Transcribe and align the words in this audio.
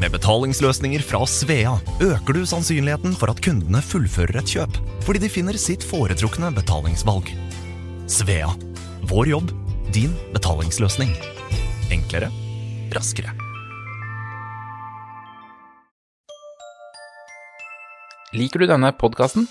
Med 0.00 0.14
betalingsløsninger 0.14 1.02
fra 1.04 1.26
Svea 1.28 1.74
øker 2.00 2.32
du 2.32 2.46
sannsynligheten 2.48 3.12
for 3.20 3.28
at 3.28 3.42
kundene 3.44 3.82
fullfører 3.84 4.38
et 4.40 4.48
kjøp, 4.48 4.78
fordi 5.04 5.20
de 5.20 5.28
finner 5.28 5.58
sitt 5.60 5.84
foretrukne 5.84 6.48
betalingsvalg. 6.56 7.28
Svea 8.08 8.48
vår 9.10 9.28
jobb, 9.34 9.52
din 9.92 10.14
betalingsløsning. 10.32 11.12
Enklere, 11.92 12.30
raskere. 12.96 13.34
Liker 18.32 18.64
du 18.64 18.70
denne 18.70 18.94
podkasten? 18.96 19.50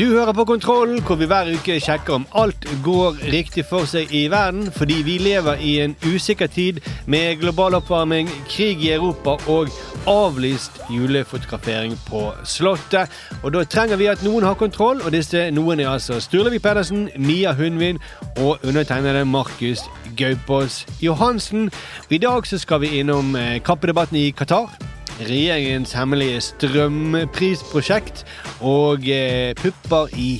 Du 0.00 0.08
hører 0.08 0.32
på 0.32 0.44
Kontrollen, 0.44 1.02
hvor 1.06 1.14
vi 1.14 1.26
hver 1.30 1.46
uke 1.54 1.76
sjekker 1.78 2.16
om 2.16 2.24
alt 2.34 2.64
går 2.82 3.20
riktig 3.30 3.62
for 3.68 3.86
seg 3.86 4.10
i 4.10 4.24
verden, 4.26 4.64
fordi 4.74 4.94
vi 5.06 5.12
lever 5.22 5.60
i 5.62 5.76
en 5.84 5.92
usikker 6.02 6.48
tid 6.50 6.80
med 7.06 7.36
global 7.38 7.76
oppvarming, 7.78 8.26
krig 8.50 8.82
i 8.82 8.90
Europa 8.90 9.36
og 9.46 9.70
avlyst 10.10 10.80
julefotografering 10.90 11.94
på 12.08 12.24
Slottet. 12.42 13.12
Og 13.44 13.54
da 13.54 13.62
trenger 13.64 14.00
vi 14.00 14.08
at 14.10 14.24
noen 14.26 14.42
har 14.42 14.58
kontroll, 14.58 14.98
og 14.98 15.14
disse 15.14 15.44
noen 15.54 15.80
er 15.84 15.92
altså 15.92 16.18
Sturlevik 16.18 16.64
Pedersen, 16.66 17.06
Mia 17.14 17.52
Hundvin 17.54 18.02
og 18.34 18.66
undertegnede 18.66 19.22
Markus 19.24 19.86
Gaupås 20.18 20.80
Johansen. 21.02 21.70
I 22.10 22.18
dag 22.18 22.50
så 22.50 22.58
skal 22.58 22.82
vi 22.82 22.96
innom 22.98 23.36
eh, 23.36 23.62
kappedebatten 23.62 24.18
i 24.18 24.32
Qatar 24.34 24.74
regjeringens 25.20 25.92
hemmelige 25.94 26.40
strømprisprosjekt 26.42 28.24
og 28.64 29.06
eh, 29.08 29.54
pupper 29.58 30.10
i 30.18 30.30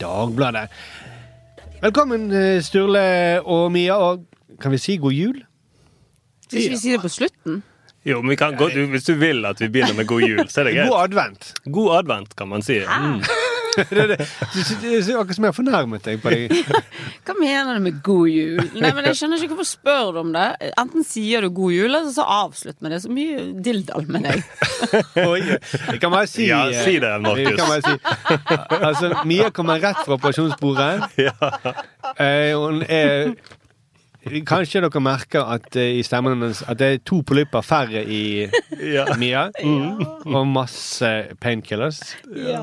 Dagbladet. 0.00 0.66
Velkommen, 1.82 2.30
eh, 2.32 2.62
Sturle 2.64 3.04
og 3.42 3.70
Mia, 3.72 3.94
og 3.94 4.24
kan 4.60 4.72
vi 4.74 4.78
si 4.78 4.96
god 4.96 5.12
jul? 5.14 5.38
Skal 6.46 6.58
ikke 6.60 6.74
vi 6.74 6.82
si 6.82 6.92
det 6.92 7.00
på 7.04 7.12
slutten? 7.12 7.62
Jo, 8.04 8.20
men 8.20 8.34
vi 8.34 8.36
kan 8.36 8.56
godt, 8.56 8.74
Hvis 8.90 9.04
du 9.04 9.14
vil 9.14 9.44
at 9.48 9.60
vi 9.60 9.68
begynner 9.68 9.94
med 9.96 10.06
god 10.06 10.20
jul, 10.20 10.48
så 10.48 10.60
er 10.60 10.64
det 10.64 10.74
greit. 10.76 10.90
God 10.90 11.02
advent. 11.04 11.52
God 11.72 11.96
advent, 11.98 12.36
kan 12.36 12.48
man 12.48 12.62
si. 12.62 12.80
Mm. 12.84 13.22
Det 13.76 14.02
er 14.04 14.10
det. 14.14 14.18
Akkurat 14.24 15.36
som 15.36 15.46
jeg 15.46 15.50
har 15.50 15.56
fornærmet 15.56 16.04
deg 16.06 16.20
på 16.22 16.32
deg. 16.32 16.52
Hva 17.26 17.36
mener 17.38 17.78
du 17.78 17.84
med 17.86 18.00
god 18.06 18.28
jul? 18.30 18.62
Nei, 18.78 18.92
men 18.96 19.08
Jeg 19.10 19.18
skjønner 19.20 19.42
ikke 19.42 19.56
hvorfor 19.56 19.70
spør 19.70 20.12
du 20.14 20.20
om 20.24 20.32
det. 20.34 20.46
Enten 20.80 21.06
sier 21.06 21.44
du 21.44 21.50
god 21.54 21.74
jul, 21.74 21.88
eller 21.90 22.12
så 22.14 22.26
avslutt 22.40 22.78
med 22.84 22.94
det. 22.94 23.00
Så 23.04 23.12
mye 23.14 23.48
dilldall 23.64 24.06
med 24.10 24.28
deg. 24.28 24.44
Oi, 25.24 25.40
jeg 25.42 26.00
kan 26.02 26.14
bare 26.14 26.30
si 26.30 26.48
Ja, 26.50 26.64
eh, 26.70 26.84
si 26.86 26.98
det, 27.02 27.12
Markus. 27.24 27.58
Kan 27.58 27.84
si. 27.84 27.94
Altså, 28.80 29.12
Mia 29.28 29.50
kommer 29.54 29.82
rett 29.82 30.04
fra 30.04 30.18
operasjonsbordet. 30.18 30.94
Eh, 32.20 32.52
hun 32.52 32.82
er 32.84 33.32
Kanskje 34.50 34.80
dere 34.84 35.00
merker 35.04 35.44
at 35.54 35.76
eh, 35.76 35.98
i 35.98 36.02
stemmen 36.06 36.36
hennes 36.38 36.62
at 36.68 36.78
det 36.80 36.88
er 36.94 37.00
to 37.06 37.20
polypper 37.26 37.64
færre 37.64 38.02
i 38.04 38.22
Ja. 38.96 39.04
Mia. 39.20 39.46
Og 40.26 40.46
masse 40.50 41.08
painkillers. 41.40 42.00
Ja. 42.34 42.62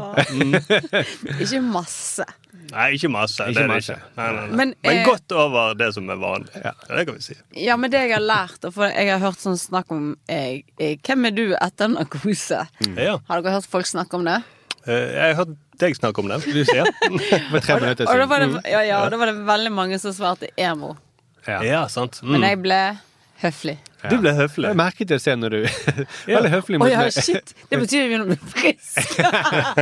ikke 1.39 1.61
masse. 1.63 2.25
Nei, 2.71 2.91
ikke 2.95 3.09
masse. 3.11 3.43
Ikke 3.49 3.57
det 3.57 3.63
er 3.63 3.67
det 3.67 3.73
masse. 3.73 3.95
ikke. 3.97 4.11
Nei, 4.17 4.27
nei, 4.31 4.43
nei. 4.45 4.55
Men, 4.59 4.73
Men, 4.85 4.97
eh, 4.99 5.05
godt 5.07 5.33
over 5.35 5.73
det 5.79 5.89
som 5.95 6.09
er 6.13 6.19
vanlig. 6.21 6.51
Ja. 6.63 6.71
Det 6.87 7.05
kan 7.09 7.17
vi 7.17 7.25
si. 7.25 7.35
Ja, 7.65 7.75
men 7.79 7.91
det 7.91 8.03
jeg 8.05 8.13
har 8.15 8.23
lært, 8.23 8.63
og 8.69 8.75
for 8.77 8.87
jeg 8.91 9.09
har 9.11 9.19
hørt 9.23 9.41
sånn 9.41 9.57
snakk 9.59 9.91
om 9.95 10.11
jeg, 10.29 10.63
jeg, 10.79 10.99
Hvem 11.07 11.27
er 11.31 11.35
du 11.35 11.43
etter 11.57 11.91
narkose? 11.91 12.61
Ja. 12.95 13.17
Har 13.27 13.41
dere 13.43 13.57
hørt 13.57 13.69
folk 13.71 13.89
snakke 13.89 14.19
om 14.19 14.27
det? 14.29 14.39
Eh, 14.87 15.07
Jeg 15.17 15.35
har 15.35 15.39
hørt 15.43 15.55
deg 15.81 15.95
snakke 15.97 16.21
om 16.23 16.29
det. 16.31 16.41
Ja. 16.75 16.85
Tre 17.65 17.79
minutter 17.81 18.05
Og 18.07 18.19
da 18.21 18.27
var 18.29 18.43
det, 18.43 18.51
siden. 18.53 18.67
ja, 18.71 18.81
ja, 18.85 18.99
og 19.05 19.11
da 19.13 19.17
var 19.21 19.31
det 19.33 19.39
veldig 19.47 19.71
mange 19.73 19.99
som 20.01 20.13
svarte 20.15 20.51
emo. 20.57 20.93
Ja. 21.47 21.61
ja, 21.65 21.87
sant. 21.89 22.19
Men 22.23 22.41
Mm. 22.41 22.47
jeg 22.49 22.59
ble 22.61 22.81
høflig. 23.41 23.77
Du 24.09 24.15
ble 24.21 24.31
høflig. 24.33 24.67
Jeg 24.69 24.77
merket 24.77 25.07
det 25.09 25.17
senere 25.21 25.49
når 25.49 25.49
du 25.49 25.59
Veldig 26.31 26.49
høflig 26.55 26.79
mot 26.81 26.89
ja, 26.89 27.03
shit! 27.13 27.53
Det 27.69 27.77
betyr 27.81 27.97
at 27.97 28.01
jeg 28.01 28.09
begynner 28.09 28.25
å 28.25 28.31
bli 28.31 28.39
frisk. 28.53 29.19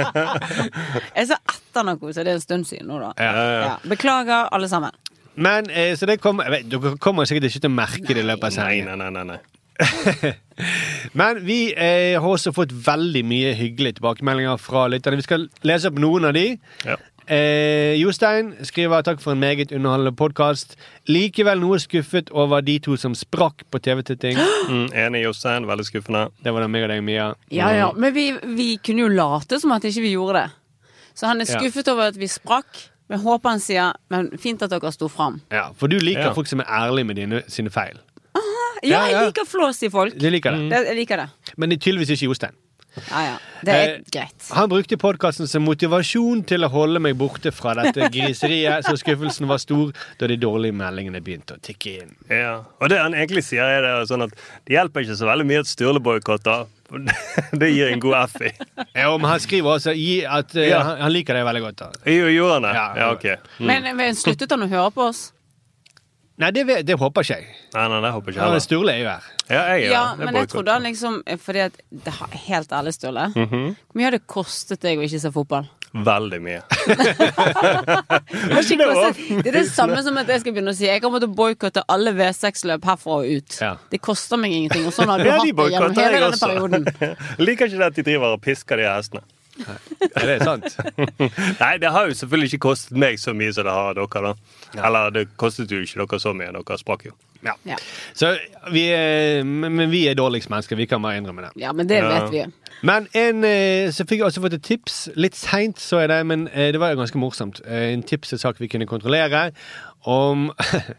jeg 1.18 1.30
sa 1.30 1.38
etter 1.40 1.88
narkose. 1.88 2.24
Det 2.24 2.34
er 2.34 2.40
en 2.40 2.44
stund 2.44 2.68
siden 2.68 2.90
nå, 2.92 3.00
da. 3.04 3.12
Ja. 3.20 3.46
Ja. 3.64 3.76
Beklager, 3.92 4.50
alle 4.56 4.68
sammen. 4.72 4.92
Men 5.40 5.70
eh, 5.72 5.94
så 5.96 6.08
det 6.10 6.18
kommer 6.20 6.50
vet, 6.52 6.66
Dere 6.72 6.98
kommer 7.00 7.28
sikkert 7.30 7.48
ikke 7.48 7.62
til 7.64 7.72
å 7.72 7.76
merke 7.78 8.12
det 8.16 8.24
i 8.26 8.28
løpet 8.28 8.50
av 8.50 8.56
sendingen. 8.58 9.00
nei, 9.00 9.08
nei. 9.08 9.24
nei, 9.24 9.38
nei. 9.38 9.40
Men 11.20 11.40
vi 11.48 11.60
eh, 11.72 12.18
har 12.20 12.28
også 12.28 12.52
fått 12.56 12.74
veldig 12.76 13.22
mye 13.28 13.54
hyggelige 13.56 14.00
tilbakemeldinger 14.02 14.60
fra 14.60 14.88
lytterne. 14.92 15.20
Vi 15.22 15.28
skal 15.30 15.46
lese 15.68 15.88
opp 15.92 16.02
noen 16.04 16.28
av 16.28 16.36
de. 16.36 16.50
Ja. 16.88 16.98
Eh, 17.30 17.94
Jostein 18.02 18.56
skriver 18.66 19.04
takk 19.06 19.20
for 19.22 19.36
en 19.36 19.40
meget 19.42 19.70
underholdende 19.76 20.16
podkast. 20.18 20.72
Likevel 21.06 21.60
noe 21.62 21.78
skuffet 21.82 22.32
over 22.34 22.64
de 22.66 22.80
to 22.82 22.96
som 22.98 23.14
sprakk 23.18 23.66
på 23.70 23.82
TV-titting. 23.86 24.40
Mm, 24.70 24.88
enig, 24.94 25.24
Jostein. 25.26 25.66
Veldig 25.70 25.86
skuffende. 25.88 26.24
Det 26.46 26.52
var 26.54 26.62
det 26.62 26.70
meg 26.70 26.84
og 26.86 26.92
deg, 26.92 27.00
Mia. 27.06 27.28
Ja, 27.54 27.70
ja. 27.74 27.88
Men 27.98 28.14
vi, 28.14 28.28
vi 28.58 28.68
kunne 28.86 29.02
jo 29.08 29.08
late 29.14 29.58
som 29.62 29.72
at 29.74 29.86
ikke 29.90 30.04
vi 30.06 30.12
gjorde 30.14 30.44
det. 30.44 30.52
Så 31.18 31.26
han 31.30 31.42
er 31.42 31.50
Ja. 31.50 31.58
skuffet 31.58 31.88
over 31.90 32.10
at 32.12 32.18
vi 32.22 32.28
sprakk. 32.30 32.84
Men 33.10 33.20
håper 33.24 33.50
han 33.50 33.60
sier 33.60 33.94
Men 34.14 34.30
fint 34.38 34.62
at 34.62 34.70
dere 34.70 34.92
sto 34.94 35.08
fram. 35.10 35.40
Ja, 35.52 35.72
For 35.74 35.88
du 35.90 35.98
liker 35.98 36.28
Ja. 36.30 36.34
folk 36.34 36.48
som 36.48 36.60
er 36.62 36.70
ærlige 36.70 37.06
med 37.10 37.16
dine, 37.18 37.42
sine 37.50 37.70
feil. 37.74 37.98
Ja, 38.36 38.42
Ja, 38.84 38.90
ja. 38.90 39.08
jeg 39.10 39.26
liker 39.34 39.46
flås 39.50 39.82
i 39.84 39.90
folk. 39.90 40.14
Du 40.18 40.30
liker 40.30 40.52
det. 40.54 40.60
Mm. 40.60 40.70
jeg 40.86 40.96
liker 40.96 41.18
det. 41.18 41.30
Men 41.58 41.72
tydeligvis 41.78 42.10
ikke 42.14 42.26
Jostein. 42.30 42.54
Ja, 43.12 43.22
ja. 43.32 43.38
Det 43.62 43.74
er 43.76 43.90
Eh, 43.90 44.02
greit. 44.12 44.46
Han 44.56 44.70
brukte 44.72 44.96
podkasten 44.98 45.48
som 45.52 45.66
motivasjon 45.68 46.46
til 46.48 46.64
å 46.64 46.70
holde 46.72 47.00
meg 47.04 47.18
borte 47.20 47.52
fra 47.52 47.74
dette 47.76 48.08
griseriet, 48.16 48.86
så 48.88 48.96
skuffelsen 49.00 49.48
var 49.50 49.60
stor 49.60 49.92
da 50.20 50.28
de 50.32 50.38
dårlige 50.40 50.76
meldingene 50.80 51.20
begynte 51.24 51.58
å 51.58 51.62
tikke 51.64 51.96
inn. 52.04 52.14
Ja. 52.32 52.54
Og 52.80 52.90
det 52.94 53.00
han 53.02 53.14
egentlig 53.18 53.44
sier, 53.50 53.64
er 53.68 53.84
det 53.84 54.08
sånn 54.12 54.24
at 54.28 54.36
det 54.68 54.78
hjelper 54.78 55.04
ikke 55.04 55.18
så 55.20 55.28
veldig 55.28 55.48
mye 55.52 55.64
at 55.66 55.72
Sturle 55.72 56.00
boikotter. 56.04 56.68
Det 57.62 57.68
gir 57.70 57.92
en 57.94 58.00
god 58.02 58.16
F 58.32 58.40
i. 58.42 58.50
Ja, 58.98 59.12
men 59.18 59.28
han 59.30 59.40
skriver 59.44 59.76
også 59.76 59.92
at 59.94 60.56
eh, 60.58 60.70
Ja. 60.72 60.80
han, 60.88 61.02
han 61.04 61.12
liker 61.14 61.38
det 61.38 61.44
veldig 61.46 61.62
godt. 61.68 61.78
da. 61.84 61.90
Jo, 62.10 62.26
Gjorde 62.34 62.54
han 62.56 62.66
det? 62.66 62.72
Ja, 62.80 62.88
Ja, 62.98 63.10
ok. 63.14 63.26
Mm. 63.60 63.68
Men, 63.70 63.90
men 64.00 64.16
sluttet 64.18 64.50
han 64.56 64.64
å 64.66 64.70
høre 64.72 64.90
på 64.96 65.06
oss? 65.12 65.28
Nei, 66.40 66.52
det, 66.56 66.64
det 66.88 66.96
håper 66.96 67.26
ikke 67.26 67.36
jeg. 67.36 67.50
Nei, 67.76 67.88
nei, 67.92 68.00
det 68.06 68.12
håper 68.16 68.32
ikke 68.32 68.40
Ja, 68.40 68.46
heller. 68.48 68.62
Sturle 68.64 68.94
er 68.94 69.02
jo 69.02 69.10
her. 69.10 69.26
Ja, 69.50 69.64
jeg, 69.74 69.90
Ja, 69.90 69.92
ja, 69.92 70.04
men 70.22 70.38
jeg 70.40 70.48
trodde 70.52 70.72
han 70.72 70.86
liksom 70.86 71.18
Fordi 71.42 71.64
at 71.66 71.80
det 71.90 72.14
har 72.20 72.36
Helt 72.46 72.72
ærlig, 72.72 72.94
Sturle. 72.96 73.26
Mm 73.34 73.50
Hvor 73.50 73.98
mye 73.98 74.08
har 74.08 74.16
det 74.16 74.22
kostet 74.30 74.80
deg 74.86 75.02
å 75.02 75.04
ikke 75.08 75.20
se 75.20 75.32
fotball? 75.36 75.68
Veldig 75.90 76.38
mye. 76.46 76.62
Det 78.30 79.48
er 79.50 79.56
det 79.56 79.64
samme 79.72 80.04
som 80.06 80.18
at 80.22 80.30
jeg 80.30 80.44
skal 80.44 80.54
begynne 80.54 80.74
å 80.74 80.78
si 80.78 80.86
jeg 80.86 81.02
kommer 81.02 81.22
til 81.24 81.32
å 81.32 81.38
boikotte 81.40 81.82
alle 81.90 82.14
V6-løp 82.14 82.86
herfra 82.86 83.16
og 83.24 83.26
ut. 83.40 83.58
Ja. 83.58 83.72
Det 83.90 83.98
koster 84.06 84.38
meg 84.38 84.54
ingenting, 84.54 84.86
og 84.86 84.94
sånn 84.94 85.10
har 85.10 85.18
du 85.24 85.26
Ja, 85.26 85.40
hatt 85.40 85.50
det 85.50 85.68
gjennom 85.74 85.98
hele 85.98 86.22
denne 86.28 86.42
perioden. 86.44 86.86
Liker 87.48 87.72
ikke 87.72 87.82
det 87.82 87.88
at 87.90 87.98
de 87.98 88.06
driver 88.12 88.38
og 88.38 88.44
pisker 88.46 88.78
de 88.82 88.86
hestene. 88.86 89.26
Er 90.16 90.26
det 90.26 90.38
sant? 90.44 90.78
Nei, 91.64 91.74
det 91.82 91.92
har 91.92 92.08
jo 92.10 92.14
selvfølgelig 92.20 92.54
ikke 92.54 92.64
kostet 92.70 92.98
meg 92.98 93.20
så 93.20 93.34
mye 93.38 93.54
som 93.56 93.68
det 93.68 93.74
har 93.76 93.98
dere, 94.00 94.22
da. 94.30 94.34
Eller 94.88 95.10
det 95.16 95.26
kostet 95.40 95.72
jo 95.72 95.82
ikke 95.84 96.06
dere 96.06 96.20
så 96.24 96.34
mye. 96.38 96.52
Dere 96.56 96.78
sprakk 96.82 97.06
jo. 97.10 97.16
Ja. 97.46 97.54
Ja. 97.66 97.78
Så 98.20 98.34
vi 98.74 98.88
er, 98.92 99.44
men 99.48 99.76
men 99.80 99.92
vi 99.92 100.06
er 100.12 100.18
dårligst 100.20 100.50
mennesker. 100.52 100.76
Vi 100.76 100.86
kan 100.92 101.02
bare 101.02 101.18
innrømme 101.22 101.46
det. 101.48 101.52
ja, 101.62 101.72
men 101.74 101.88
det 101.90 102.02
Ja. 102.02 102.10
vet 102.26 102.32
vi. 102.34 102.46
Men 102.82 103.08
en, 103.14 103.44
eh, 103.44 103.90
så 103.92 104.06
fikk 104.08 104.20
jeg 104.22 104.28
også 104.30 104.42
fått 104.42 104.54
et 104.56 104.64
tips. 104.64 105.10
Litt 105.20 105.36
seint 105.36 105.80
så 105.84 106.00
jeg 106.00 106.10
det, 106.10 106.20
men 106.26 106.48
eh, 106.54 106.70
det 106.72 106.80
var 106.80 106.94
jo 106.94 107.00
ganske 107.02 107.20
morsomt. 107.20 107.60
Eh, 107.68 107.90
En 107.94 108.04
tips 108.04 108.30
til 108.30 108.40
sak 108.40 108.60
vi 108.60 108.68
kunne 108.72 108.86
kontrollere. 108.88 109.52
Om 110.08 110.48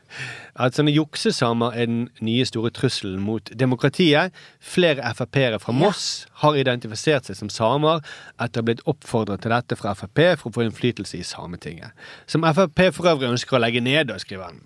at 0.62 0.76
sånne 0.76 0.93
juksesamer 0.93 1.73
er 1.73 1.88
den 1.88 2.02
nye 2.25 2.44
store 2.49 2.73
trusselen 2.76 3.23
mot 3.25 3.49
demokratiet. 3.56 4.37
Flere 4.61 5.14
Frp-ere 5.17 5.61
fra 5.62 5.73
Moss 5.73 6.26
har 6.43 6.58
identifisert 6.61 7.31
seg 7.31 7.38
som 7.38 7.52
samer 7.52 8.05
etter 8.37 8.61
å 8.61 8.62
ha 8.62 8.69
blitt 8.69 8.85
oppfordret 8.91 9.44
til 9.44 9.55
dette 9.55 9.79
fra 9.81 9.94
Frp 9.97 10.25
for 10.43 10.50
å 10.50 10.56
få 10.58 10.67
innflytelse 10.67 11.20
i 11.20 11.26
Sametinget. 11.26 11.97
Som 12.29 12.44
Frp 12.44 12.91
for 12.93 13.08
øvrig 13.14 13.31
ønsker 13.32 13.56
å 13.56 13.62
legge 13.64 13.85
ned, 13.85 14.12
skriver 14.20 14.50
han. 14.50 14.61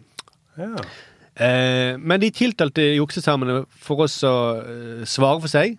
Ja. 0.59 0.83
Eh, 1.35 1.95
men 1.99 2.23
de 2.23 2.31
tiltalte 2.35 2.93
juksesamene 2.95 3.65
får 3.87 4.05
også 4.09 4.35
eh, 4.63 5.07
svare 5.09 5.43
for 5.43 5.51
seg. 5.51 5.79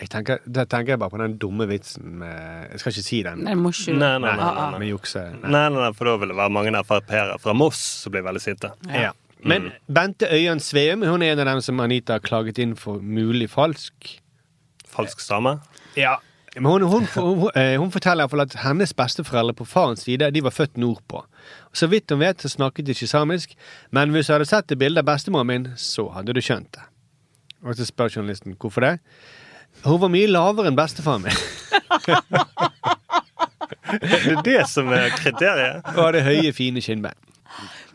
Jeg 0.00 0.10
tenker, 0.10 0.40
da 0.50 0.64
tenker 0.66 0.96
jeg 0.96 0.98
bare 0.98 1.12
på 1.12 1.20
den 1.20 1.36
dumme 1.38 1.68
vitsen 1.70 2.16
med 2.18 2.70
Jeg 2.72 2.80
skal 2.82 2.92
ikke 2.92 3.06
si 3.06 3.20
den. 3.22 3.44
Nei, 3.46 3.54
må 3.54 3.70
ikke. 3.70 3.94
Nei, 3.94 4.16
nei, 4.18 4.32
nei, 4.34 4.48
nei, 4.56 4.64
nei. 4.72 4.80
Med 4.82 4.90
jukse. 4.90 5.22
Nei. 5.36 5.52
Nei, 5.54 5.68
nei, 5.70 5.84
nei, 5.84 5.92
for 5.94 6.10
da 6.10 6.16
vil 6.22 6.32
det 6.32 6.38
være 6.40 6.54
mange 6.56 6.82
Frp-ere 6.88 7.38
fra 7.42 7.54
Moss 7.54 7.82
som 8.02 8.14
blir 8.14 8.26
veldig 8.26 8.42
sinte. 8.42 8.72
Ja. 8.90 9.12
Men 9.44 9.70
Bente 9.92 10.26
Øyan 10.32 10.60
Sveum 10.60 11.04
hun 11.04 11.22
er 11.22 11.34
en 11.34 11.42
av 11.44 11.50
dem 11.52 11.60
som 11.62 11.80
Anita 11.84 12.16
har 12.16 12.24
klaget 12.24 12.58
inn 12.58 12.74
for 12.80 13.02
mulig 13.02 13.50
falsk. 13.52 14.16
Falsk 14.88 15.20
same. 15.20 15.58
Ja. 15.96 16.16
Men 16.56 16.82
hun, 16.82 16.82
hun, 16.82 17.06
hun, 17.14 17.50
eh, 17.58 17.76
hun 17.78 17.90
forteller 17.90 18.24
hvert 18.24 18.30
fall 18.30 18.44
at 18.46 18.58
hennes 18.62 18.94
besteforeldre 18.94 19.56
på 19.58 19.66
farens 19.66 20.04
side 20.06 20.30
De 20.30 20.42
var 20.42 20.54
født 20.54 20.78
nordpå. 20.78 21.24
Så 21.74 21.88
vidt 21.90 22.10
hun 22.10 22.22
vet, 22.22 22.42
så 22.42 22.48
snakket 22.48 22.86
de 22.86 22.94
ikke 22.94 23.10
samisk. 23.10 23.54
Men 23.90 24.14
hvis 24.14 24.26
du 24.26 24.36
hadde 24.36 24.46
sett 24.46 24.70
et 24.70 24.78
bilde 24.78 25.02
av 25.02 25.08
bestemoren 25.08 25.50
min, 25.50 25.70
så 25.76 26.08
hadde 26.14 26.34
du 26.34 26.40
skjønt 26.42 26.70
det. 26.74 26.86
Og 27.64 27.76
så 27.76 27.86
spør 27.88 28.12
journalisten 28.16 28.54
hvorfor 28.60 28.86
det. 28.86 28.98
Hun 29.84 30.00
var 30.00 30.08
mye 30.12 30.28
lavere 30.30 30.70
enn 30.70 30.76
bestefaren 30.78 31.22
min. 31.26 31.34
Det 33.94 34.18
er 34.32 34.40
det 34.42 34.62
som 34.70 34.88
er 34.94 35.12
kriteriet. 35.14 35.84
Hun 35.94 36.00
hadde 36.06 36.22
høye, 36.26 36.50
fine 36.56 36.80
kinnbein. 36.82 37.14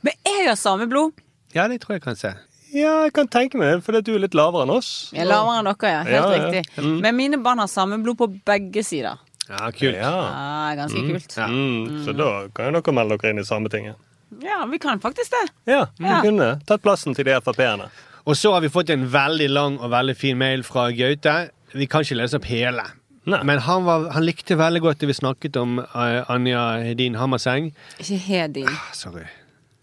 Men 0.06 0.13
jeg 0.25 0.45
har 0.47 0.56
sameblod. 0.59 1.12
Ja, 1.56 1.65
det 1.68 1.81
tror 1.83 1.97
jeg 1.97 2.03
kan 2.06 2.15
se. 2.19 2.31
Ja, 2.71 2.91
jeg 3.07 3.13
kan 3.18 3.27
tenke 3.27 3.57
meg 3.59 3.71
det, 3.74 3.83
fordi 3.88 4.01
du 4.06 4.12
er 4.15 4.21
litt 4.24 4.36
lavere 4.38 4.63
enn 4.68 4.71
oss. 4.75 5.09
Jeg 5.15 5.25
er 5.25 5.30
lavere 5.31 5.57
enn 5.63 5.69
dere, 5.71 5.91
ja. 5.91 6.03
Helt 6.06 6.13
Ja, 6.13 6.21
ja. 6.30 6.51
riktig. 6.53 6.86
Men 7.03 7.18
mine 7.18 7.39
barn 7.44 7.59
har 7.59 7.68
samme 7.71 7.97
blod 8.06 8.19
på 8.21 8.27
begge 8.47 8.83
sider. 8.85 9.18
Ja, 9.50 9.71
kult. 9.74 9.97
Ja. 9.97 10.12
Ja, 10.30 10.75
ganske 10.77 11.01
kult. 11.09 11.35
Mm, 11.50 12.03
så 12.06 12.13
da 12.15 12.30
kan 12.53 12.69
jo 12.69 12.77
dere 12.80 12.94
melde 13.00 13.18
dere 13.18 13.33
inn 13.33 13.42
i 13.42 13.47
Sametinget. 13.47 13.97
Ja, 14.45 14.62
vi 14.69 14.77
kan 14.80 15.01
faktisk 15.01 15.33
det. 15.33 15.45
Ja, 15.74 15.88
vi 15.97 16.06
Ja. 16.06 16.21
kunne 16.21 16.51
tatt 16.69 16.83
plassen 16.85 17.15
til 17.18 17.25
de 17.25 17.33
Frp-erne. 17.42 17.89
Og 18.30 18.35
så 18.38 18.53
har 18.53 18.62
vi 18.62 18.69
fått 18.69 18.92
en 18.94 19.07
veldig 19.09 19.50
lang 19.50 19.80
og 19.81 19.89
veldig 19.89 20.15
fin 20.15 20.38
mail 20.38 20.62
fra 20.63 20.92
Gaute. 20.92 21.50
Vi 21.74 21.88
kan 21.89 22.01
ikke 22.06 22.18
lese 22.19 22.39
opp 22.39 22.48
hele. 22.50 22.86
Nei. 23.30 23.42
Men 23.45 23.60
han, 23.66 23.83
var, 23.86 24.07
han 24.16 24.25
likte 24.25 24.56
veldig 24.57 24.81
godt 24.81 25.01
det 25.04 25.10
vi 25.12 25.18
snakket 25.19 25.57
om 25.60 25.80
uh, 25.83 26.31
Anja 26.31 26.63
Hedin 26.81 27.18
Hammerseng. 27.19 27.71
Ikke 28.01 28.18
Hedin. 28.25 28.69
Sorry. 28.98 29.27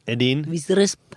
Edin. 0.06 0.46
Vis 0.50 0.68
resp... 0.70 0.98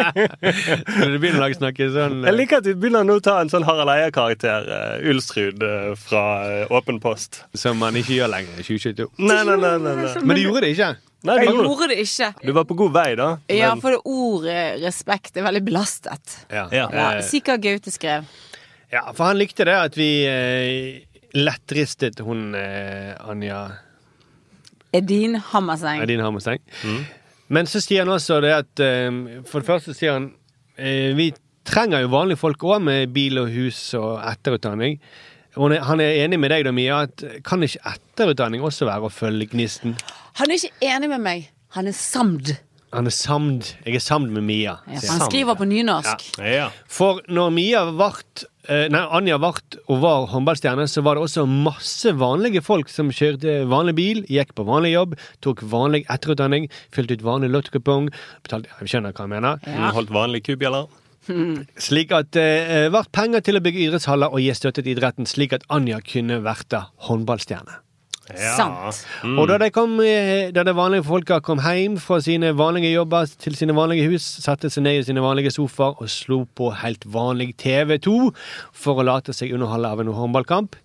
Når 0.00 1.10
du 1.12 1.16
begynner 1.20 1.36
å 1.36 1.42
lage 1.42 1.58
snakke 1.58 1.88
sånn 1.92 2.22
Jeg 2.24 2.36
liker 2.38 2.62
at 2.62 2.68
vi 2.70 2.72
begynner 2.80 3.04
nå 3.04 3.18
å 3.20 3.22
ta 3.24 3.34
en 3.42 3.50
sånn 3.52 3.66
Harald 3.68 3.92
Eia-karakter. 3.92 4.68
Uh, 4.70 5.10
Ulsrud 5.12 5.60
uh, 5.64 5.92
fra 5.98 6.24
eh, 6.48 6.72
Åpen 6.72 7.00
post. 7.02 7.42
Som 7.58 7.80
man 7.82 7.98
ikke 8.00 8.16
gjør 8.16 8.32
lenger 8.32 8.60
i 8.60 8.64
2022. 8.66 9.08
Nei, 9.20 9.40
nei, 9.48 9.56
nei. 9.60 9.74
nei, 9.84 9.94
nei. 10.00 10.10
Men 10.24 10.38
du 10.38 10.42
gjorde 10.46 10.64
det 10.66 10.72
ikke? 10.76 10.90
nei 11.28 11.36
Jeg 11.36 11.44
du, 11.44 11.52
gjorde- 11.52 11.68
gjorde 11.68 11.88
det 11.92 11.98
ikke. 12.06 12.30
du 12.48 12.52
var 12.56 12.68
på 12.70 12.78
god 12.80 12.94
vei, 12.96 13.08
da. 13.20 13.28
Ja, 13.52 13.74
for 13.82 13.96
det 13.96 14.00
ordet 14.08 14.60
respekt 14.84 15.36
er 15.36 15.44
veldig 15.48 15.64
belastet. 15.68 16.38
Ja. 16.48 16.64
Ja. 16.72 16.86
Ja, 16.94 17.10
Sikkert 17.26 17.60
Gaute 17.66 17.92
skrev. 17.92 18.28
Ja, 18.90 19.04
for 19.14 19.30
han 19.30 19.38
likte 19.40 19.66
det 19.68 19.76
at 19.76 19.96
vi 19.98 20.10
eh, 20.28 21.22
lettristet 21.36 22.20
hun 22.26 22.54
eh, 22.58 23.14
Anja 23.22 23.68
Edin 24.92 25.36
Hammerseng. 25.52 26.02
Edin 26.02 26.20
Hammerseng. 26.24 26.58
Men 27.50 27.66
så 27.70 27.82
sier 27.82 28.02
han 28.02 28.10
også 28.10 28.40
det 28.42 28.50
at 28.54 28.82
eh, 28.82 29.10
For 29.46 29.62
det 29.62 29.68
første 29.68 29.94
sier 29.94 30.16
han 30.18 30.32
eh, 30.74 31.12
vi 31.18 31.30
trenger 31.70 32.02
jo 32.02 32.10
vanlige 32.10 32.40
folk 32.40 32.62
òg, 32.64 32.80
med 32.82 33.12
bil 33.14 33.38
og 33.38 33.50
hus 33.52 33.78
og 33.98 34.16
etterutdanning. 34.26 34.96
Og 35.58 35.68
han 35.68 35.82
han 35.86 36.00
er 36.02 36.24
enig 36.24 36.38
med 36.40 36.50
deg, 36.50 36.64
da, 36.66 36.72
Mia, 36.74 37.02
at 37.06 37.22
kan 37.46 37.62
ikke 37.62 37.82
etterutdanning 37.92 38.64
også 38.64 38.88
være 38.88 39.06
å 39.06 39.12
følge 39.12 39.50
gnisten? 39.52 39.94
Han 40.40 40.50
er 40.50 40.58
ikke 40.58 40.88
enig 40.88 41.10
med 41.12 41.22
meg. 41.22 41.50
Han 41.76 41.90
er 41.90 41.94
samd. 41.94 42.54
Han 42.90 43.06
er 43.06 43.14
samd. 43.14 43.68
Jeg 43.86 44.00
er 44.00 44.02
samd 44.02 44.32
med 44.34 44.42
Mia. 44.48 44.78
Ja, 44.90 44.98
han. 45.12 45.22
skriver 45.28 45.54
på 45.58 45.66
nynorsk. 45.70 46.24
Ja. 46.42 46.70
For 46.90 47.20
når 47.30 47.52
Mia 47.54 47.84
vart 47.94 48.44
eh, 48.66 48.88
Nei, 48.90 49.02
Anja 49.14 49.38
vart 49.42 49.76
og 49.86 50.00
var 50.02 50.26
håndballstjerne, 50.32 50.88
så 50.90 51.04
var 51.06 51.14
det 51.18 51.28
også 51.28 51.44
masse 51.46 52.10
vanlige 52.18 52.64
folk 52.66 52.90
som 52.90 53.12
kjørte 53.14 53.60
vanlig 53.70 53.94
bil, 53.98 54.22
gikk 54.30 54.56
på 54.58 54.66
vanlig 54.66 54.96
jobb, 54.96 55.14
tok 55.44 55.62
vanlig 55.70 56.02
etterutdanning, 56.10 56.66
fylte 56.94 57.18
ut 57.18 57.26
vanlig 57.26 57.52
lottokupong, 57.54 58.10
betalte 58.42 58.72
Jeg 58.80 58.94
skjønner 58.94 59.14
hva 59.14 59.28
jeg 59.28 59.34
mener. 59.36 59.62
Ja. 59.70 59.92
Holdt 59.94 60.10
vanlig 60.14 60.42
kubjeller. 60.48 60.90
Slik 61.86 62.10
at 62.16 62.32
det 62.34 62.90
ble 62.90 63.04
penger 63.14 63.44
til 63.46 63.60
å 63.60 63.62
bygge 63.62 63.84
idrettshaller 63.86 64.34
og 64.34 64.42
gi 64.42 64.50
støtte 64.56 64.82
til 64.82 64.96
idretten, 64.96 65.30
slik 65.30 65.54
at 65.54 65.68
Anja 65.70 66.02
kunne 66.02 66.40
verte 66.42 66.82
håndballstjerne. 67.06 67.78
Ja. 68.38 68.54
Sant. 68.56 69.00
Og 69.38 69.48
da, 69.48 69.56
de 69.58 69.70
kom, 69.74 69.96
eh, 70.04 70.50
da 70.54 70.62
de 70.64 70.74
vanlige 70.76 71.04
folka 71.08 71.40
kom 71.40 71.58
hjem 71.64 71.96
fra 71.98 72.20
sine 72.20 72.52
vanlige 72.56 72.92
jobber 72.94 73.26
til 73.40 73.56
sine 73.58 73.74
vanlige 73.76 74.10
hus, 74.10 74.22
satte 74.44 74.70
seg 74.70 74.84
ned 74.86 75.00
i 75.00 75.06
sine 75.08 75.20
vanlige 75.24 75.50
sofaer 75.54 75.96
og 76.00 76.08
slo 76.12 76.44
på 76.54 76.70
helt 76.82 77.04
vanlig 77.10 77.54
TV2 77.56 78.30
for 78.72 79.00
å 79.00 79.06
late 79.06 79.32
seg 79.36 79.52
underholde 79.56 79.88
av 79.90 80.00
en 80.04 80.12
håndballkamp. 80.14 80.76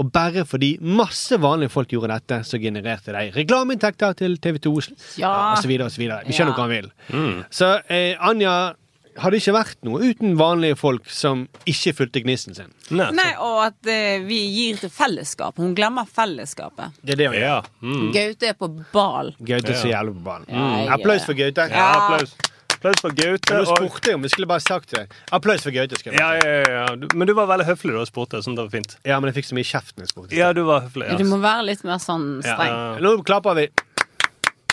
Og 0.00 0.08
bare 0.14 0.46
fordi 0.48 0.78
masse 0.80 1.36
vanlige 1.36 1.68
folk 1.74 1.90
gjorde 1.92 2.14
dette, 2.14 2.38
så 2.48 2.56
genererte 2.62 3.12
de 3.12 3.26
reklameinntekter 3.34 4.14
til 4.16 4.38
TV2 4.40 4.72
Ja. 5.20 5.52
og 5.52 5.58
så 5.60 5.68
videre 5.68 5.90
og 5.90 5.92
så 5.92 6.00
videre. 6.00 6.22
Vi 6.24 6.32
skjønner 6.32 6.54
Ja. 6.54 6.56
hva 6.56 6.64
han 6.64 6.70
vil. 6.70 7.44
Så 7.50 7.68
eh, 7.90 8.14
Anja 8.18 8.72
hadde 9.20 9.38
ikke 9.40 9.54
vært 9.54 9.78
noe 9.86 10.10
uten 10.10 10.36
vanlige 10.40 10.76
folk 10.80 11.08
som 11.12 11.46
ikke 11.68 11.92
fulgte 11.98 12.22
gnisten 12.24 12.56
sin. 12.56 12.70
Nei. 12.90 13.10
Nei, 13.16 13.30
og 13.38 13.58
at 13.68 13.90
uh, 13.90 14.26
vi 14.26 14.38
gir 14.54 14.80
til 14.80 14.92
fellesskap. 14.92 15.58
Hun 15.60 15.74
glemmer 15.78 16.08
fellesskapet. 16.08 16.96
Det 17.02 17.16
er 17.16 17.20
det 17.22 17.28
hun 17.30 17.36
gjør. 17.38 17.48
Ja. 17.48 17.58
Mm. 17.84 18.06
Gaute 18.16 18.52
er 18.52 18.56
på 18.60 18.70
bal. 18.94 19.34
Gaute 19.40 19.74
er 19.74 19.80
så 19.82 19.90
jævlig 19.92 20.16
på 20.18 20.24
ballen. 20.30 20.48
Ja, 20.50 20.94
Applaus 20.96 21.26
for 21.28 21.38
Gaute. 21.38 21.68
ja, 21.70 21.90
applaus. 21.98 22.36
Applaus 22.80 23.02
for 23.04 23.12
Gaute. 23.12 23.52
Men 23.52 23.66
Nå 23.66 23.76
spurte 23.76 24.08
jeg 24.08 24.16
om 24.16 24.22
vi 24.24 24.32
skulle 24.32 24.48
bare 24.48 24.64
sagt 24.64 24.94
det. 24.96 25.04
Applaus 25.36 25.66
for 25.66 25.74
Gaute. 25.74 25.98
skal 26.00 26.14
jeg 26.14 26.20
Ja, 26.22 26.30
ja, 26.40 26.54
ja, 26.64 26.78
ja. 26.80 27.10
Men 27.14 27.28
du 27.28 27.34
var 27.36 27.50
veldig 27.50 27.68
høflig 27.68 27.92
da 27.92 28.04
og 28.06 28.08
spurte, 28.08 28.40
Sånn 28.40 28.56
det 28.56 28.64
var 28.64 28.72
fint. 28.72 28.96
ja, 29.04 29.20
men 29.20 29.28
jeg 29.28 29.42
fikk 29.42 29.50
så 29.50 29.58
mye 29.58 29.68
kjeft 29.68 29.96
når 29.98 30.06
jeg 30.06 30.14
spurte. 30.14 30.36
Ja, 30.38 30.52
du 30.56 30.64
var 30.64 30.86
høflig. 30.86 31.12
Du 31.20 31.26
må 31.28 31.42
være 31.44 31.68
litt 31.68 31.84
mer 31.84 32.00
sånn 32.00 32.40
streng. 32.40 32.72
Ja. 32.72 32.96
Nå 33.04 33.18
klapper 33.28 33.58
vi. 33.60 33.68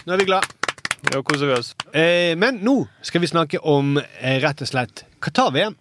Nå 0.07 0.15
er 0.15 0.23
vi 0.23 0.29
glad. 0.31 0.56
Ja, 1.13 1.21
koser 1.23 1.45
vi 1.45 1.53
oss. 1.53 1.75
Eh, 1.93 2.35
men 2.37 2.59
nå 2.61 2.81
skal 3.01 3.21
vi 3.23 3.27
snakke 3.27 3.59
om 3.63 3.97
eh, 3.97 4.39
rett 4.43 4.61
og 4.61 4.67
slett 4.67 5.05
Qatar-VM. 5.23 5.77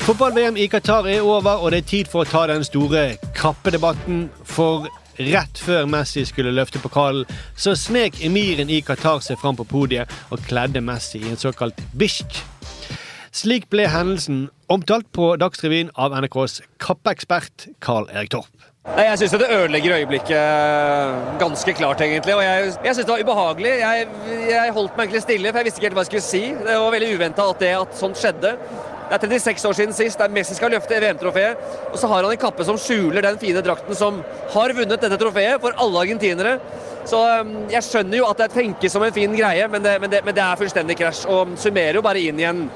Fotball-VM 0.00 0.56
i 0.56 0.66
Qatar 0.72 1.06
er 1.06 1.20
over, 1.20 1.60
og 1.60 1.70
det 1.70 1.82
er 1.82 1.90
tid 1.90 2.08
for 2.10 2.24
å 2.24 2.30
ta 2.30 2.46
den 2.48 2.64
store 2.64 3.02
kappedebatten. 3.36 4.24
For 4.48 4.88
rett 5.20 5.60
før 5.60 5.84
Messi 5.90 6.24
skulle 6.24 6.54
løfte 6.56 6.80
pokalen, 6.80 7.28
så 7.54 7.76
snek 7.76 8.22
emiren 8.24 8.72
i 8.72 8.80
Qatar 8.80 9.20
seg 9.22 9.38
fram 9.38 9.58
på 9.60 9.68
podiet 9.68 10.10
og 10.32 10.40
kledde 10.48 10.80
Messi 10.80 11.20
i 11.20 11.30
en 11.30 11.38
såkalt 11.38 11.78
bisht. 11.92 12.40
Slik 13.30 13.68
ble 13.70 13.84
hendelsen 13.92 14.48
omtalt 14.70 15.08
på 15.12 15.32
Dagsrevyen 15.40 15.90
av 15.98 16.14
NRKs 16.14 16.60
kappeekspert 16.82 17.66
Carl 17.82 18.06
Erik 18.14 18.30
Torp. 18.30 18.66
Jeg 18.96 19.18
syns 19.20 19.34
det 19.36 19.48
ødelegger 19.52 19.96
øyeblikket 19.98 21.40
ganske 21.40 21.72
klart, 21.76 22.00
egentlig. 22.00 22.36
Og 22.36 22.42
jeg, 22.44 22.70
jeg 22.84 22.94
syns 22.94 23.08
det 23.08 23.12
var 23.12 23.24
ubehagelig. 23.24 23.72
Jeg, 23.80 24.06
jeg 24.50 24.74
holdt 24.76 24.94
meg 24.96 25.04
egentlig 25.04 25.22
stille, 25.24 25.50
for 25.50 25.60
jeg 25.60 25.68
visste 25.68 25.80
ikke 25.80 25.88
helt 25.88 25.98
hva 25.98 26.04
jeg 26.06 26.10
skulle 26.10 26.26
si. 26.26 26.42
Det 26.54 26.78
var 26.84 26.94
veldig 26.94 27.10
uventa 27.16 27.48
at, 27.52 27.66
at 27.82 27.98
sånt 27.98 28.20
skjedde. 28.20 28.54
Det 29.10 29.18
er 29.18 29.42
36 29.42 29.68
år 29.68 29.74
siden 29.74 29.94
sist, 29.96 30.20
der 30.22 30.30
Messi 30.30 30.54
skal 30.54 30.70
løfte 30.70 31.00
VM-trofeet. 31.02 31.64
Og 31.90 31.98
så 31.98 32.10
har 32.12 32.22
han 32.22 32.30
en 32.30 32.40
kappe 32.40 32.66
som 32.66 32.78
skjuler 32.78 33.26
den 33.26 33.40
fine 33.42 33.62
drakten 33.66 33.98
som 33.98 34.22
har 34.54 34.74
vunnet 34.76 35.02
dette 35.02 35.18
trofeet 35.18 35.58
for 35.64 35.74
alle 35.82 36.04
argentinere. 36.06 36.60
Så 37.10 37.18
um, 37.18 37.56
jeg 37.72 37.82
skjønner 37.82 38.20
jo 38.20 38.28
at 38.30 38.38
det 38.38 38.52
tenkes 38.54 38.94
som 38.94 39.02
en 39.02 39.14
fin 39.14 39.34
greie, 39.34 39.66
men 39.72 39.82
det, 39.82 39.96
men 39.98 40.12
det, 40.14 40.22
men 40.24 40.36
det 40.36 40.44
er 40.46 40.60
fullstendig 40.60 40.96
krasj. 41.00 41.26
Og 41.26 41.58
summerer 41.58 41.98
jo 41.98 42.06
bare 42.06 42.22
inn 42.22 42.38
i 42.38 42.46
en 42.46 42.68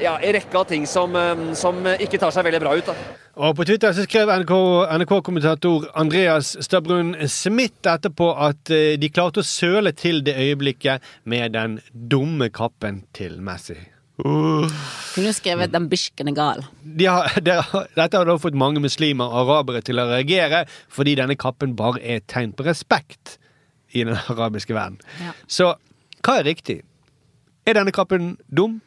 ja, 0.00 0.16
en 0.18 0.32
rekke 0.36 0.58
av 0.58 0.66
ting 0.70 0.86
som, 0.86 1.14
um, 1.16 1.54
som 1.54 1.78
ikke 1.96 2.18
tar 2.22 2.30
seg 2.34 2.44
veldig 2.48 2.60
bra 2.62 2.74
ut. 2.76 2.86
da. 2.86 2.94
Og 3.36 3.56
på 3.58 3.66
Twitter 3.68 3.92
så 3.92 4.04
skrev 4.06 4.30
NRK 4.40 4.52
NRK-kommentator 4.96 5.90
Andreas 6.00 6.54
Stabrun 6.64 7.14
Smith 7.28 7.84
etterpå 7.84 8.30
at 8.48 8.70
eh, 8.72 8.94
de 8.96 9.10
klarte 9.12 9.42
å 9.42 9.46
søle 9.46 9.92
til 9.92 10.22
det 10.24 10.36
øyeblikket 10.40 11.04
med 11.28 11.52
den 11.52 11.78
dumme 11.92 12.48
kappen 12.48 13.02
til 13.16 13.36
Messi. 13.44 13.76
Kunne 14.16 15.28
jo 15.28 15.32
skrevet 15.36 15.70
'Den 15.72 15.88
bisken 15.92 16.28
er 16.28 16.32
gal'. 16.32 16.64
De 16.82 17.04
har, 17.04 17.28
de, 17.40 17.50
har- 17.60 17.88
dette 17.94 18.16
har 18.16 18.24
da 18.24 18.36
fått 18.40 18.54
mange 18.56 18.80
muslimer 18.80 19.28
og 19.28 19.50
arabere 19.50 19.82
til 19.84 20.00
å 20.00 20.06
reagere, 20.08 20.64
fordi 20.88 21.14
denne 21.20 21.36
kappen 21.36 21.76
bare 21.76 22.00
er 22.00 22.16
et 22.22 22.26
tegn 22.26 22.54
på 22.56 22.64
respekt 22.64 23.36
i 23.92 24.04
den 24.04 24.16
arabiske 24.32 24.72
verden. 24.74 24.96
Ja. 25.20 25.32
Så 25.46 25.74
hva 26.24 26.38
er 26.40 26.44
riktig? 26.48 26.80
Er 27.66 27.74
denne 27.74 27.92
kappen 27.92 28.38
dum? 28.48 28.80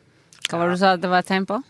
Hva 0.50 0.58
var 0.58 0.68
det 0.72 0.78
du 0.80 0.82
sa 0.82 0.96
det 0.98 1.10
var 1.12 1.22
et 1.24 1.30
tegn 1.30 1.46
på? 1.50 1.62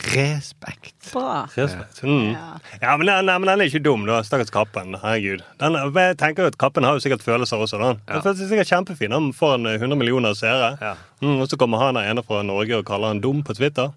Respekt. 0.00 0.94
Bra. 1.12 1.48
Respekt. 1.54 2.02
Mm. 2.02 2.30
Ja. 2.32 2.58
Ja, 2.80 2.96
men, 2.96 3.06
den- 3.06 3.26
nei, 3.26 3.34
men 3.38 3.46
den 3.50 3.60
er 3.60 3.68
ikke 3.68 3.82
dum, 3.84 4.06
da. 4.08 4.22
Stakkars 4.24 4.48
Kappen. 4.50 4.94
Herregud. 5.02 5.42
Den, 5.60 5.74
jeg 5.76 6.16
tenker 6.16 6.44
jo 6.46 6.48
at 6.48 6.56
Kappen 6.58 6.84
har 6.86 6.94
jo 6.96 7.02
sikkert 7.04 7.20
følelser 7.22 7.60
også. 7.60 7.76
da. 7.82 7.90
Den 8.08 8.22
føles 8.24 8.48
sikkert 8.48 8.70
kjempefin. 8.70 9.12
Han 9.12 9.28
får 9.36 9.54
en 9.58 9.66
100 9.74 9.98
millioner 10.00 10.32
seere. 10.38 10.70
Ja. 10.80 10.94
Mm, 11.20 11.42
og 11.42 11.48
så 11.50 11.58
kommer 11.60 11.82
han 11.82 11.98
der 11.98 12.08
ene 12.08 12.22
fra 12.24 12.40
Norge 12.42 12.78
og 12.78 12.86
kaller 12.88 13.08
han 13.12 13.20
dum 13.20 13.42
på 13.44 13.52
Twitter. 13.58 13.90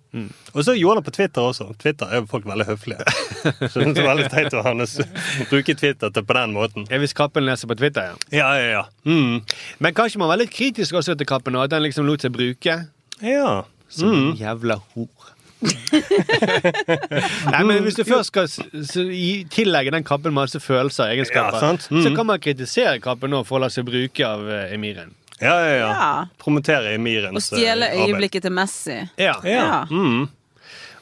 Og 0.53 0.63
så 0.67 0.75
gjorde 0.75 0.97
han 0.97 1.03
det 1.03 1.07
på 1.07 1.15
Twitter 1.15 1.41
også. 1.41 1.69
Twitter 1.79 2.05
er 2.11 2.19
jo 2.19 2.25
folk 2.33 2.45
veldig 2.51 2.65
høflige. 2.67 3.05
Så 3.71 3.79
det 3.79 3.97
er 3.97 4.07
veldig 4.09 4.27
teit 4.33 4.53
å 4.53 4.63
bruke 5.49 5.75
Twitter 5.79 6.09
til 6.11 6.23
på 6.27 6.33
den 6.35 6.51
måten. 6.53 6.87
Ja, 6.91 6.99
Hvis 6.99 7.13
kappen 7.15 7.45
leser 7.47 7.67
på 7.71 7.77
Twitter, 7.79 8.11
ja. 8.11 8.17
Ja, 8.41 8.49
ja, 8.59 8.67
ja. 8.81 8.83
Mm. 9.07 9.39
Men 9.79 9.93
kanskje 9.95 10.19
man 10.19 10.27
var 10.33 10.37
litt 10.41 10.51
kritisk 10.51 10.93
også 10.99 11.15
til 11.15 11.25
kappen, 11.29 11.55
og 11.55 11.63
at 11.63 11.71
den 11.77 11.83
liksom 11.87 12.05
lot 12.05 12.21
seg 12.27 12.33
bruke. 12.35 12.75
Ja. 13.23 13.63
Som 13.93 14.11
en 14.13 14.35
jævla 14.39 14.79
hor. 14.93 15.29
Nei, 17.53 17.61
men 17.63 17.83
Hvis 17.85 17.95
du 17.95 18.03
først 18.07 18.31
skal 18.33 18.49
tillegge 19.53 19.93
den 19.95 20.03
kappen 20.07 20.33
masse 20.35 20.59
følelser 20.59 21.05
og 21.07 21.13
egenskaper, 21.15 21.59
Ja. 21.63 21.71
Mm. 21.91 22.03
så 22.03 22.15
kan 22.15 22.25
man 22.27 22.39
kritisere 22.43 22.99
kappen 23.03 23.31
nå 23.31 23.43
for 23.47 23.59
å 23.59 23.63
la 23.65 23.69
seg 23.71 23.85
bruke 23.87 24.25
av 24.27 24.43
eh, 24.49 24.73
emiren. 24.75 25.13
Ja, 25.41 25.55
ja, 25.59 25.73
ja. 25.75 25.87
Ja. 25.89 26.25
Promotere 26.39 26.93
Emirens 26.95 27.51
Og 27.51 27.57
stjele 27.57 27.87
eh, 27.89 27.95
arbeid. 27.97 28.13
øyeblikket 28.13 28.41
til 28.45 28.51
Messi. 28.55 28.99
Ja. 29.19 29.33
Ja. 29.43 29.85
Mm. 29.91 30.27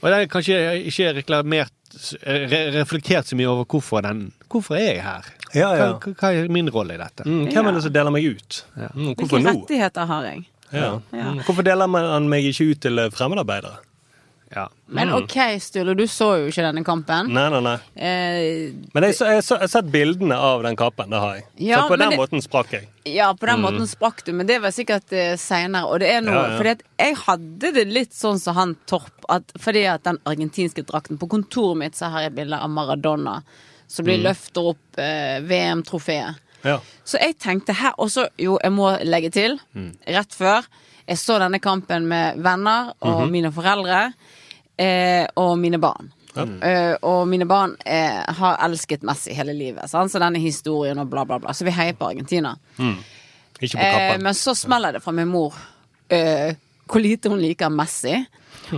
Og 0.02 0.08
det 0.10 0.16
er 0.18 0.30
kanskje 0.32 0.58
ikke 0.90 1.12
reklamert 1.20 1.74
re 2.24 2.62
reflektert 2.78 3.28
så 3.28 3.36
mye 3.36 3.50
over 3.52 3.66
hvorfor 3.68 4.02
den 4.06 4.32
Hvorfor 4.52 4.76
er 4.80 4.88
jeg 4.96 5.02
her? 5.04 5.28
Ja, 5.54 5.70
ja. 5.76 5.90
Hva, 6.00 6.14
hva 6.16 6.30
er 6.32 6.48
min 6.52 6.70
rolle 6.72 6.96
i 6.96 6.98
dette? 7.02 7.26
Mm, 7.28 7.50
hvem 7.52 7.68
er 7.68 7.76
det 7.76 7.84
som 7.84 7.94
deler 7.94 8.12
meg 8.16 8.26
ut? 8.32 8.62
Mm, 8.78 9.12
hvorfor 9.14 9.36
Hvilke 9.38 9.44
nå? 9.44 9.54
rettigheter 9.62 10.06
har 10.10 10.24
jeg? 10.30 10.46
Ja. 10.72 11.00
Ja. 11.12 11.30
Mm, 11.32 11.40
Hvorfor 11.46 11.64
deler 11.68 11.88
han 11.88 12.30
meg 12.32 12.46
ikke 12.52 12.72
ut 12.72 12.82
til 12.84 13.00
eh, 13.00 13.10
fremmedarbeidere? 13.14 13.80
Ja. 14.52 14.66
Men 14.92 15.14
OK, 15.16 15.38
Sturle, 15.64 15.94
du 15.96 16.04
så 16.12 16.26
jo 16.42 16.50
ikke 16.52 16.64
denne 16.66 16.82
kampen. 16.84 17.30
Nei, 17.32 17.46
nei, 17.54 17.62
nei. 17.64 17.76
Eh, 17.96 18.74
Men 18.92 19.06
jeg, 19.08 19.16
så, 19.16 19.30
jeg, 19.32 19.46
så, 19.48 19.56
jeg 19.56 19.64
har 19.64 19.72
sett 19.72 19.92
bildene 19.94 20.36
av 20.36 20.66
den 20.66 20.76
kappen. 20.76 21.08
Det 21.14 21.22
har 21.24 21.38
jeg. 21.38 21.46
Ja, 21.70 21.78
så 21.86 21.94
på 21.94 22.00
den 22.02 22.12
det- 22.12 22.18
måten 22.20 22.44
sprakk 22.44 22.74
jeg. 22.76 22.90
ja, 23.08 23.30
på 23.34 23.48
den 23.48 23.62
måten 23.64 23.88
sprakk 23.88 24.26
du, 24.28 24.34
men 24.36 24.48
det 24.50 24.60
var 24.62 24.76
sikkert 24.76 25.14
eh, 25.16 25.38
seinere. 25.40 25.88
Og 25.88 26.02
det 26.04 26.10
er 26.12 26.22
noe 26.26 26.36
Ja, 26.36 26.44
ja. 26.52 26.58
Fordi 26.60 26.74
at 26.76 26.84
jeg 27.00 27.16
hadde 27.24 27.72
det 27.80 27.86
litt 27.96 28.12
sånn 28.14 28.40
som 28.44 28.60
han 28.60 28.76
Torp, 28.92 29.24
at, 29.32 29.56
fordi 29.58 29.86
at 29.88 30.04
den 30.04 30.20
argentinske 30.28 30.84
drakten 30.84 31.18
På 31.22 31.32
kontoret 31.32 31.78
mitt 31.80 31.96
så 31.96 32.12
har 32.12 32.28
jeg 32.28 32.36
bilde 32.36 32.60
av 32.60 32.70
Maradona 32.70 33.40
som 33.92 34.06
blir 34.08 34.20
løfter 34.24 34.70
opp 34.72 35.00
eh, 35.04 35.40
VM-trofeet. 35.44 36.36
Ja. 36.68 36.78
Så 37.08 37.18
jeg 37.22 37.40
tenkte 37.42 37.74
her 37.74 37.96
også 37.98 38.28
Jo, 38.38 38.60
jeg 38.62 38.74
må 38.76 38.92
legge 39.02 39.32
til, 39.34 39.56
rett 40.06 40.36
før 40.38 40.68
Jeg 41.08 41.18
så 41.18 41.40
denne 41.42 41.58
kampen 41.60 42.06
med 42.08 42.38
venner 42.44 42.92
og 43.02 43.24
mine 43.32 43.50
foreldre 43.52 44.04
eh, 44.78 45.26
og 45.42 45.58
mine 45.60 45.80
barn. 45.82 46.12
Eh, 46.38 46.94
og 47.04 47.26
mine 47.28 47.46
barn 47.50 47.74
eh, 47.86 48.22
har 48.38 48.60
elsket 48.64 49.04
Messi 49.08 49.34
hele 49.36 49.56
livet. 49.58 49.90
Sant? 49.92 50.14
Så 50.14 50.22
denne 50.22 50.40
historien 50.40 51.00
og 51.02 51.10
bla, 51.12 51.26
bla, 51.28 51.42
bla. 51.42 51.56
Så 51.58 51.68
vi 51.68 51.74
heier 51.76 51.98
på 51.98 52.08
Argentina. 52.08 52.56
Ikke 53.62 53.78
på 53.78 53.82
Eh, 53.82 54.18
men 54.22 54.34
så 54.38 54.56
smeller 54.56 54.96
det 54.96 55.04
fra 55.04 55.12
min 55.12 55.30
mor 55.30 55.54
uh, 55.54 56.54
hvor 56.90 57.00
lite 57.02 57.30
hun 57.30 57.42
liker 57.42 57.70
Messi. 57.70 58.16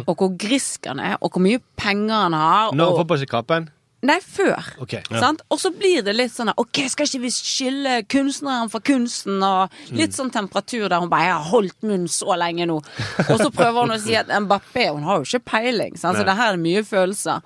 Og 0.07 0.15
hvor 0.17 0.33
grisk 0.39 0.87
han 0.89 0.99
er, 0.99 1.17
og 1.21 1.31
hvor 1.33 1.43
mye 1.43 1.59
penger 1.77 2.15
han 2.25 2.33
har. 2.33 2.73
Når 2.73 2.85
hun 2.85 2.93
og, 2.93 2.99
får 3.01 3.07
på 3.11 3.17
seg 3.21 3.29
kappen? 3.29 3.69
Nei, 4.03 4.17
før. 4.19 4.59
Ok. 4.83 4.97
Sant? 5.07 5.41
Og 5.53 5.59
så 5.61 5.71
blir 5.71 6.03
det 6.03 6.15
litt 6.17 6.33
sånn 6.33 6.51
OK, 6.59 6.81
skal 6.91 7.07
ikke 7.07 7.21
vi 7.23 7.31
skille 7.31 7.93
kunstneren 8.11 8.71
fra 8.71 8.81
kunsten? 8.83 9.39
Og 9.43 9.95
litt 9.95 10.15
sånn 10.15 10.31
temperatur 10.33 10.89
der 10.91 10.99
hun 10.99 11.11
bare 11.11 11.29
'Jeg 11.29 11.37
har 11.37 11.49
holdt 11.53 11.87
munn 11.87 12.07
så 12.11 12.35
lenge 12.35 12.67
nå'. 12.67 12.81
Og 13.29 13.37
så 13.39 13.49
prøver 13.49 13.79
hun 13.79 13.95
å 13.95 14.01
si 14.01 14.15
at 14.19 14.27
Mbappé 14.27 14.89
hun 14.91 15.07
har 15.07 15.21
jo 15.21 15.27
ikke 15.29 15.45
peiling. 15.55 15.95
Sant? 15.97 16.17
Så 16.17 16.25
det 16.27 16.35
her 16.35 16.53
er 16.53 16.57
mye 16.57 16.83
følelser. 16.83 17.41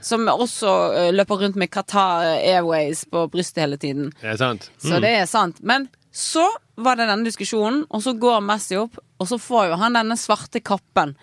Som 0.00 0.28
også 0.28 0.74
eh, 0.92 1.12
løper 1.12 1.40
rundt 1.40 1.56
med 1.56 1.70
Qatar 1.70 2.36
Airways 2.36 3.04
på 3.08 3.26
brystet 3.30 3.64
hele 3.64 3.76
tiden. 3.76 4.12
Det 4.20 4.38
sant. 4.38 4.70
Så 4.78 5.00
det 5.00 5.14
er 5.22 5.26
sant. 5.26 5.62
Men 5.62 5.88
så 6.12 6.44
var 6.76 6.96
det 6.98 7.08
denne 7.08 7.26
diskusjonen, 7.26 7.84
og 7.90 8.02
så 8.02 8.14
går 8.18 8.42
Messi 8.46 8.76
opp, 8.78 8.98
og 9.18 9.28
så 9.30 9.38
får 9.38 9.70
jo 9.70 9.78
han 9.80 9.96
denne 9.96 10.16
svarte 10.18 10.60
kappen. 10.62 11.14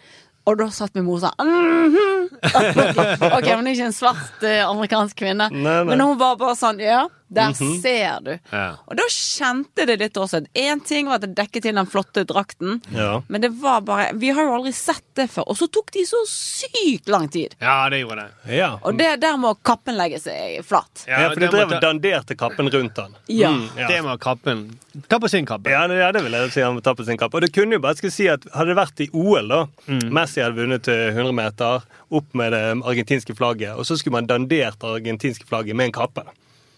Og 0.50 0.57
da 0.57 0.67
satt 0.74 0.95
min 0.98 1.05
mor 1.05 1.19
og 1.19 1.21
sa 1.21 1.31
-hmm. 1.38 2.29
OK, 3.38 3.48
hun 3.55 3.67
er 3.67 3.71
ikke 3.71 3.86
en 3.86 3.93
svart 3.93 4.43
eh, 4.43 4.63
amerikansk 4.69 5.17
kvinne, 5.17 5.50
Nei, 5.51 5.62
nei. 5.62 5.83
men 5.83 6.00
hun 6.00 6.17
var 6.19 6.38
bare 6.38 6.55
sånn 6.55 6.79
Ja, 6.81 7.07
der 7.31 7.53
ser 7.55 8.19
du. 8.25 8.31
Ja. 8.51 8.65
Og 8.91 8.97
da 9.00 9.05
kjente 9.09 9.85
det 9.88 9.95
litt 10.01 10.17
også. 10.19 10.41
Én 10.57 10.81
ting 10.85 11.07
var 11.07 11.21
at 11.21 11.25
det 11.25 11.35
dekket 11.38 11.63
til 11.63 11.77
den 11.79 11.88
flotte 11.88 12.25
drakten, 12.27 12.81
Ja. 12.91 13.21
men 13.27 13.41
det 13.41 13.53
var 13.61 13.81
bare 13.88 14.09
Vi 14.19 14.29
har 14.35 14.43
jo 14.43 14.55
aldri 14.57 14.73
sett 14.75 15.03
det 15.15 15.29
før. 15.31 15.47
Og 15.47 15.57
så 15.57 15.67
tok 15.71 15.91
de 15.95 16.03
så 16.05 16.19
sykt 16.27 17.07
lang 17.09 17.29
tid. 17.31 17.55
Ja, 17.59 17.89
det 17.89 18.01
gjorde 18.03 18.25
det. 18.27 18.55
Ja. 18.57 18.73
Og 18.83 18.97
det, 19.00 19.13
der 19.21 19.38
må 19.39 19.53
kappen 19.63 19.95
legge 19.97 20.19
seg 20.19 20.59
flat. 20.67 21.05
ja, 21.07 21.29
for 21.29 21.39
de 21.39 21.47
det 21.47 21.51
drev 21.55 21.71
og 21.71 21.81
danderte 21.81 22.35
kappen 22.35 22.69
rundt 22.69 22.95
den. 22.95 23.15
Ja. 23.27 23.51
Mm, 23.51 23.67
ja. 23.77 23.88
Det 23.88 24.01
må 24.03 24.17
kappen 24.21 24.67
Ta 25.07 25.19
på 25.23 25.29
sin 25.31 25.45
kappe. 25.47 25.69
Ja, 25.71 25.85
det, 25.88 25.95
ja, 26.01 26.11
det 26.11 26.19
vil 26.25 26.33
jeg 26.35 26.51
si 26.51 26.59
han 26.61 26.75
må 26.75 26.81
ta 26.83 26.91
på 26.93 27.05
sin 27.07 27.17
kappe. 27.17 27.38
Og 27.39 27.45
det 27.45 27.53
kunne 27.55 27.77
jo 27.77 27.79
bare 27.79 27.95
jeg 27.95 28.01
skulle 28.03 28.15
si 28.17 28.27
at 28.27 28.43
Hadde 28.51 28.73
det 28.73 28.75
vært 28.75 29.00
i 29.05 29.09
OL, 29.15 29.47
da 29.47 29.61
Messi 30.11 30.41
hadde 30.43 30.57
vunnet 30.59 30.88
eh, 30.91 31.13
100 31.15 31.31
meter, 31.38 31.85
opp 32.11 32.33
med 32.35 32.51
det 32.51 32.61
argentinske 32.83 33.35
flagget, 33.38 33.77
og 33.79 33.85
så 33.88 33.95
skulle 33.97 34.17
man 34.19 34.27
dandert 34.27 34.75
det 34.81 34.89
argentinske 34.97 35.47
flagget 35.47 35.75
med 35.79 35.85
en 35.89 35.95
kappe. 35.95 36.25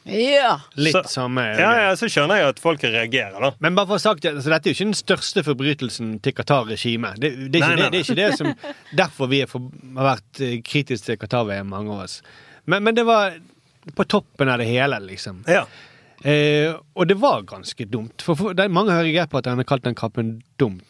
Ja. 0.05 0.57
Litt 0.75 0.95
Så- 0.97 1.03
samme 1.07 1.41
Ja, 1.55 1.69
ja, 1.79 1.95
Så 1.95 2.09
skjønner 2.11 2.35
jeg 2.41 2.47
at 2.49 2.59
folk 2.59 2.81
reagerer, 2.83 3.39
da. 3.39 3.51
Men 3.59 3.75
bare 3.75 3.87
for 3.87 3.95
å 3.95 4.01
sagt 4.01 4.25
altså, 4.25 4.49
dette 4.51 4.67
er 4.67 4.73
jo 4.73 4.77
ikke 4.77 4.89
den 4.91 4.99
største 4.99 5.43
forbrytelsen 5.47 6.21
til 6.21 6.33
Qatar-regimet. 6.33 7.19
Det, 7.19 7.31
det, 7.51 7.61
det, 7.61 7.77
det 7.77 8.01
er 8.01 8.03
ikke 8.03 8.15
det 8.19 8.37
som 8.37 8.53
Derfor 9.03 9.31
vi 9.31 9.41
er 9.45 9.47
for, 9.47 9.69
har 9.95 10.09
vært 10.17 10.41
eh, 10.43 10.57
kritiske 10.65 11.05
til 11.05 11.17
Qatar-VM, 11.21 11.69
mange 11.71 11.91
av 11.95 12.03
oss. 12.03 12.21
Men, 12.65 12.83
men 12.83 12.95
det 12.95 13.05
var 13.07 13.37
på 13.95 14.05
toppen 14.07 14.49
av 14.51 14.59
det 14.59 14.67
hele, 14.67 14.99
liksom. 15.07 15.43
Ja. 15.47 15.63
Eh, 16.23 16.73
og 16.95 17.07
det 17.07 17.17
var 17.19 17.43
ganske 17.47 17.85
dumt. 17.87 18.21
For, 18.23 18.35
for 18.39 18.53
det 18.55 18.65
er 18.65 18.75
mange 18.75 18.91
hører 18.95 19.07
reagert 19.09 19.31
på 19.31 19.39
at 19.41 19.47
han 19.51 19.59
har 19.59 19.67
kalt 19.67 19.83
den 19.87 19.95
kappen 19.95 20.37
dum. 20.59 20.81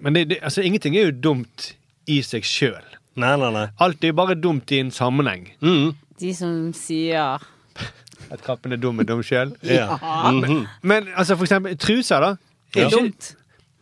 Men 0.00 0.14
det, 0.14 0.28
det, 0.30 0.38
altså, 0.42 0.62
ingenting 0.62 0.96
er 0.96 1.08
jo 1.10 1.16
dumt 1.30 1.72
i 2.10 2.20
seg 2.26 2.46
sjøl. 2.46 2.82
Nei, 3.20 3.34
nei, 3.36 3.50
nei. 3.54 3.66
Alt 3.82 4.02
er 4.04 4.12
jo 4.12 4.18
bare 4.20 4.36
dumt 4.38 4.70
i 4.72 4.78
en 4.82 4.92
sammenheng. 4.94 5.48
Mm. 5.62 5.90
De 6.20 6.30
som 6.36 6.54
sier 6.76 7.42
At 8.30 8.42
kappen 8.46 8.72
er 8.72 8.76
dum 8.76 9.00
er 9.00 9.04
dum 9.04 9.22
sjøl. 9.22 9.56
Ja. 9.62 9.96
Mhm. 10.30 10.66
Men 10.82 11.08
altså, 11.16 11.36
for 11.36 11.44
eksempel 11.44 11.76
truser, 11.78 12.20
da. 12.20 12.34
Det 12.74 12.82
er 12.82 12.86
ikke- 12.86 12.96
dumt. 13.00 13.36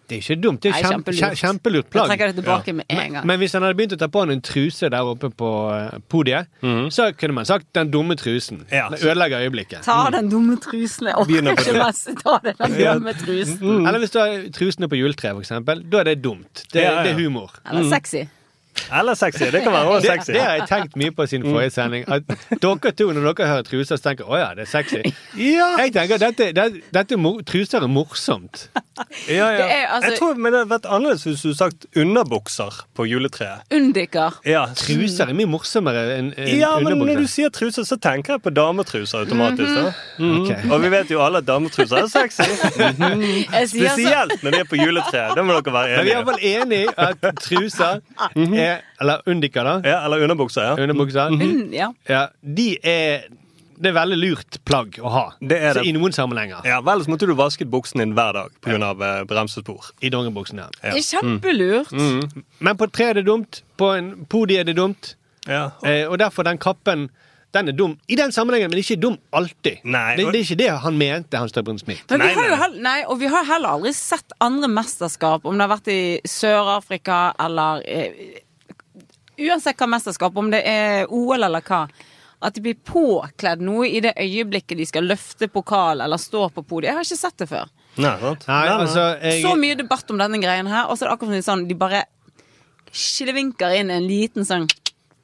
Det 0.09 0.17
er 0.17 0.23
ikke 0.33 0.41
dumt. 0.43 0.63
Det 0.63 0.71
er 0.71 0.75
kjempe, 0.89 1.13
kjempelurt. 1.13 1.19
kjempe, 1.21 1.37
kjempelurt 1.37 1.85
Jeg 1.85 1.91
plagg. 1.93 2.07
trekker 2.09 2.27
det 2.33 2.35
tilbake 2.37 2.73
med 2.73 2.85
en 2.89 2.97
Men, 2.97 3.13
gang. 3.13 3.27
men 3.27 3.39
hvis 3.41 3.53
han 3.53 3.63
hadde 3.63 3.75
begynt 3.77 3.93
å 3.93 3.99
ta 3.99 4.07
på 4.09 4.21
han 4.21 4.31
en 4.31 4.41
truse 4.41 4.89
der 4.89 5.01
oppe 5.05 5.29
på 5.37 5.51
eh, 5.75 5.99
podiet, 6.09 6.47
så 6.89 7.13
kunne 7.13 7.35
man 7.35 7.45
sagt 7.45 7.67
'den 7.75 7.91
dumme 7.93 8.17
trusen'. 8.17 8.65
Ja. 8.73 8.89
Det 8.89 9.03
ødelegger 9.05 9.39
øyeblikket. 9.45 9.83
Ta 9.85 10.09
den 10.11 10.31
dumme 10.31 10.57
trusen. 10.57 11.07
Jeg 11.09 11.15
orker 11.15 11.53
ikke 11.53 11.85
mest 11.85 12.09
ta 12.25 12.39
den 12.43 12.73
dumme 12.73 13.13
trusen. 13.13 13.87
Eller 13.87 13.99
hvis 13.99 14.11
du 14.11 14.19
har 14.19 14.49
trusene 14.51 14.89
på 14.89 14.97
juletreet, 14.97 15.35
for 15.35 15.41
eksempel. 15.45 15.85
Da 15.91 15.99
er 16.01 16.05
det 16.05 16.23
dumt. 16.25 16.65
Det, 16.73 16.81
Ja, 16.81 16.93
ja. 16.93 17.03
det 17.03 17.11
er 17.13 17.19
humor. 17.29 17.51
Eller 17.71 17.85
sexy. 17.91 18.25
Eller 19.01 19.15
sexy. 19.15 19.45
Det 19.53 19.63
kan 19.63 19.73
være 19.73 19.85
også 19.85 20.07
sexy. 20.07 20.33
det 20.33 20.41
har 20.41 20.53
jeg 20.59 20.69
tenkt 20.69 20.97
mye 20.97 21.11
på 21.11 21.27
siden 21.27 21.51
forrige 21.51 21.71
sending. 21.71 22.05
At 22.09 22.23
dere 22.63 22.93
to, 22.93 23.13
når 23.13 23.33
dere 23.33 23.49
hører 23.49 23.63
truser, 23.63 23.97
så 23.97 24.03
tenker 24.03 24.25
'å 24.25 24.39
ja, 24.39 24.51
det 24.55 24.67
er 24.67 24.71
sexy'. 24.73 25.03
Ja. 25.37 25.69
Jeg 25.79 25.93
tenker 25.93 26.19
dette, 26.19 26.53
dette, 26.53 26.81
dette 26.95 27.15
er 27.15 27.43
truser 27.47 27.83
er 27.83 27.87
morsomt. 27.87 28.69
Ja, 29.29 29.51
ja. 29.51 29.57
Det 29.57 29.73
er, 29.73 29.87
altså- 29.87 30.11
Jeg 30.11 30.19
tror 30.19 30.35
men 30.35 30.53
det 30.53 30.59
hadde 30.59 30.71
vært 30.71 30.87
annerledes 30.91 31.25
hvis 31.25 31.43
du 31.43 31.55
sagt 31.55 31.87
underbukser 31.97 32.85
på 32.97 33.07
juletreet. 33.07 33.63
Undiker. 33.71 34.41
Ja. 34.47 34.67
Truser 34.75 35.29
er 35.29 35.37
mye 35.39 35.47
morsommere 35.47 36.19
enn 36.19 36.33
enn 36.37 36.59
Ja, 36.59 36.79
men 36.81 36.99
når 36.99 37.23
du 37.23 37.27
sier 37.31 37.49
truser, 37.55 37.87
så 37.87 37.97
tenker 38.01 38.35
jeg 38.35 38.43
på 38.43 38.51
dametruser 38.51 39.19
automatisk. 39.19 39.69
Mm 39.69 39.87
-hmm. 39.87 39.93
mm. 40.19 40.41
Okay. 40.43 40.71
Og 40.71 40.83
vi 40.83 40.89
vet 40.89 41.11
jo 41.11 41.23
alle 41.23 41.39
at 41.39 41.47
dametruser 41.47 41.97
er 41.97 42.07
sexy. 42.07 42.43
Mm 42.43 42.97
-hmm. 42.99 43.67
Spesielt 43.67 44.43
når 44.43 44.51
de 44.51 44.59
er 44.59 44.65
på 44.65 44.77
juletreet. 44.77 45.35
Det 45.37 45.45
må 45.45 45.53
dere 45.53 45.73
være 45.73 45.89
enige 45.89 45.97
Men 45.97 46.05
vi 46.05 46.11
er 46.11 46.17
iallfall 46.17 46.39
enige 46.43 46.83
i 46.83 46.89
at 46.97 47.37
truser 47.41 48.01
er 48.37 48.68
Eller 49.01 49.23
undika, 49.27 49.65
da. 49.67 49.75
Ja, 49.85 49.99
eller 50.05 50.23
underbukser, 50.27 50.63
ja. 50.63 50.77
Underbukser. 50.83 51.29
-hmm. 51.31 51.75
ja. 51.75 51.93
Ja, 52.09 52.27
de 52.57 52.79
er 52.83 53.29
Det 53.79 53.87
er 53.87 53.95
veldig 53.95 54.17
lurt 54.19 54.57
plagg 54.67 54.97
å 54.99 55.09
ha. 55.09 55.25
Det 55.41 55.55
er 55.63 55.73
Så 55.73 55.79
det. 55.79 55.89
I 55.89 55.93
noen 55.93 56.13
sammenhenger. 56.13 56.65
Ja, 56.67 56.81
Vel, 56.81 57.05
så 57.05 57.11
måtte 57.11 57.27
du 57.27 57.35
vasket 57.39 57.71
buksen 57.71 58.01
din 58.01 58.13
hver 58.13 58.33
dag 58.33 58.51
pga. 58.61 58.75
Uh, 58.75 59.25
bremsespor. 59.27 59.93
I 60.03 60.11
dongeribuksen, 60.11 60.59
ja. 60.59 60.67
Ja. 60.83 60.91
Det 60.97 60.99
er 60.99 61.21
kjempelurt. 61.21 61.93
Men 62.59 62.77
på 62.77 62.85
et 62.85 62.93
tre 62.93 63.05
er 63.05 63.13
det 63.13 63.27
dumt. 63.27 63.63
På 63.77 63.93
en 63.95 64.27
podi 64.27 64.57
er 64.57 64.65
det 64.65 64.77
dumt. 64.77 65.15
Ja. 65.47 65.71
Eh, 65.87 66.11
og 66.11 66.19
derfor 66.19 66.43
den 66.43 66.59
kappen 66.59 67.09
den 67.55 67.69
er 67.69 67.73
dum 67.73 67.95
i 68.09 68.17
den 68.17 68.33
sammenhengen, 68.33 68.71
men 68.71 68.79
ikke 68.83 68.99
dum 69.01 69.17
alltid. 69.33 69.81
Nei, 69.85 70.17
det, 70.19 70.27
det 70.33 70.41
er 70.41 70.45
ikke 70.45 70.59
det 70.61 70.73
han 70.85 70.99
mente, 71.01 71.39
Hans 71.41 71.55
Støbren 71.55 71.79
Smith. 71.81 72.05
Men 72.11 72.21
vi 72.21 72.27
Nei, 72.27 72.35
har 72.37 72.51
jo 72.51 72.59
heller, 72.61 72.83
nei, 72.85 72.99
og 73.09 73.21
vi 73.23 73.31
har 73.33 73.47
heller 73.49 73.79
aldri 73.79 73.93
sett 73.97 74.37
andre 74.45 74.69
mesterskap, 74.69 75.47
om 75.49 75.57
det 75.57 75.65
har 75.65 75.73
vært 75.73 75.89
i 75.93 76.03
Sør-Afrika 76.29 77.21
eller 77.41 77.81
eh, 77.89 78.43
Uansett 79.39 79.79
hva 79.79 79.89
mesterskap, 79.91 80.37
om 80.37 80.51
det 80.51 80.63
er 80.67 81.11
OL 81.15 81.43
eller 81.47 81.63
hva. 81.65 81.85
At 82.39 82.55
de 82.55 82.63
blir 82.63 82.79
påkledd 82.87 83.63
noe 83.67 83.89
i 83.91 84.01
det 84.03 84.13
øyeblikket 84.19 84.79
de 84.79 84.87
skal 84.87 85.09
løfte 85.11 85.49
pokal 85.51 86.05
eller 86.05 86.21
stå 86.23 86.49
på 86.55 86.63
podiet. 86.63 86.93
Jeg 86.93 86.99
har 86.99 87.07
ikke 87.07 87.19
sett 87.19 87.43
det 87.43 87.49
før. 87.51 87.71
Nei. 87.99 88.15
Nei, 88.47 88.61
altså, 88.71 89.07
jeg, 89.19 89.43
Så 89.43 89.57
mye 89.59 89.79
debatt 89.79 90.11
om 90.15 90.21
denne 90.21 90.39
greien 90.43 90.71
her, 90.71 90.87
og 90.87 90.99
så 90.99 91.05
er 91.07 91.11
det 91.11 91.17
akkurat 91.17 91.47
sånn 91.47 91.67
de 91.67 91.79
bare 91.79 92.05
skillevinker 92.95 93.75
inn 93.81 93.91
en 93.93 94.07
liten 94.07 94.47
sånn 94.47 94.69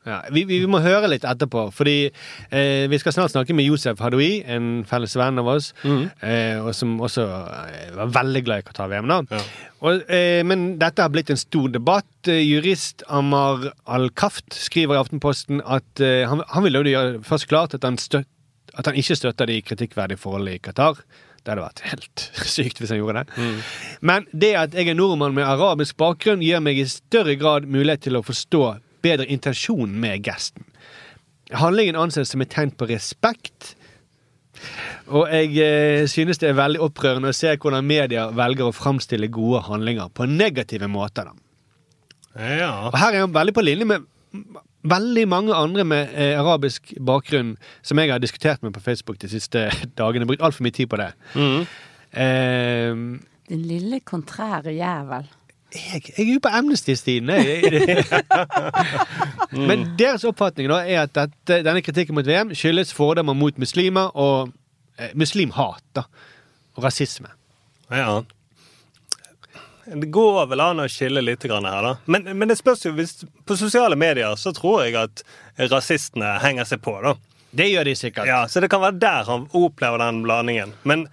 Ja, 0.05 0.19
vi, 0.37 0.43
vi 0.45 0.59
må 0.69 0.83
høre 0.85 1.09
litt 1.09 1.25
etterpå, 1.25 1.63
fordi 1.73 2.11
eh, 2.53 2.85
vi 2.93 2.99
skal 3.01 3.15
snart 3.17 3.33
snakke 3.33 3.55
med 3.57 3.65
Josef 3.65 4.03
Hadoui, 4.05 4.43
en 4.45 4.83
felles 4.89 5.15
venn 5.17 5.41
av 5.41 5.49
oss, 5.55 5.71
eh, 5.85 6.59
og 6.61 6.75
som 6.77 6.99
også 7.01 7.25
eh, 7.25 7.89
var 7.97 8.13
veldig 8.13 8.43
glad 8.45 8.61
i 8.61 8.67
Qatar-VM. 8.69 9.09
da. 9.09 9.19
Ja. 9.33 9.41
Og, 9.85 10.05
eh, 10.13 10.43
men 10.45 10.75
dette 10.81 11.01
har 11.07 11.09
blitt 11.15 11.33
en 11.33 11.41
stor 11.41 11.73
debatt. 11.73 12.09
Eh, 12.29 12.43
jurist 12.45 13.03
Amar 13.09 13.71
Al-Kaft 13.89 14.53
skriver 14.57 14.99
i 14.99 15.01
Aftenposten 15.01 15.65
at 15.65 16.05
eh, 16.05 16.27
han, 16.29 16.45
han 16.53 16.69
vil 16.69 16.77
jo 16.83 16.85
gjøre 16.93 17.25
først 17.25 17.49
klart 17.49 17.75
at 17.81 17.89
han, 17.89 17.97
støt, 18.01 18.29
at 18.77 18.85
han 18.91 19.01
ikke 19.01 19.17
støtter 19.17 19.49
de 19.49 19.61
kritikkverdige 19.65 20.21
forholdene 20.21 20.59
i 20.59 20.65
Qatar. 20.69 21.01
Det 21.45 21.53
hadde 21.53 21.65
vært 21.65 21.85
helt 21.89 22.29
sykt 22.57 22.81
hvis 22.81 22.93
han 22.93 23.01
gjorde 23.01 23.25
det. 23.25 23.45
Men 24.05 24.29
det 24.33 24.53
at 24.69 24.77
jeg 24.77 24.89
er 24.93 24.97
nordmann 25.01 25.37
med 25.37 25.49
arabisk 25.49 25.97
bakgrunn, 26.01 26.45
gir 26.45 26.61
meg 26.65 26.81
i 26.81 26.87
større 26.89 27.37
grad 27.41 27.65
mulighet 27.69 28.05
til 28.09 28.17
å 28.21 28.25
forstå 28.25 28.67
bedre 29.05 29.29
intensjon 29.31 29.95
med 30.01 30.25
gesten. 30.27 30.67
Handlingen 31.55 31.99
anses 32.01 32.33
som 32.33 32.43
et 32.43 32.53
tegn 32.53 32.73
på 32.73 32.89
respekt. 32.89 33.75
Og 35.13 35.29
jeg 35.29 35.55
eh, 35.61 36.07
synes 36.09 36.41
det 36.41 36.49
er 36.51 36.59
veldig 36.59 36.81
opprørende 36.87 37.33
å 37.33 37.37
se 37.37 37.53
hvordan 37.61 37.85
media 37.87 38.29
velger 38.33 38.71
å 38.71 38.75
framstille 38.75 39.29
gode 39.33 39.65
handlinger 39.69 40.13
på 40.15 40.29
negative 40.31 40.89
måter. 40.89 41.29
Da. 41.29 41.35
Ja. 42.35 42.71
Og 42.89 42.97
her 42.99 43.13
er 43.13 43.27
han 43.27 43.35
veldig 43.35 43.55
på 43.55 43.65
linje 43.67 43.89
med 43.91 44.07
veldig 44.85 45.25
mange 45.31 45.57
andre 45.57 45.85
med 45.89 46.15
eh, 46.19 46.35
arabisk 46.41 46.93
bakgrunn 47.01 47.55
som 47.87 48.01
jeg 48.01 48.11
har 48.13 48.23
diskutert 48.23 48.65
med 48.65 48.75
på 48.75 48.83
Facebook 48.85 49.21
de 49.23 49.31
siste 49.33 49.69
dagene. 50.01 50.25
Jeg 50.25 50.27
har 50.27 50.33
Brukt 50.33 50.47
altfor 50.49 50.67
mye 50.67 50.77
tid 50.77 50.91
på 50.93 51.01
det. 51.01 51.11
Mm. 51.35 51.63
Eh, 52.25 52.91
Den 53.51 53.65
lille 53.69 54.01
kontrære 54.07 54.75
jævel. 54.77 55.29
Jeg, 55.75 56.03
jeg 56.17 56.29
er 56.29 56.33
jo 56.37 56.43
på 56.43 56.51
Amnesty-stien. 56.55 57.27
Men 59.69 59.89
deres 59.99 60.25
oppfatning 60.29 60.71
da 60.71 60.81
er 60.87 61.03
at 61.05 61.15
dette, 61.17 61.61
denne 61.67 61.83
kritikken 61.85 62.17
mot 62.17 62.27
VM 62.27 62.55
skyldes 62.57 62.95
fordommer 62.95 63.37
mot 63.39 63.59
muslimer 63.61 64.15
og 64.15 64.53
eh, 64.99 65.13
muslimhat 65.19 65.85
da, 65.99 66.07
og 66.77 66.89
rasisme. 66.89 67.35
ja. 67.91 68.23
Det 69.85 70.09
går 70.09 70.47
vel 70.49 70.63
an 70.65 70.81
å 70.81 70.87
skille 70.89 71.21
litt 71.21 71.43
her, 71.45 71.61
da. 71.61 71.91
Men, 72.09 72.25
men 72.39 72.49
det 72.49 72.55
spørs 72.57 72.87
jo 72.87 72.95
hvis 72.97 73.19
På 73.45 73.53
sosiale 73.53 73.99
medier 74.01 74.33
så 74.41 74.49
tror 74.57 74.87
jeg 74.87 74.97
at 74.97 75.21
rasistene 75.69 76.39
henger 76.41 76.65
seg 76.65 76.81
på, 76.81 76.95
da. 77.05 77.13
Det 77.55 77.67
gjør 77.69 77.85
de 77.85 77.93
sikkert. 77.95 78.27
Ja, 78.27 78.47
Så 78.49 78.63
det 78.65 78.71
kan 78.73 78.81
være 78.81 78.97
der 78.99 79.29
han 79.29 79.45
opplever 79.53 80.01
den 80.01 80.23
blandingen. 80.25 80.73
Men 80.89 81.05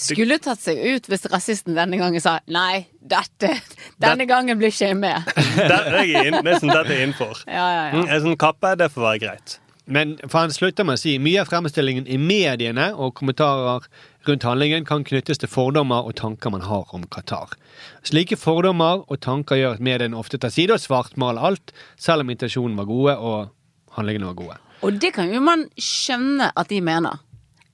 Skulle 0.00 0.38
tatt 0.42 0.62
seg 0.64 0.78
ut 0.80 1.08
hvis 1.10 1.26
rasisten 1.32 1.76
denne 1.76 1.98
gangen 2.00 2.22
sa 2.24 2.38
nei, 2.48 2.86
dette, 3.00 3.52
denne 4.00 4.26
gangen 4.28 4.58
blir 4.60 4.72
ikke 4.72 4.90
jeg 4.92 5.00
med. 5.00 5.32
jeg 5.60 6.14
er 6.16 6.30
inn, 6.30 6.38
det 6.44 6.54
er 6.54 6.62
sånn 6.62 6.72
dette 6.72 6.94
er 6.94 7.02
innenfor. 7.04 7.42
Ja, 7.46 7.66
ja, 7.68 7.82
ja. 7.90 7.98
Mm, 7.98 8.06
En 8.08 8.22
sånn 8.24 8.38
kappe, 8.40 8.72
det 8.80 8.88
får 8.94 9.06
være 9.10 9.20
greit. 9.26 9.58
Men 9.90 10.14
for 10.22 10.44
han 10.44 10.52
slutter 10.54 10.86
med 10.86 10.98
å 10.98 11.02
si 11.02 11.16
mye 11.18 11.40
av 11.42 11.48
fremstillingen 11.50 12.06
i 12.06 12.16
mediene 12.20 12.92
og 12.94 13.16
kommentarer 13.18 13.86
rundt 14.28 14.44
handlingen 14.46 14.84
kan 14.86 15.02
knyttes 15.04 15.40
til 15.42 15.50
fordommer 15.50 16.06
og 16.06 16.14
tanker 16.20 16.52
man 16.54 16.62
har 16.62 16.86
om 16.94 17.06
Qatar. 17.10 17.56
Slike 18.06 18.38
fordommer 18.38 19.02
og 19.10 19.18
tanker 19.24 19.58
gjør 19.58 19.78
at 19.78 19.82
mediene 19.84 20.18
ofte 20.20 20.38
tar 20.38 20.52
side 20.54 20.76
og 20.76 20.82
svartmaler 20.84 21.42
alt, 21.50 21.74
selv 21.98 22.22
om 22.22 22.30
intensjonen 22.30 22.78
var 22.78 22.86
gode 22.90 23.16
og 23.18 23.50
handlingene 23.96 24.30
var 24.30 24.38
gode. 24.38 24.60
Og 24.86 25.00
det 25.02 25.10
kan 25.16 25.32
jo 25.34 25.42
man 25.44 25.66
skjønne 25.80 26.52
at 26.56 26.70
de 26.70 26.78
mener. 26.84 27.18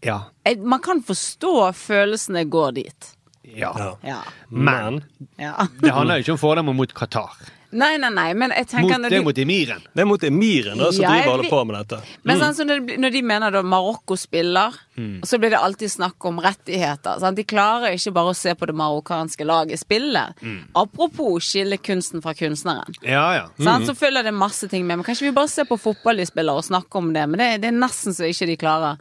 Ja. 0.05 0.21
Man 0.63 0.81
kan 0.85 1.03
forstå 1.03 1.73
følelsene 1.75 2.45
går 2.51 2.73
dit. 2.83 3.13
ja. 3.57 3.97
Ja. 4.03 4.21
Men 4.51 5.03
ja. 5.39 5.67
det 5.81 5.91
handler 5.95 6.17
jo 6.19 6.27
ikke 6.27 6.33
om 6.37 6.39
fordommer 6.43 6.75
mot 6.75 6.93
Qatar. 6.95 7.37
Nei, 7.77 7.97
nei, 7.99 8.09
nei, 8.15 8.29
men 8.39 8.53
jeg 8.55 8.63
Mot, 8.63 8.71
tenker 8.71 9.01
når 9.03 9.11
det 9.11 9.17
er 9.19 9.25
mot 9.27 9.39
emiren. 9.43 9.81
Det 9.93 10.01
er 10.01 10.07
mot 10.09 10.23
emiren 10.25 10.79
da, 10.79 10.87
som 10.95 11.03
Ja, 11.03 11.09
driver 11.11 11.33
holder 11.33 11.49
på 11.51 11.59
med 11.67 11.77
dette. 11.77 11.99
Men 12.25 12.39
sånn 12.41 12.55
så 12.55 12.65
når, 12.65 12.85
de- 12.87 12.97
når 13.03 13.11
de 13.13 13.23
mener 13.27 13.51
da 13.53 13.63
Marokko 13.67 14.17
spiller, 14.17 14.73
Mm. 14.97 15.21
så 15.29 15.37
blir 15.39 15.51
det 15.51 15.59
alltid 15.59 15.91
snakk 15.93 16.25
om 16.25 16.39
rettigheter. 16.41 17.19
Sant? 17.21 17.37
De 17.37 17.45
klarer 17.45 17.93
ikke 17.99 18.13
bare 18.17 18.31
å 18.33 18.37
se 18.39 18.55
på 18.55 18.67
det 18.71 18.75
marokkanske 18.75 19.45
laget 19.45 19.79
spille. 19.83 20.23
Mm. 20.41 20.63
Apropos 20.75 21.43
skille 21.45 21.77
kunsten 21.77 22.23
fra 22.23 22.33
kunstneren. 22.35 22.95
Ja, 23.03 23.27
ja. 23.35 23.47
Sant? 23.61 23.85
Så 23.91 23.95
følger 23.99 24.23
det 24.25 24.33
masse 24.33 24.69
ting 24.71 24.87
med. 24.87 24.97
Men 24.99 25.05
kanskje 25.05 25.27
vi 25.29 25.33
bare 25.37 25.49
ser 25.53 25.65
på 25.69 25.77
fotball 25.79 26.17
de 26.17 26.25
spiller 26.25 26.55
og 26.57 26.65
snakker 26.65 26.97
om 27.03 27.13
det. 27.13 27.27
Men 27.29 27.39
det, 27.39 27.61
det 27.61 27.69
er 27.75 27.77
nesten 27.83 28.15
så 28.17 28.25
ikke 28.31 28.47
de 28.47 28.57
klarer. 28.57 28.97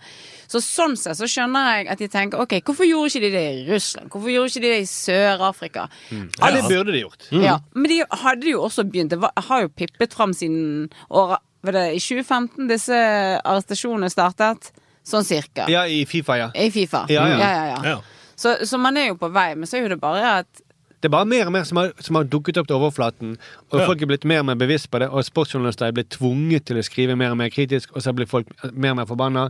Så 0.48 0.62
sånn 0.62 0.96
sett 1.00 1.18
så 1.18 1.28
skjønner 1.30 1.72
jeg 1.80 1.88
at 1.94 2.00
de 2.04 2.08
tenker 2.12 2.42
ok, 2.44 2.58
hvorfor 2.68 2.86
gjorde 2.88 3.10
ikke 3.12 3.24
de 3.26 3.32
det 3.34 3.44
i 3.56 3.66
Russland? 3.72 4.10
Hvorfor 4.14 4.30
gjorde 4.34 4.52
ikke 4.54 4.64
de 4.66 4.72
det 4.76 4.82
i 4.84 4.90
Sør-Afrika? 4.92 5.88
Ja, 6.12 6.52
det 6.54 6.64
burde 6.70 6.92
de 6.96 7.02
gjort. 7.06 7.28
Ja, 7.32 7.60
men 7.74 7.90
de 7.92 8.00
hadde 8.24 8.50
jo 8.52 8.62
også 8.68 8.84
begynt. 8.88 9.10
Det 9.16 9.22
var, 9.24 9.32
har 9.50 9.66
jo 9.66 9.70
pippet 9.74 10.14
fram 10.14 10.34
siden 10.38 10.90
året 11.10 11.42
i 11.66 11.98
2015 12.00 12.68
disse 12.70 12.98
arrestasjonene 13.42 14.10
startet? 14.14 14.72
Sånn 15.06 15.26
cirka. 15.26 15.68
Ja, 15.70 15.84
i 15.86 16.04
Fifa, 16.10 16.36
ja. 16.38 16.48
I 16.58 16.70
Fifa. 16.74 17.04
Ja, 17.14 17.28
ja. 17.30 17.38
ja, 17.40 17.90
ja. 17.94 17.98
Så, 18.36 18.56
så 18.66 18.78
man 18.82 18.98
er 18.98 19.12
jo 19.12 19.18
på 19.22 19.30
vei, 19.34 19.52
men 19.56 19.70
så 19.70 19.78
er 19.78 19.84
jo 19.86 19.92
det 19.94 20.00
bare 20.02 20.40
at 20.42 20.62
Det 21.00 21.10
er 21.10 21.14
bare 21.14 21.28
mer 21.30 21.46
og 21.46 21.54
mer 21.54 21.64
som 21.70 21.78
har, 21.78 21.92
som 22.02 22.18
har 22.18 22.26
dukket 22.26 22.58
opp 22.58 22.66
til 22.68 22.80
overflaten. 22.80 23.36
Og 23.70 23.80
Ja. 23.80 23.86
folk 23.86 24.02
er 24.02 24.10
blitt 24.10 24.26
mer 24.26 24.40
og 24.42 24.48
mer 24.50 24.56
bevisst 24.58 24.90
på 24.90 24.98
det, 25.04 25.10
og 25.14 25.22
sportsjournalister 25.28 25.86
er 25.86 25.94
blitt 25.94 26.10
tvunget 26.16 26.66
til 26.66 26.80
å 26.82 26.84
skrive 26.88 27.14
mer 27.16 27.36
og 27.36 27.38
mer 27.38 27.52
kritisk, 27.54 27.94
og 27.94 28.02
så 28.02 28.14
blir 28.18 28.26
folk 28.26 28.50
mer 28.74 28.96
og 28.96 28.98
mer 29.04 29.06
forbanna. 29.06 29.44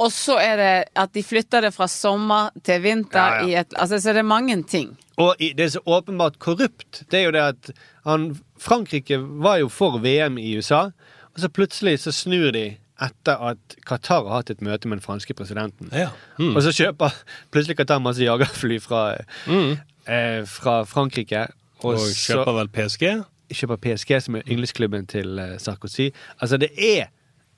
Og 0.00 0.08
så 0.14 0.38
er 0.40 0.56
det 0.56 0.72
at 0.96 1.12
de 1.14 1.22
flytter 1.26 1.66
det 1.66 1.74
fra 1.76 1.86
sommer 1.90 2.50
til 2.64 2.80
vinter 2.84 3.20
Ja, 3.20 3.40
ja. 3.42 3.46
i 3.46 3.54
et 3.60 3.74
Altså, 3.76 3.98
så 4.00 4.14
det 4.16 4.22
er 4.24 4.28
mange 4.28 4.56
ting. 4.64 4.94
Og 5.20 5.34
det 5.40 5.60
er 5.60 5.72
så 5.74 5.82
åpenbart 5.84 6.38
korrupt, 6.40 7.02
det 7.10 7.18
er 7.20 7.24
jo 7.26 7.32
det 7.36 7.42
at 7.44 7.70
han, 8.08 8.30
Frankrike 8.58 9.18
var 9.20 9.58
jo 9.60 9.68
for 9.68 9.98
VM 10.00 10.38
i 10.40 10.54
USA, 10.56 10.86
og 11.34 11.42
så 11.42 11.50
plutselig 11.52 11.98
så 12.00 12.12
snur 12.16 12.50
de 12.56 12.76
etter 13.00 13.42
at 13.50 13.76
Qatar 13.88 14.24
har 14.28 14.40
hatt 14.40 14.50
et 14.52 14.62
møte 14.64 14.88
med 14.88 14.98
den 14.98 15.04
franske 15.04 15.34
presidenten. 15.36 15.88
Ja. 15.92 16.10
Mm. 16.38 16.54
Og 16.56 16.62
så 16.64 16.72
kjøper 16.72 17.14
plutselig 17.52 17.76
Qatar 17.76 18.00
masse 18.00 18.24
jagerfly 18.24 18.80
fra, 18.80 19.04
eh, 19.48 20.42
fra 20.48 20.82
Frankrike. 20.84 21.46
Og 21.80 21.94
og 21.94 22.10
kjøper 22.16 22.56
vel 22.58 22.68
PSG? 22.68 23.06
kjøper 23.50 23.76
PSG, 23.76 24.20
som 24.22 24.36
er 24.36 24.42
yndlingsklubben 24.46 25.06
til 25.10 25.38
eh, 25.38 25.56
Sarkozy. 25.58 26.10
Altså, 26.40 26.56
det 26.56 26.70
er 26.76 27.08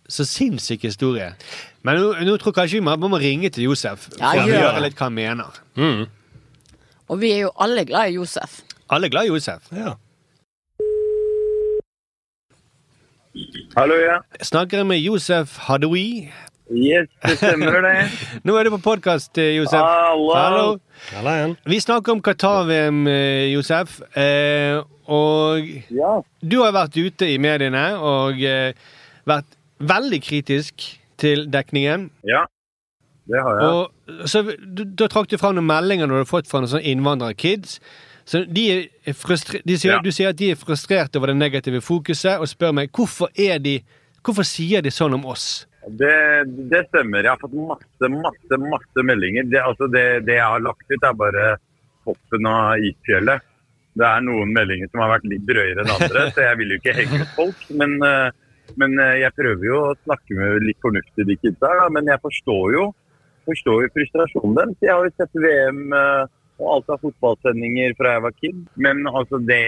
så 0.08 0.24
sinnssyk 0.24 0.82
historie. 0.82 1.34
Men 1.84 1.98
nå, 1.98 2.12
nå 2.28 2.36
tror 2.38 2.52
kanskje 2.54 2.78
vi 2.78 2.84
må, 2.86 2.94
må 3.10 3.18
ringe 3.18 3.50
til 3.50 3.64
Josef 3.70 4.04
Ja, 4.20 4.30
for 4.30 4.42
å 4.44 4.46
gjør 4.46 4.60
høre 4.62 4.74
det. 4.76 4.82
litt 4.86 4.98
hva 5.00 5.08
han 5.08 5.16
mener. 5.16 5.56
Mm. 5.74 6.04
Og 7.10 7.18
vi 7.20 7.32
er 7.34 7.40
jo 7.46 7.50
alle 7.60 7.82
glad 7.88 8.12
i 8.12 8.16
Josef. 8.20 8.60
Alle 8.92 9.08
er 9.08 9.14
glad 9.16 9.26
i 9.26 9.32
Josef. 9.32 9.66
Ja. 9.74 9.96
Hallo, 13.76 13.96
ja. 13.96 14.18
Snakker 14.44 14.82
Jeg 14.82 14.86
med 14.86 15.00
Josef 15.00 15.56
Hadoui. 15.66 16.28
Yes, 16.72 17.08
det 17.24 17.36
stemmer 17.40 17.80
det. 17.84 17.94
Nå 18.46 18.54
er 18.56 18.68
du 18.68 18.74
på 18.76 18.80
podkast, 18.84 19.36
Josef. 19.36 19.80
Hallo. 19.82 20.28
Hallo. 20.36 20.66
Halla 21.12 21.34
igjen. 21.40 21.54
Vi 21.68 21.78
snakker 21.82 22.14
om 22.14 22.22
Qatar-VM, 22.24 23.02
eh, 23.10 23.50
Josef. 23.52 23.98
Eh, 24.16 24.78
og 25.10 25.66
Ja. 25.92 26.14
du 26.40 26.60
har 26.62 26.72
vært 26.76 26.96
ute 27.00 27.28
i 27.32 27.38
mediene 27.42 27.86
og 27.98 28.40
eh, 28.44 28.72
vært 29.28 29.56
veldig 29.82 30.20
kritisk 30.24 30.86
til 31.22 31.46
dekningen. 31.52 32.08
Ja, 32.28 32.42
det 33.30 33.42
har 33.46 33.60
jeg. 33.60 33.70
Og 33.70 34.28
så 34.30 34.42
du- 34.58 34.84
Da 34.84 35.06
trakk 35.08 35.28
du 35.30 35.38
fram 35.38 35.54
noen 35.56 35.68
meldinger 35.70 36.10
du 36.10 36.16
har 36.18 36.28
fått 36.28 36.50
fra 36.50 36.60
noen 36.60 36.70
sånne 36.74 36.90
innvandrerkids. 36.92 37.78
Så 38.26 38.44
de 38.46 38.64
er 39.06 39.14
frustre 39.18 39.60
de 39.66 39.74
sier, 39.78 39.96
Ja. 39.96 40.00
Du 40.02 40.10
sier 40.14 40.28
at 40.30 40.36
de 40.38 40.52
er 40.52 40.54
frustrert 40.60 41.16
over 41.18 41.26
det 41.32 41.36
negative 41.36 41.80
fokuset, 41.82 42.38
og 42.38 42.46
spør 42.46 42.72
meg 42.74 42.92
hvorfor 42.92 43.28
er 43.36 43.58
de 43.58 43.80
Hvorfor 44.22 44.44
sier 44.46 44.80
de 44.80 44.90
sånn 44.94 45.14
om 45.16 45.24
oss? 45.26 45.66
Det, 45.98 46.46
det 46.70 46.84
stemmer. 46.92 47.24
Jeg 47.26 47.32
har 47.32 47.40
fått 47.42 47.56
masse, 47.58 48.06
masse 48.14 48.58
masse 48.70 49.02
meldinger. 49.02 49.48
Det, 49.50 49.58
altså 49.58 49.88
det, 49.90 50.04
det 50.28 50.36
jeg 50.36 50.44
har 50.46 50.60
lagt 50.62 50.84
ut, 50.92 51.02
er 51.02 51.16
bare 51.18 51.46
toppen 52.06 52.46
av 52.46 52.78
isfjellet. 52.86 53.42
Det 53.98 54.06
er 54.06 54.22
noen 54.22 54.52
meldinger 54.54 54.86
som 54.92 55.02
har 55.02 55.10
vært 55.18 55.26
litt 55.26 55.42
drøyere 55.48 55.82
enn 55.82 55.90
andre, 55.90 56.22
så 56.30 56.44
jeg 56.46 56.60
vil 56.60 56.70
jo 56.70 56.78
ikke 56.78 56.94
henge 57.00 57.18
ut 57.24 57.34
folk. 57.34 57.64
Men, 57.82 57.96
eh, 58.06 58.30
men 58.80 58.98
eh, 59.00 59.18
jeg 59.22 59.36
prøver 59.36 59.66
jo 59.68 59.78
å 59.88 59.96
snakke 60.04 60.36
med 60.38 60.66
litt 60.66 60.80
fornuftig 60.84 61.26
de 61.28 61.36
kidsa. 61.40 61.72
Men 61.94 62.10
jeg 62.10 62.22
forstår 62.24 62.76
jo, 62.76 62.86
forstår 63.48 63.84
jo 63.84 63.92
frustrasjonen 63.96 64.58
deres. 64.58 64.78
Jeg 64.84 64.94
har 64.94 65.08
jo 65.08 65.14
sett 65.16 65.42
VM 65.44 65.96
eh, 65.98 66.24
og 66.62 66.68
alt 66.76 66.92
av 66.94 67.00
fotballsendinger 67.02 67.96
fra 67.98 68.16
jeg 68.16 68.24
var 68.26 68.36
kid. 68.38 68.60
Men 68.86 69.06
altså 69.10 69.40
det 69.42 69.62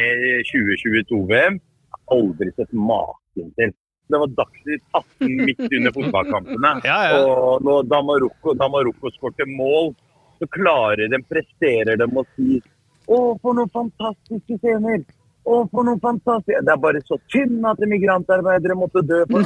2022-VM 0.50 1.58
har 1.58 1.98
jeg 1.98 2.18
aldri 2.18 2.52
sett 2.54 2.76
maken 2.76 3.50
til. 3.58 3.74
Det 4.12 4.20
var 4.20 4.32
Dagsnytt 4.36 4.82
18 4.92 5.36
midt 5.48 5.62
under 5.64 5.94
fotballkampene. 5.96 6.72
Ja, 6.88 6.98
ja. 7.08 7.20
Og 7.24 7.64
nå, 7.64 7.80
da 7.88 8.02
Marokko, 8.04 8.52
da 8.58 8.68
Marokko 8.68 9.12
skårte 9.14 9.46
mål, 9.48 9.94
så 10.38 10.48
klarer 10.52 11.08
de, 11.08 11.20
presterer 11.30 11.96
de 12.00 12.08
å 12.10 12.24
si 12.34 12.60
Å, 13.04 13.16
for 13.40 13.52
noen 13.56 13.68
fantastiske 13.72 14.56
scener! 14.62 15.02
Å, 15.44 15.56
for 15.68 15.84
noen 15.84 15.98
fantastiske 16.00 16.62
Det 16.64 16.72
er 16.72 16.78
bare 16.80 17.00
så 17.04 17.18
synd 17.32 17.66
at 17.68 17.82
migrantarbeidere 17.90 18.76
måtte 18.80 19.02
dø 19.04 19.18
for 19.28 19.44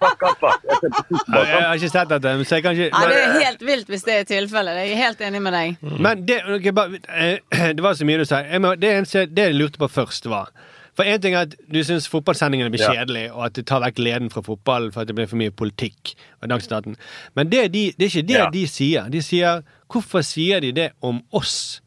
fuck 0.00 0.22
up. 0.24 0.44
Jeg 0.72 1.62
har 1.66 1.74
ikke 1.76 1.90
sett 1.92 2.08
dette, 2.08 2.32
så 2.48 2.56
jeg 2.58 2.64
kan 2.64 2.76
ikke 2.78 2.88
Ja, 2.88 3.02
det 3.10 3.18
er 3.20 3.34
helt 3.44 3.64
vilt 3.68 3.92
hvis 3.92 4.06
det 4.08 4.14
er 4.22 4.28
tilfellet. 4.30 4.78
Jeg 4.80 4.94
er 4.96 5.02
helt 5.02 5.20
enig 5.28 5.42
med 5.44 5.52
deg. 5.56 5.82
Men 6.00 6.24
det, 6.28 6.38
eh, 6.48 7.38
det 7.76 7.84
var 7.84 7.98
så 7.98 8.08
mye 8.08 8.22
du 8.22 8.24
sa. 8.28 8.40
Det, 8.42 8.92
jeg 9.36 9.58
lurte 9.58 9.78
på 9.82 9.88
først, 9.92 10.30
var 10.32 10.48
For 10.96 11.08
én 11.08 11.20
ting 11.24 11.32
er 11.36 11.46
at 11.46 11.54
du 11.72 11.78
syns 11.84 12.08
fotballsendingene 12.12 12.72
blir 12.72 12.82
Ja. 12.84 12.92
kjedelige, 12.92 13.30
og 13.32 13.46
at 13.46 13.54
det 13.56 13.66
tar 13.68 13.80
vekk 13.80 13.96
gleden 14.00 14.28
fra 14.32 14.42
fotball 14.44 14.90
for 14.92 15.02
at 15.04 15.08
det 15.08 15.16
blir 15.16 15.28
for 15.28 15.40
mye 15.40 15.50
politikk. 15.52 16.14
og 16.42 16.48
Dagsnytt 16.52 16.96
Men 17.34 17.48
det, 17.52 17.72
de, 17.72 17.86
det 17.98 18.08
er 18.08 18.12
ikke 18.12 18.28
det 18.28 18.36
Ja. 18.38 18.50
de 18.50 18.66
sier. 18.66 19.08
De 19.12 19.22
sier 19.22 19.62
Hvorfor 19.92 20.22
sier 20.24 20.60
de 20.60 20.72
det 20.72 20.90
om 21.02 21.20
oss? 21.32 21.80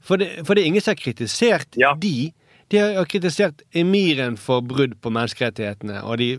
For 0.00 0.16
det, 0.16 0.44
for 0.46 0.54
det 0.54 0.62
er 0.62 0.66
ingen 0.66 0.80
som 0.84 0.92
har 0.92 1.00
kritisert 1.00 1.76
Ja. 1.76 1.94
de. 1.94 2.32
De 2.72 2.82
har 2.82 3.06
kritisert 3.06 3.62
emiren 3.76 4.36
for 4.40 4.64
brudd 4.66 4.96
på 5.02 5.12
menneskerettighetene, 5.14 6.02
og 6.02 6.18
de 6.22 6.36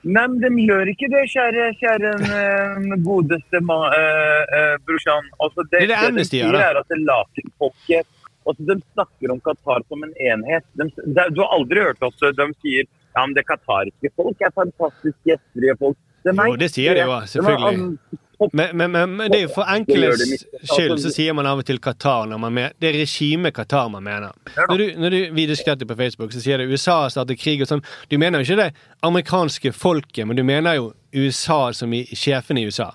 Nei, 0.00 0.22
men 0.32 0.38
de 0.40 0.48
gjør 0.64 0.88
ikke 0.88 1.10
det, 1.12 1.26
kjære, 1.28 1.64
kjære 1.76 2.10
eh, 2.24 2.92
godeste 3.04 3.60
ma, 3.68 3.82
uh, 3.92 4.54
uh, 4.56 4.76
brorsan. 4.88 5.28
Altså, 5.44 5.66
det, 5.66 5.74
Det 5.74 5.82
er 5.82 5.90
det 5.90 5.98
de 5.98 6.06
Amnesty 6.08 6.38
gjør, 6.38 6.56
da. 6.56 6.80
er 6.80 7.02
lakenfolket 7.04 8.08
altså, 8.48 8.64
De 8.70 8.78
snakker 8.94 9.34
om 9.34 9.42
Qatar 9.44 9.84
som 9.88 10.06
en 10.06 10.14
enhet. 10.16 10.64
De, 10.72 10.88
de, 11.04 11.26
du 11.36 11.42
har 11.44 11.52
aldri 11.58 11.84
hørt 11.84 12.08
oss 12.08 12.16
de 12.16 12.48
sier 12.62 12.88
ja, 12.88 13.26
men 13.26 13.34
det 13.36 13.44
katariske 13.44 14.12
folk 14.16 14.40
er 14.40 14.52
fantastisk 14.54 15.18
gjestfrie 15.26 15.76
folk. 15.76 15.98
De 16.24 16.32
er 16.32 16.48
Jo, 16.48 16.56
det 16.60 16.70
sier 16.72 16.96
de 16.96 17.04
jo, 17.04 17.20
selvfølgelig. 17.34 17.86
De 18.12 18.19
Men, 18.52 18.76
men, 18.76 18.90
men, 18.92 19.30
det 19.30 19.36
er 19.36 19.42
jo 19.42 19.50
for 19.52 19.68
enkeles 19.68 20.22
skyld 20.64 20.94
Altså, 20.94 21.10
så 21.10 21.12
sier 21.12 21.34
man 21.36 21.48
av 21.48 21.60
og 21.60 21.66
til 21.68 21.80
Qatar 21.82 22.28
når 22.30 22.40
man 22.40 22.54
mener 22.56 22.76
Det 22.80 22.88
er 22.88 22.96
regimet 23.02 23.52
Qatar 23.56 23.90
man 23.92 24.04
mener. 24.06 24.32
Når 24.56 24.80
du, 24.80 24.86
når 25.02 25.14
du, 25.14 25.18
vi 25.36 25.44
diskuterte 25.50 25.88
på 25.88 25.96
Facebook, 25.98 26.32
så 26.32 26.40
sier 26.40 26.62
det 26.62 26.70
USA 26.70 27.02
har 27.02 27.12
startet 27.12 27.40
krig 27.40 27.60
og 27.60 27.68
sånn. 27.68 27.84
Du 28.08 28.16
mener 28.20 28.40
jo 28.40 28.48
ikke 28.48 28.62
det 28.62 28.86
amerikanske 29.06 29.74
folket, 29.76 30.24
men 30.28 30.40
du 30.40 30.44
mener 30.46 30.78
jo 30.78 30.90
USA 31.12 31.60
som 31.76 31.92
i 31.92 32.04
sjefen 32.16 32.60
i 32.60 32.64
USA. 32.68 32.90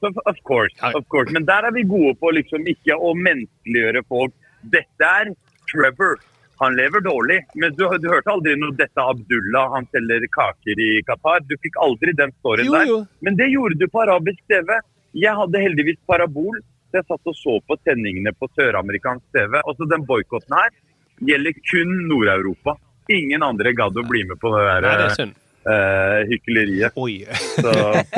Of, 0.00 0.16
of 0.24 0.40
course, 0.48 0.72
of 0.94 1.04
course. 1.12 1.32
Men 1.32 1.44
der 1.44 1.68
er 1.68 1.76
vi 1.76 1.84
gode 1.84 2.14
på 2.20 2.32
liksom 2.32 2.64
ikke 2.72 2.96
å 2.96 3.12
menneskeliggjøre 3.18 4.04
folk. 4.08 4.32
Dette 4.72 5.12
er 5.20 5.34
Trevor. 5.70 6.16
Han 6.60 6.74
lever 6.76 7.00
dårlig. 7.00 7.38
Men 7.56 7.72
du, 7.78 7.86
du 8.02 8.08
hørte 8.12 8.32
aldri 8.34 8.52
noe 8.60 8.74
dette 8.76 9.00
Abdullah, 9.00 9.70
han 9.78 9.86
selger 9.94 10.26
kaker 10.34 10.82
i 10.84 10.90
Qatar. 11.08 11.40
Du 11.48 11.54
fikk 11.64 11.78
aldri 11.80 12.12
den 12.18 12.32
storyen 12.40 12.66
Jo, 12.68 12.74
der. 12.76 12.86
jo. 12.90 12.98
Men 13.24 13.38
det 13.40 13.48
gjorde 13.52 13.78
du 13.80 13.86
på 13.88 14.02
arabisk 14.04 14.42
TV. 14.52 14.74
Jeg 15.16 15.32
hadde 15.40 15.62
heldigvis 15.64 15.98
parabol, 16.06 16.60
så 16.90 17.00
jeg 17.00 17.06
satt 17.08 17.30
og 17.32 17.36
så 17.38 17.56
på 17.66 17.78
sendingene 17.86 18.32
på 18.36 18.48
søramerikansk 18.58 19.24
TV. 19.34 19.56
Altså 19.64 19.88
Den 19.90 20.04
boikotten 20.06 20.54
her 20.58 20.70
gjelder 21.32 21.56
kun 21.70 21.96
Nord-Europa. 22.12 22.76
Ingen 23.10 23.42
andre 23.42 23.72
gadd 23.74 23.96
å 23.98 24.04
bli 24.06 24.22
med 24.28 24.38
på 24.38 24.52
det 24.54 24.60
Nei, 24.68 24.76
det 24.84 24.90
er 24.92 25.00
der 25.00 25.16
synd. 25.16 25.32
eh, 25.66 26.20
hykleriet. 26.30 26.92
Oi. 27.00 27.16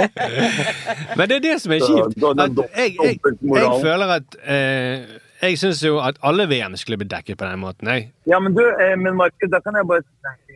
Men 1.17 1.29
det 1.31 1.37
er 1.39 1.45
det 1.47 1.55
som 1.63 1.73
er 1.75 1.81
Så, 1.83 1.89
kjipt. 1.89 2.19
jeg, 2.21 2.95
jeg, 3.01 3.19
jeg 3.57 3.73
føler 3.83 4.13
at 4.19 4.37
eh, 4.45 5.19
Jeg 5.43 5.59
syns 5.59 5.81
jo 5.83 5.97
at 5.99 6.21
alle 6.23 6.45
VM 6.47 6.77
skulle 6.79 7.01
bli 7.01 7.09
dekket 7.11 7.39
på 7.41 7.47
den 7.49 7.59
måten. 7.59 7.89
Jeg. 7.91 8.13
Ja, 8.31 8.39
men 8.39 8.55
du, 8.55 8.63
eh, 8.63 8.95
men 8.95 9.17
Markus, 9.19 9.51
da 9.51 9.59
kan 9.65 9.75
jeg 9.75 9.89
bare. 9.91 10.05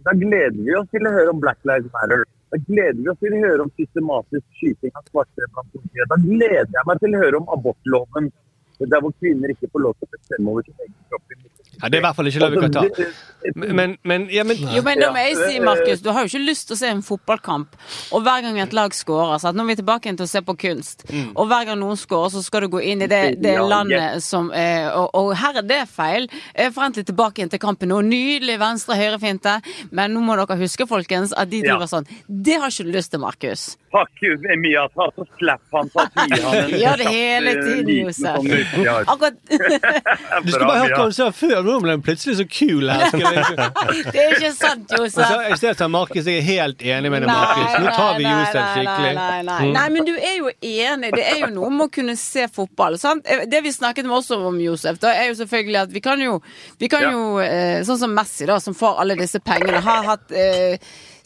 Da 0.06 0.12
gleder 0.14 0.60
vi 0.62 0.76
oss 0.78 0.86
til 0.94 1.08
å 1.08 1.10
høre 1.10 1.32
om 1.32 1.40
Black 1.42 1.58
Lives 1.66 1.90
Matter. 1.96 2.22
Da 2.54 2.60
gleder 2.68 3.00
vi 3.00 3.10
oss 3.10 3.18
til 3.18 3.34
å 3.34 3.40
høre 3.42 3.64
om 3.66 3.72
systematisk 3.80 4.44
skyting 4.60 4.94
av 4.94 5.08
svarte 5.10 5.48
blant 5.56 5.72
politiet. 5.74 6.06
Da 6.12 6.20
gleder 6.22 6.70
jeg 6.78 6.86
meg 6.86 7.02
til 7.02 7.16
å 7.16 7.22
høre 7.24 7.40
om 7.40 7.50
abortloven, 7.56 8.30
der 8.78 9.02
hvor 9.02 9.14
kvinner 9.18 9.50
ikke 9.50 9.72
får 9.72 9.86
lov 9.88 9.98
til 9.98 10.06
å 10.06 10.14
bestemme 10.14 10.54
over 10.54 10.68
sin 10.68 10.78
egen 10.86 10.94
kropp. 11.10 11.34
Ja, 11.76 11.88
det 11.90 11.98
er 11.98 12.02
i 12.02 12.06
hvert 12.08 12.16
fall 12.16 12.30
ikke 12.30 12.44
lov 12.44 12.56
i 12.56 12.62
Qatar. 12.66 13.08
Men, 13.54 13.92
men, 14.02 14.24
ja, 14.32 14.42
men 14.48 14.58
Jo, 14.58 14.80
men 14.82 14.98
da 14.98 15.12
må 15.14 15.22
jeg 15.22 15.36
si, 15.38 15.60
Markus, 15.62 16.00
du 16.02 16.08
har 16.10 16.24
jo 16.24 16.30
ikke 16.32 16.46
lyst 16.48 16.66
til 16.66 16.74
å 16.74 16.78
se 16.80 16.88
en 16.90 17.02
fotballkamp, 17.04 17.76
og 18.16 18.24
hver 18.26 18.42
gang 18.42 18.56
et 18.58 18.72
lag 18.74 18.94
scorer 18.96 19.38
så 19.38 19.52
at 19.52 19.58
Nå 19.58 19.62
er 19.62 19.68
vi 19.70 19.76
tilbake 19.78 20.08
igjen 20.08 20.18
til 20.18 20.26
å 20.26 20.30
se 20.30 20.42
på 20.42 20.56
kunst. 20.58 21.04
Og 21.36 21.46
hver 21.46 21.68
gang 21.68 21.78
noen 21.78 22.00
scorer, 22.00 22.32
så 22.34 22.42
skal 22.42 22.66
du 22.66 22.72
gå 22.74 22.80
inn 22.90 23.04
i 23.04 23.10
det, 23.10 23.20
det 23.44 23.54
landet 23.60 24.24
som 24.24 24.48
eh, 24.56 24.88
og, 24.90 25.12
og 25.14 25.30
her 25.38 25.60
er 25.62 25.68
det 25.68 25.82
feil. 25.92 26.26
Forentlig 26.56 26.86
Forvent 26.86 27.00
litt 27.00 27.08
tilbake 27.10 27.40
igjen 27.40 27.50
til 27.50 27.60
kampen 27.62 27.90
nå. 27.90 28.00
Nydelig 28.06 28.58
venstre-høyre-finte. 28.62 29.56
Men 29.96 30.14
nå 30.14 30.22
må 30.22 30.36
dere 30.38 30.58
huske, 30.60 30.86
folkens, 30.86 31.34
at 31.36 31.50
de 31.50 31.62
driver 31.64 31.88
sånn. 31.90 32.06
Det 32.28 32.60
har 32.62 32.70
ikke 32.70 32.86
du 32.86 32.92
lyst 32.94 33.10
til, 33.14 33.22
Markus. 33.22 33.64
Fuck 33.96 34.22
you, 34.22 34.34
Emiat. 34.52 34.92
Ta 34.96 35.06
så 35.16 35.24
slapp 35.38 35.72
han, 35.72 35.88
ta 35.94 36.04
gi 36.28 36.80
Gjør 36.82 37.00
det 37.00 37.06
hele 37.08 37.52
eh, 37.54 37.60
tiden, 37.64 37.92
Josef. 38.02 38.36
sånn. 38.36 39.06
Akkurat 39.12 39.38
Du 40.44 40.50
skulle 40.52 40.68
bare 40.68 40.82
hørt 40.82 40.96
hva 40.98 41.06
hun 41.06 41.14
sa 41.16 41.28
før. 41.32 41.54
Nå 41.64 41.78
ble 41.84 41.94
hun 41.96 42.04
plutselig 42.04 42.36
så 42.42 42.46
kul 42.50 42.90
her. 42.92 43.06
Det 43.16 44.20
er 44.20 44.34
ikke 44.36 44.52
sant, 44.56 44.92
Og 44.98 45.06
så 45.08 45.24
Josef. 45.24 45.46
I 45.54 45.58
stedet 45.62 45.80
sa 45.80 45.88
Markus 45.92 46.28
jeg 46.28 46.42
er 46.42 46.46
helt 46.50 46.84
enig 46.84 47.12
med 47.14 47.24
deg, 47.24 47.32
Markus. 47.32 47.78
Nå 47.86 47.94
tar 47.96 48.12
vi 48.20 48.28
Josef 48.28 48.70
skikkelig. 48.76 49.14
Nei, 49.16 49.16
nei, 49.16 49.42
nei. 49.48 49.58
Mm. 49.66 49.72
nei, 49.78 49.86
men 49.96 50.08
du 50.10 50.14
er 50.16 50.36
jo 50.42 50.52
enig. 50.52 51.12
Det 51.16 51.26
er 51.32 51.40
jo 51.46 51.50
noe 51.56 51.72
med 51.78 51.88
å 51.88 51.90
kunne 51.96 52.18
se 52.20 52.46
fotball. 52.52 52.98
Sant? 53.00 53.26
Det 53.48 53.62
vi 53.64 53.72
snakket 53.74 54.08
med 54.08 54.18
også 54.20 54.40
om, 54.50 54.60
Josef, 54.62 55.00
da 55.02 55.14
er 55.16 55.30
jo 55.30 55.38
selvfølgelig 55.40 55.82
at 55.86 55.96
vi 55.96 56.04
kan 56.04 56.22
jo, 56.22 56.38
vi 56.82 56.92
kan 56.92 57.06
Ja. 57.06 57.12
jo 57.16 57.38
eh, 57.40 57.82
Sånn 57.86 57.98
som 58.00 58.12
Messi, 58.16 58.46
da, 58.48 58.56
som 58.60 58.74
får 58.76 59.00
alle 59.02 59.16
disse 59.18 59.38
pengene, 59.44 59.80
har 59.84 60.04
hatt 60.08 60.32
eh, 60.34 60.76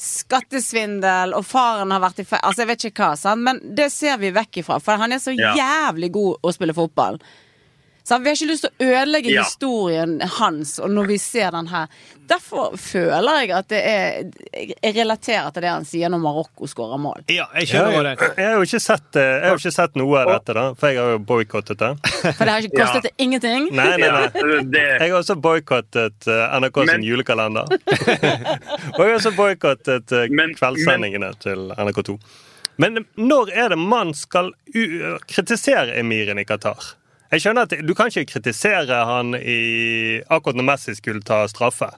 skattesvindel, 0.00 1.34
og 1.36 1.44
faren 1.46 1.92
har 1.92 2.00
vært 2.02 2.22
i 2.22 2.26
feil 2.28 2.40
Altså, 2.42 2.62
jeg 2.64 2.70
vet 2.72 2.86
ikke 2.90 3.04
hva, 3.10 3.18
sant? 3.20 3.44
men 3.46 3.60
det 3.76 3.90
ser 3.92 4.18
vi 4.22 4.32
vekk 4.34 4.62
ifra. 4.62 4.80
For 4.82 5.00
han 5.00 5.12
er 5.12 5.22
så 5.22 5.34
jævlig 5.36 6.10
god 6.16 6.46
å 6.46 6.52
spille 6.56 6.76
fotball. 6.76 7.20
Så 8.04 8.18
vi 8.18 8.30
har 8.30 8.34
ikke 8.36 8.48
lyst 8.50 8.64
til 8.64 8.70
å 8.70 8.86
ødelegge 8.90 9.30
Ja. 9.34 9.42
historien 9.44 10.20
hans 10.38 10.78
og 10.80 10.90
når 10.90 11.06
vi 11.06 11.18
ser 11.18 11.50
den 11.54 11.66
her. 11.68 11.86
Derfor 12.30 12.76
føler 12.78 13.40
jeg 13.40 13.50
at 13.50 13.68
det 13.68 13.80
er 13.84 14.30
Jeg 14.82 14.94
relaterer 14.96 15.50
til 15.52 15.62
det 15.62 15.70
han 15.70 15.84
sier 15.84 16.08
når 16.08 16.20
Marokko 16.22 16.66
skårer 16.70 16.98
mål. 16.98 17.22
Ja, 17.28 17.46
jeg 17.54 17.68
kjører 17.72 18.02
det 18.02 18.28
jeg 18.36 18.46
har 18.46 18.54
jo 18.56 18.62
ikke 18.66 18.80
sett, 18.80 19.16
eh, 19.16 19.22
jeg 19.40 19.48
har 19.50 19.56
ikke 19.58 19.72
sett 19.72 19.96
noe 19.96 20.18
av 20.20 20.28
dette, 20.32 20.54
da, 20.54 20.64
for 20.74 20.88
jeg 20.88 20.98
har 20.98 21.10
jo 21.10 21.18
boikottet 21.18 21.78
det. 21.78 21.90
For 22.36 22.44
det 22.44 22.48
har 22.54 22.60
ikke 22.62 22.78
kostet 22.80 23.02
det 23.02 23.12
ingenting. 23.18 23.68
Nei, 23.74 23.96
nei, 23.96 24.10
nei. 24.10 24.84
Jeg 25.00 25.10
har 25.10 25.18
også 25.20 25.36
boikottet 25.40 26.26
eh, 26.28 26.58
NRK 26.60 26.76
sin 26.86 26.86
Men- 26.86 27.02
julekalender. 27.02 27.66
og 28.94 29.00
jeg 29.00 29.08
har 29.10 29.16
også 29.18 29.34
boikottet 29.36 30.12
eh, 30.12 30.28
Men- 30.30 30.54
kveldssendingene 30.54 31.32
til 31.42 31.70
NRK2. 31.76 32.18
Men 32.80 33.04
når 33.16 33.50
er 33.52 33.68
det 33.74 33.78
man 33.78 34.14
skal 34.16 34.52
u 34.74 34.84
kritisere 35.28 35.98
emiren 36.00 36.38
i 36.40 36.44
Qatar? 36.48 36.94
Jeg 37.30 37.44
skjønner 37.44 37.68
at 37.68 37.74
Du 37.86 37.94
kan 37.94 38.10
ikke 38.10 38.32
kritisere 38.34 39.04
han 39.06 39.36
i, 39.38 40.20
akkurat 40.26 40.58
når 40.58 40.66
Messi 40.72 40.96
skulle 40.98 41.22
ta 41.26 41.44
straffe. 41.50 41.90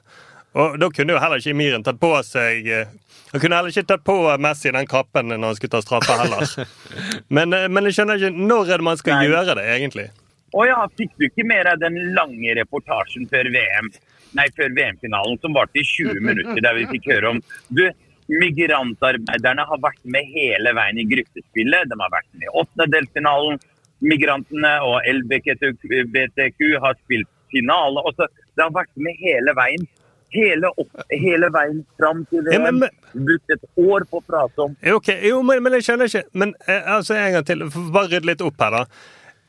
Og 0.53 0.77
Da 0.81 0.89
kunne 0.93 1.15
jo 1.15 1.21
heller 1.21 1.41
ikke 1.41 1.57
Miren 1.57 1.85
tatt 1.85 1.99
på 2.01 2.11
seg 2.27 2.67
eh, 2.69 2.91
Han 3.31 3.41
kunne 3.41 3.57
heller 3.57 3.73
ikke 3.73 3.87
tatt 3.89 4.03
på 4.05 4.17
Messi 4.45 4.73
den 4.73 4.89
kappen 4.89 5.31
når 5.33 5.47
han 5.47 5.57
skulle 5.57 5.73
ta 5.73 5.81
straffe 5.81 6.17
heller. 6.21 6.45
Men, 7.35 7.53
eh, 7.53 7.65
men 7.71 7.89
jeg 7.89 7.97
skjønner 7.97 8.21
ikke 8.21 8.45
når 8.51 8.69
er 8.75 8.83
det 8.83 8.87
man 8.91 8.99
skal 9.01 9.17
Nei. 9.17 9.29
gjøre 9.31 9.57
det, 9.57 9.65
egentlig? 9.77 10.07
Å 10.53 10.65
ja, 10.69 10.81
fikk 10.99 11.15
du 11.17 11.25
ikke 11.25 11.45
mer 11.49 11.71
av 11.71 11.79
den 11.81 11.95
lange 12.13 12.53
reportasjen 12.59 13.25
før 13.31 13.49
VM? 13.55 13.89
Nei, 14.37 14.45
før 14.53 14.69
VM-finalen, 14.77 15.39
som 15.41 15.55
varte 15.57 15.81
i 15.81 15.85
20 15.85 16.21
minutter, 16.21 16.59
der 16.61 16.77
vi 16.77 16.85
fikk 16.91 17.09
høre 17.09 17.31
om 17.33 17.39
Du, 17.73 17.87
migrantarbeiderne 18.29 19.65
har 19.69 19.81
vært 19.81 20.01
med 20.05 20.29
hele 20.33 20.73
veien 20.77 21.01
i 21.01 21.07
gruppespillet. 21.09 21.89
De 21.89 21.97
har 21.99 22.13
vært 22.13 22.29
med 22.37 22.45
i 22.47 22.53
åttendedelsfinalen. 22.61 23.57
Migrantene 24.03 24.73
og 24.83 25.01
LBTQ 25.07 26.77
har 26.83 26.95
spilt 27.05 27.29
finale. 27.53 28.01
Også, 28.09 28.27
det 28.57 28.65
har 28.65 28.73
vært 28.75 28.91
med 28.99 29.15
hele 29.21 29.53
veien. 29.57 29.87
Hele, 30.33 30.71
opp, 30.81 30.89
hele 31.13 31.49
veien 31.53 31.83
fram 32.01 32.23
til 32.31 32.47
Ja, 32.51 32.59
men-. 32.71 32.87
Brukt 33.13 33.51
et 33.53 33.65
år 33.77 34.05
på 34.09 34.17
å 34.17 34.23
prate 34.25 34.63
om. 34.65 34.71
Jo, 34.81 34.95
Ok, 34.97 35.11
jo, 35.21 35.43
men, 35.45 35.61
men 35.61 35.75
jeg 35.77 35.85
skjønner 35.85 36.09
ikke 36.09 36.23
Men 36.41 36.55
eh, 36.65 36.87
altså 36.95 37.13
en 37.13 37.35
gang 37.35 37.45
til, 37.45 37.61
bare 37.93 38.09
rydde 38.15 38.31
litt 38.31 38.41
opp 38.41 38.57
her, 38.65 38.73
da. 38.79 38.87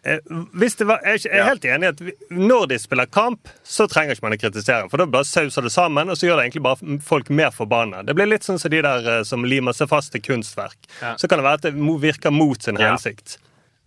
Eh, 0.05 0.19
det 0.29 0.85
var, 0.85 1.01
jeg 1.09 1.23
er 1.31 1.38
Ja. 1.38 1.47
helt 1.49 1.64
enig 1.64 1.88
i 1.88 1.93
at 1.95 2.03
når 2.37 2.67
de 2.75 2.79
spiller 2.83 3.09
kamp, 3.09 3.49
så 3.64 3.87
trenger 3.88 4.12
ikke 4.12 4.27
man 4.27 4.37
å 4.37 4.40
kritisere. 4.43 4.90
For 4.93 5.01
da 5.01 5.07
bare 5.09 5.25
sauser 5.25 5.64
det 5.64 5.73
sammen, 5.73 6.12
og 6.12 6.21
så 6.21 6.29
gjør 6.29 6.43
det 6.43 6.51
egentlig 6.51 6.67
bare 6.67 6.99
folk 7.01 7.31
mer 7.33 7.49
forbanna. 7.57 8.03
Det 8.05 8.12
blir 8.19 8.29
litt 8.29 8.45
sånn 8.45 8.61
som 8.61 8.69
de 8.75 8.83
der 8.85 9.09
eh, 9.14 9.23
som 9.25 9.49
limer 9.49 9.73
seg 9.73 9.88
fast 9.88 10.12
til 10.12 10.21
kunstverk. 10.21 10.77
Så 11.17 11.25
kan 11.33 11.40
det 11.40 11.49
være 11.49 11.62
at 11.62 11.64
det 11.71 11.73
virker 12.05 12.31
mot 12.37 12.61
sin 12.62 12.77
Ja. 12.77 12.90
hensikt. 12.93 13.38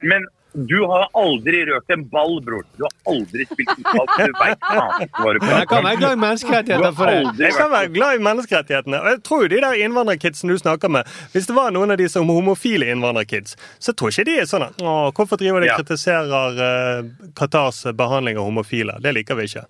Men 0.02 0.26
du 0.58 0.80
har 0.90 1.10
aldri 1.14 1.60
rørt 1.70 1.92
en 1.94 2.04
ball, 2.10 2.40
bror. 2.42 2.64
Du 2.78 2.86
har 2.88 2.94
aldri 3.14 3.46
spilt 3.46 3.70
fotball. 3.76 4.08
Du 4.18 4.38
veit 4.40 4.64
faen 4.64 5.12
hva 5.20 5.34
du 5.36 5.44
jeg 5.46 5.68
kan 5.70 5.86
være 5.86 6.00
glad 6.00 6.16
i 6.16 6.22
menneskerettigheter 6.24 6.96
for 6.98 7.12
det. 7.12 7.46
Jeg 7.46 7.54
kan 7.60 7.70
være 7.74 7.92
glad 7.94 8.18
i 8.18 8.24
menneskerettighetene. 8.26 9.02
Og 9.04 9.10
jeg 9.12 9.22
tror 9.28 9.44
jo 9.46 9.52
de 9.54 9.60
der 9.62 9.84
innvandrerkidsen 9.86 10.50
du 10.50 10.58
snakker 10.58 10.92
med 10.96 11.14
Hvis 11.36 11.46
det 11.50 11.54
var 11.58 11.76
noen 11.76 11.94
av 11.94 12.02
de 12.02 12.08
som 12.10 12.26
homofile 12.34 12.90
innvandrerkids, 12.90 13.54
så 13.78 13.94
tror 13.94 14.10
ikke 14.10 14.26
de 14.32 14.38
er 14.42 14.50
sånn 14.50 14.66
at 14.66 14.82
Å, 14.82 14.98
hvorfor 15.14 15.38
driver 15.38 15.62
de 15.62 15.70
og 15.70 15.74
Ja. 15.76 15.78
kritiserer 15.78 16.58
uh, 16.58 17.32
Qatars 17.38 17.84
behandling 17.94 18.42
av 18.42 18.50
homofile? 18.50 18.98
Det 19.04 19.14
liker 19.14 19.38
vi 19.38 19.46
ikke. 19.52 19.68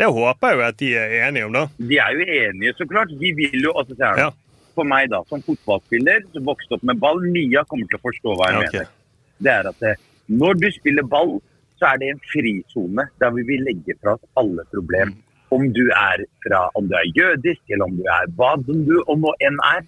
Det 0.00 0.08
håper 0.08 0.54
jeg 0.54 0.56
jo 0.56 0.68
at 0.70 0.78
de 0.80 0.92
er 0.96 1.16
enige 1.26 1.48
om, 1.50 1.52
da. 1.52 1.66
De 1.76 1.98
er 2.00 2.16
jo 2.16 2.28
enige, 2.40 2.76
så 2.78 2.88
klart. 2.88 3.12
De 3.20 3.32
vil 3.36 3.60
jo 3.60 3.74
altså. 3.76 3.98
Ja. 4.00 4.30
for 4.72 4.88
meg, 4.88 5.10
da, 5.12 5.20
som 5.28 5.42
fotballspiller, 5.44 6.22
som 6.32 6.46
vokste 6.46 6.78
opp 6.78 6.84
med 6.86 6.96
ball, 7.02 7.20
Mia 7.34 7.66
kommer 7.68 7.90
til 7.90 7.98
å 7.98 8.06
forstå 8.06 8.36
hva 8.38 8.48
jeg 8.48 8.62
okay. 8.62 8.78
mener. 8.78 8.94
Det 9.40 9.52
er 9.52 9.68
at 9.68 9.82
det, 9.82 9.96
når 10.30 10.58
du 10.62 10.68
spiller 10.74 11.06
ball, 11.10 11.38
så 11.80 11.88
er 11.94 12.00
det 12.02 12.08
en 12.12 12.20
frisone 12.30 13.06
der 13.22 13.32
vi 13.34 13.42
vil 13.48 13.64
legge 13.66 13.96
fra 14.02 14.14
oss 14.16 14.26
alle 14.40 14.64
problemer. 14.70 15.16
Om 15.50 15.64
du 15.74 15.82
er 15.90 16.22
fra, 16.44 16.60
om 16.78 16.86
du 16.86 16.94
er 16.94 17.08
jødisk, 17.16 17.62
eller 17.72 17.88
om 17.88 17.96
du 17.98 18.04
er 18.06 18.28
hva 18.38 18.52
som 18.66 18.84
du 18.86 19.00
om 19.10 19.24
nå 19.24 19.32
enn 19.42 19.56
er. 19.72 19.80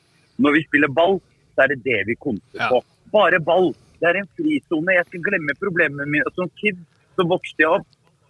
Når 0.42 0.56
vi 0.56 0.62
spiller 0.66 0.90
ball, 0.90 1.20
så 1.54 1.62
er 1.66 1.74
det 1.74 1.82
det 1.84 2.00
vi 2.08 2.16
konser 2.18 2.58
Ja. 2.58 2.68
på. 2.72 2.80
Bare 3.12 3.38
ball. 3.38 3.70
Det 4.00 4.08
er 4.10 4.18
en 4.22 4.28
frisone. 4.34 4.96
Jeg 4.96 5.06
skal 5.06 5.22
glemme 5.22 5.54
problemene 5.60 6.06
mine. 6.10 6.24
Som 6.34 6.50
kid 6.58 6.80
så 7.14 7.28
vokste 7.28 7.62
jeg 7.62 7.68
opp. 7.68 7.86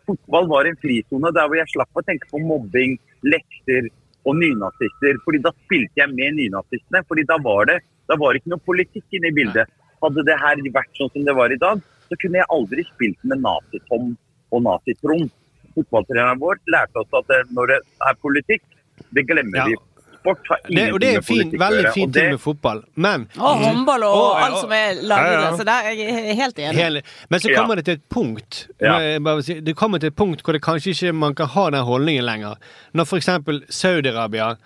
Fotball 0.07 0.49
var 0.51 0.67
en 0.67 0.77
frisone 0.77 1.33
der 1.33 1.47
hvor 1.49 1.57
jeg 1.57 1.71
slapp 1.73 1.95
å 1.97 2.05
tenke 2.05 2.29
på 2.29 2.43
mobbing, 2.43 2.99
lekser 3.23 3.89
og 4.27 4.37
nynazister. 4.37 5.17
Fordi 5.25 5.39
da 5.41 5.53
spilte 5.65 5.97
jeg 6.03 6.11
med 6.13 6.35
nynazistene. 6.37 7.01
Fordi 7.09 7.25
da 7.25 7.39
var 7.39 7.65
det 7.71 7.79
da 8.11 8.17
var 8.19 8.35
det 8.35 8.43
ikke 8.43 8.53
noe 8.53 8.67
politikk 8.67 9.05
inne 9.17 9.31
i 9.31 9.37
bildet. 9.39 9.71
Hadde 10.03 10.25
det 10.27 10.37
her 10.37 10.57
vært 10.75 10.93
sånn 10.99 11.11
som 11.15 11.25
det 11.25 11.35
var 11.39 11.53
i 11.55 11.57
dag, 11.57 11.81
så 12.13 12.19
kunne 12.21 12.43
jeg 12.43 12.49
aldri 12.53 12.85
spilt 12.95 13.25
med 13.25 13.41
Nazi-Tom 13.47 14.11
og 14.53 14.63
Nazi-Trond. 14.67 15.31
Fotballtreneren 15.73 16.41
vår 16.43 16.61
lærte 16.69 17.01
oss 17.01 17.17
at 17.17 17.33
når 17.57 17.73
det 17.73 17.79
er 18.09 18.19
politikk, 18.21 18.63
det 19.17 19.25
glemmer 19.31 19.57
Ja. 19.63 19.65
vi. 19.71 19.79
Sport 20.23 20.39
har 20.49 20.59
Det, 20.69 20.83
og 20.95 21.01
det 21.01 21.09
er 21.09 21.17
en 21.19 21.23
fin, 21.27 21.51
veldig 21.59 21.85
fint 21.87 21.95
fin 21.95 22.13
ting 22.13 22.13
det- 22.13 22.31
med 22.31 22.41
fotball, 22.41 22.83
men 22.95 23.25
Og 23.41 23.57
håndball 23.59 24.03
og 24.07 24.13
og, 24.19 24.37
alt 24.43 24.59
som 24.61 24.71
er 24.73 24.93
laget 25.03 25.33
Ja, 25.33 25.41
ja. 25.41 25.57
Så 25.57 25.65
der 25.65 25.73
er 25.89 25.91
jeg 25.99 26.37
helt 26.37 26.59
enig. 26.59 26.77
Hele. 26.77 27.03
Men 27.31 27.41
så 27.41 27.49
Ja. 27.51 27.57
kommer 27.59 27.75
det 27.75 27.85
til 27.87 27.95
et 27.95 28.09
punkt 28.09 28.69
si, 29.43 29.61
Det 29.61 29.75
kommer 29.77 29.99
til 29.99 30.07
et 30.07 30.15
punkt 30.17 30.43
hvor 30.45 30.53
det 30.53 30.63
kanskje 30.63 30.91
ikke 30.95 31.13
man 31.15 31.35
kan 31.35 31.47
ha 31.47 31.71
den 31.71 31.83
holdningen 31.85 32.25
lenger. 32.25 32.55
Når 32.95 33.05
f.eks. 33.05 33.29
Saudi-Arabia 33.71 34.57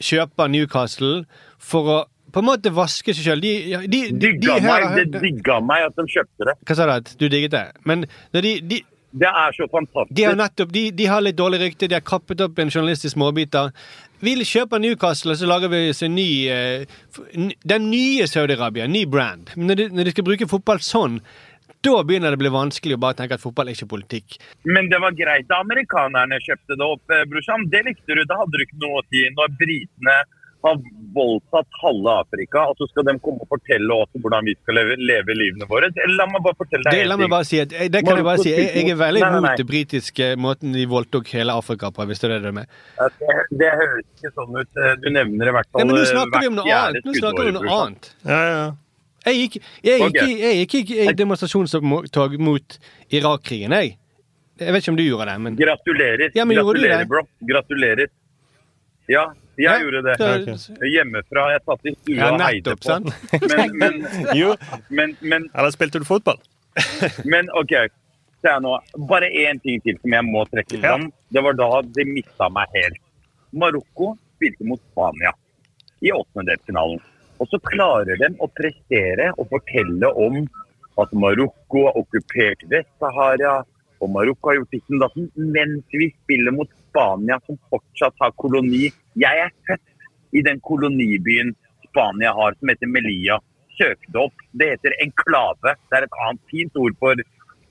kjøper 0.00 0.48
Newcastle 0.50 1.24
for 1.58 1.82
å 1.82 2.04
på 2.34 2.42
en 2.42 2.48
måte 2.48 2.72
vaske 2.74 3.14
seg 3.14 3.28
sjøl. 3.28 3.44
De, 3.44 3.52
de, 3.70 3.86
de, 3.86 4.00
de, 4.10 4.32
digga 4.34 4.56
meg, 4.64 4.88
det 4.98 5.22
digga 5.22 5.60
meg 5.62 5.86
at 5.86 6.00
de 6.00 6.08
kjøpte 6.16 6.48
det. 6.50 6.56
Hva 6.66 6.76
sa 6.78 6.88
du? 6.90 6.92
at 6.96 7.14
Du 7.20 7.28
digget 7.30 7.54
det? 7.54 7.68
Men 7.86 8.04
når 8.34 8.48
de, 8.48 8.52
de, 8.72 8.80
Det 9.14 9.30
er 9.30 9.54
så 9.54 9.68
fantastisk. 9.70 10.16
de 10.18 10.26
har 10.26 10.34
nettopp 10.40 10.74
de, 10.74 10.84
de 10.98 11.06
har 11.06 11.22
litt 11.22 11.38
dårlig 11.38 11.62
rykte, 11.62 11.86
de 11.86 11.94
har 11.94 12.02
kappet 12.02 12.42
opp 12.42 12.58
en 12.58 12.72
journalist 12.74 13.06
i 13.06 13.12
småbiter. 13.12 13.70
Vi 14.24 14.34
kjøper 14.40 14.80
Newcastle, 14.82 15.34
og 15.34 15.38
så 15.38 15.46
lager 15.46 15.70
vi 15.70 15.84
oss 15.92 16.02
en 16.02 16.14
ny 16.16 16.28
eh, 16.50 16.86
Den 17.62 17.90
nye 17.92 18.26
Saudi-Arabia, 18.30 18.86
ny 18.88 19.04
brand. 19.06 19.52
Men 19.54 19.70
når 19.70 19.80
de, 19.82 19.88
når 19.94 20.08
de 20.08 20.14
skal 20.16 20.26
bruke 20.26 20.48
fotball 20.50 20.80
sånn, 20.82 21.20
da 21.84 21.98
begynner 22.06 22.32
det 22.32 22.38
å 22.38 22.42
bli 22.42 22.52
vanskelig 22.54 22.96
å 22.96 23.02
bare 23.02 23.18
tenke 23.18 23.36
at 23.36 23.42
fotball 23.42 23.68
er 23.68 23.76
ikke 23.76 23.90
politikk. 23.90 24.38
Men 24.64 24.88
det 24.88 24.98
var 25.02 25.14
greit 25.18 25.46
da 25.50 25.58
amerikanerne 25.60 26.38
kjøpte 26.40 26.78
det 26.80 26.86
opp, 26.86 27.04
eh, 27.12 27.26
brorsan. 27.28 27.66
Det 27.70 27.82
likte 27.86 28.16
du. 28.16 28.22
Da 28.24 28.38
hadde 28.40 28.56
du 28.56 28.64
ikke 28.64 28.80
noe 28.80 29.02
å 29.02 29.04
si. 29.10 29.26
Når 29.36 29.52
britene 29.60 30.16
har 30.64 30.78
voldtatt 31.14 31.76
halve 31.82 32.12
Afrika, 32.24 32.62
og 32.70 32.78
så 32.80 32.86
skal 32.90 33.04
de 33.06 33.12
komme 33.22 33.44
og 33.44 33.48
fortelle 33.52 33.94
oss 34.02 34.10
hvordan 34.18 34.46
vi 34.48 34.54
skal 34.56 34.74
leve, 34.80 34.96
leve 34.98 35.36
livene 35.38 35.68
våre. 35.70 35.90
La 36.16 36.26
meg 36.30 36.42
bare 36.42 36.56
fortelle 36.58 36.82
Det, 36.88 36.94
deg 36.96 37.06
la 37.06 37.14
en 37.14 37.20
meg 37.20 37.26
ting. 37.28 37.32
bare 37.34 37.48
si 37.50 37.60
at, 37.62 37.72
eh, 37.76 37.88
det 37.94 38.02
kan 38.06 38.16
jeg 38.18 38.26
bare 38.26 38.42
si. 38.42 38.50
Jeg, 38.54 38.70
jeg 38.74 38.90
er 38.94 38.98
veldig 39.02 39.22
imot 39.28 39.46
den 39.48 39.60
det 39.60 39.66
britiske 39.70 40.30
måten 40.40 40.72
de 40.74 40.86
voldtok 40.90 41.28
hele 41.36 41.54
Afrika 41.60 41.90
på, 41.94 42.06
hvis 42.10 42.22
det 42.24 42.30
er 42.30 42.34
det 42.34 42.42
du 42.42 42.48
er 42.50 42.56
med. 42.60 42.78
Det, 43.20 43.36
det 43.62 43.70
høres 43.82 44.06
ikke 44.16 44.32
sånn 44.34 44.56
ut. 44.58 44.70
Eh, 44.80 44.94
Du 45.04 45.10
nevner 45.14 45.52
i 45.52 45.54
hvert 45.58 45.68
Ja, 45.70 45.78
fall 45.78 45.86
men 45.86 45.94
nå 45.94 46.00
eh, 46.02 46.10
snakker 46.14 46.40
vi 46.40 46.48
om 46.50 46.56
hvert 46.56 46.64
noe 46.64 46.70
fjerde 46.72 46.88
annet. 46.88 47.04
Nå 47.10 47.14
snakker 47.20 47.44
vi 47.44 47.52
om 47.52 47.60
noe 47.60 47.76
annet. 47.84 48.10
Ja, 48.24 48.40
ja. 48.54 48.64
Jeg 49.24 49.36
gikk, 49.40 49.54
jeg 49.86 50.00
gikk, 50.02 50.16
jeg, 50.20 50.26
gikk, 50.34 50.40
jeg 50.44 50.66
gikk 50.68 50.90
i 51.08 51.12
demonstrasjonstog 51.16 52.34
mot 52.44 52.74
Irak-krigen, 53.08 53.72
jeg. 53.72 53.94
Jeg 54.60 54.70
vet 54.74 54.82
ikke 54.84 54.92
om 54.92 54.98
du 54.98 55.02
gjorde 55.06 55.24
det, 55.30 55.38
men 55.46 55.56
Gratulerer. 55.58 56.28
Ja, 56.36 56.44
men 56.44 56.58
Gratulerer, 56.58 56.98
det? 57.04 57.08
bro. 57.08 57.22
Gratulerer. 57.48 58.10
Ja, 59.10 59.24
jeg 59.56 59.64
Ja, 59.64 59.74
gjorde 59.82 60.02
det. 60.06 60.14
Okay. 60.20 60.88
Hjemmefra. 60.92 61.44
Jeg 61.54 61.62
satt 61.64 61.86
i 61.86 61.92
stua 61.94 62.14
Ja, 62.16 62.30
og 62.34 62.40
heide 62.44 62.74
på. 62.76 62.82
sant? 62.82 63.10
Men, 63.48 63.76
men, 63.78 64.00
Jo, 64.40 64.54
men, 64.90 65.16
men 65.20 65.48
eller 65.54 65.70
spilte 65.74 66.00
du 66.02 66.06
fotball? 66.08 66.40
Men 67.32 67.46
OK, 67.54 67.70
se 68.42 68.50
her 68.50 68.60
nå. 68.64 68.72
Bare 69.08 69.28
én 69.30 69.60
ting 69.62 69.78
til 69.84 69.94
som 70.02 70.10
jeg 70.16 70.26
må 70.26 70.42
trekke 70.50 70.80
Ja. 70.82 70.96
Det 71.30 71.42
var 71.46 71.54
da 71.58 71.68
de 71.86 72.04
mista 72.08 72.48
meg 72.50 72.72
helt. 72.74 72.98
Marokko 73.54 74.16
spilte 74.34 74.66
mot 74.66 74.80
Spania 74.90 75.30
i 76.02 76.10
åttendedelsfinalen. 76.10 76.98
Og 77.38 77.48
så 77.50 77.58
klarer 77.62 78.18
de 78.18 78.28
å 78.42 78.48
prestere 78.58 79.30
og 79.38 79.46
fortelle 79.52 80.10
om 80.18 80.40
at 81.02 81.14
Marokko 81.14 81.86
har 81.88 81.96
okkupert 81.98 82.66
Vest-Sahara, 82.70 83.54
og 84.02 84.10
Marokko 84.14 84.50
har 84.50 84.58
gjort 84.60 84.74
ditten 84.74 84.98
og 84.98 85.04
datten, 85.06 85.30
mens 85.54 85.94
vi 85.94 86.10
spiller 86.12 86.54
mot 86.54 86.70
Spania, 86.94 87.40
som 87.46 87.58
fortsatt 87.70 88.14
har 88.22 88.30
koloni. 88.38 88.92
Jeg 89.18 89.40
er 89.46 89.50
født 89.66 90.38
i 90.38 90.42
den 90.46 90.60
kolonibyen 90.62 91.50
Spania 91.88 92.32
har, 92.34 92.54
som 92.58 92.70
heter 92.70 92.90
Melilla. 92.90 93.40
Søk 93.74 94.06
det 94.06 94.20
opp. 94.22 94.46
Det 94.54 94.70
heter 94.76 94.94
enklave. 95.02 95.74
Det 95.90 95.98
er 95.98 96.06
et 96.06 96.20
annet 96.26 96.52
fint 96.52 96.78
ord 96.78 96.94
for, 97.02 97.18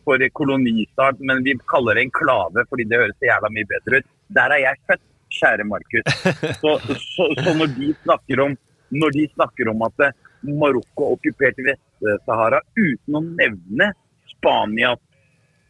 for 0.04 0.28
kolonistat, 0.36 1.24
men 1.24 1.44
vi 1.48 1.56
kaller 1.72 1.96
det 1.96 2.10
enklave 2.10 2.68
fordi 2.68 2.88
det 2.92 3.00
høres 3.00 3.16
så 3.16 3.32
jævla 3.32 3.52
mye 3.56 3.72
bedre 3.72 4.04
ut. 4.04 4.12
Der 4.36 4.56
er 4.58 4.64
jeg 4.66 4.84
født, 4.92 5.06
kjære 5.34 5.66
Markus. 5.66 6.20
Så, 6.62 6.76
så, 7.02 7.26
så 7.40 7.54
når 7.58 7.72
de 7.74 7.88
snakker 8.04 8.44
om 8.44 8.54
når 8.94 9.16
de 9.16 9.24
snakker 9.34 9.72
om 9.72 9.82
at 9.88 10.04
Marokko 10.46 11.14
okkuperte 11.16 11.66
Vest-Sahara 11.66 12.60
uten 12.78 13.18
å 13.18 13.22
nevne 13.24 13.90
Spanias 14.36 15.02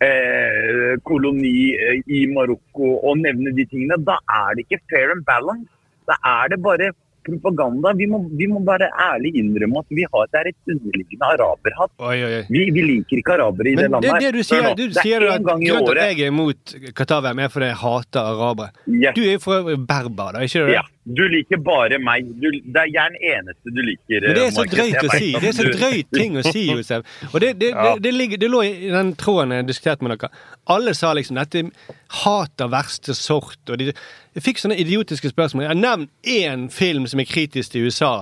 eh, 0.03 0.95
koloni 1.07 1.53
eh, 1.75 2.01
i 2.07 2.25
Marokko 2.33 2.95
og 3.03 3.21
nevne 3.23 3.53
de 3.57 3.65
tingene, 3.71 3.99
da 4.07 4.19
er 4.41 4.57
det 4.59 4.67
ikke 4.67 4.81
fair 4.91 5.15
and 5.15 5.25
balance. 5.27 5.69
Da 6.09 6.17
er 6.27 6.51
det 6.53 6.59
bare 6.63 6.91
propaganda. 7.23 7.93
Vi 7.95 8.03
må, 8.11 8.17
vi 8.35 8.47
må 8.51 8.59
bare 8.67 8.89
ærlig 8.99 9.29
innrømme 9.39 9.79
at 9.79 9.93
vi 9.95 10.03
har, 10.11 10.25
det 10.33 10.39
er 10.41 10.49
et 10.51 10.73
underliggende 10.73 11.29
araberhatt. 11.31 11.93
Oi, 12.03 12.17
oi, 12.19 12.31
oi. 12.41 12.43
Vi, 12.51 12.63
vi 12.75 12.83
liker 12.89 13.21
ikke 13.21 13.37
arabere 13.37 13.71
i 13.71 13.75
Men 13.77 13.85
det 13.85 13.91
landet. 13.93 14.09
landet. 14.11 14.25
det 14.25 14.33
det 14.33 14.41
du 14.41 14.49
sier, 14.49 14.67
du 14.75 14.97
sier 14.97 15.23
er 15.23 15.31
at 15.37 15.39
en 15.39 15.47
grunnen 15.47 15.87
til 15.87 16.01
at 16.03 16.11
jeg 16.11 16.19
er 16.27 16.33
imot 16.33 16.75
Qatar-VM, 16.99 17.39
er 17.45 17.53
fordi 17.53 17.69
jeg 17.71 17.79
hater 17.85 18.31
arabere. 18.33 18.69
Yes. 18.91 19.15
Du 19.15 19.21
er 19.23 19.31
jo 19.37 19.43
for 19.45 19.59
øvrig 19.61 19.79
berber, 19.87 20.35
da, 20.35 20.43
ikke 20.43 20.65
det? 20.67 20.75
Ja, 20.75 20.83
du 21.05 21.23
liker 21.27 21.59
bare 21.59 21.97
meg. 21.99 22.29
Du, 22.39 22.47
det 22.51 22.79
er 22.79 22.87
jeg 22.93 23.01
er 23.03 23.09
den 23.11 23.25
eneste 23.33 23.73
du 23.75 23.81
liker. 23.83 24.23
Men 24.27 24.37
det 24.37 24.43
er 24.45 24.53
så 24.55 24.63
Marcus. 24.63 24.77
drøyt 24.77 25.03
å 25.03 25.17
si. 25.17 25.31
Det 25.35 25.49
er 25.49 25.57
så 25.57 25.65
drøyt 25.73 26.11
ting 26.15 26.37
å 26.39 26.43
si, 26.47 26.63
Josef. 26.71 27.17
Og 27.33 27.41
det, 27.43 27.49
det, 27.59 27.71
det, 27.71 27.71
Ja. 27.73 27.95
det, 27.99 28.13
ligger, 28.15 28.37
det 28.39 28.49
lå 28.53 28.61
i 28.63 28.89
den 28.93 29.11
tråden 29.19 29.51
jeg 29.57 29.67
diskuterte 29.67 30.07
med 30.07 30.15
dere. 30.15 30.31
Alle 30.71 30.93
sa 30.95 31.11
liksom 31.17 31.35
dette 31.41 31.65
hater 31.65 32.23
hat 32.23 32.61
av 32.63 32.71
verste 32.71 33.13
sort. 33.17 33.59
Og 33.69 33.77
de, 33.81 33.91
jeg 34.37 34.45
fikk 34.45 34.63
sånne 34.63 34.79
idiotiske 34.79 35.33
spørsmål. 35.33 35.67
Jeg 35.67 35.81
Nevn 35.83 36.07
én 36.23 36.69
film 36.71 37.07
som 37.11 37.19
er 37.19 37.27
kritisk 37.27 37.75
til 37.75 37.89
USA. 37.89 38.13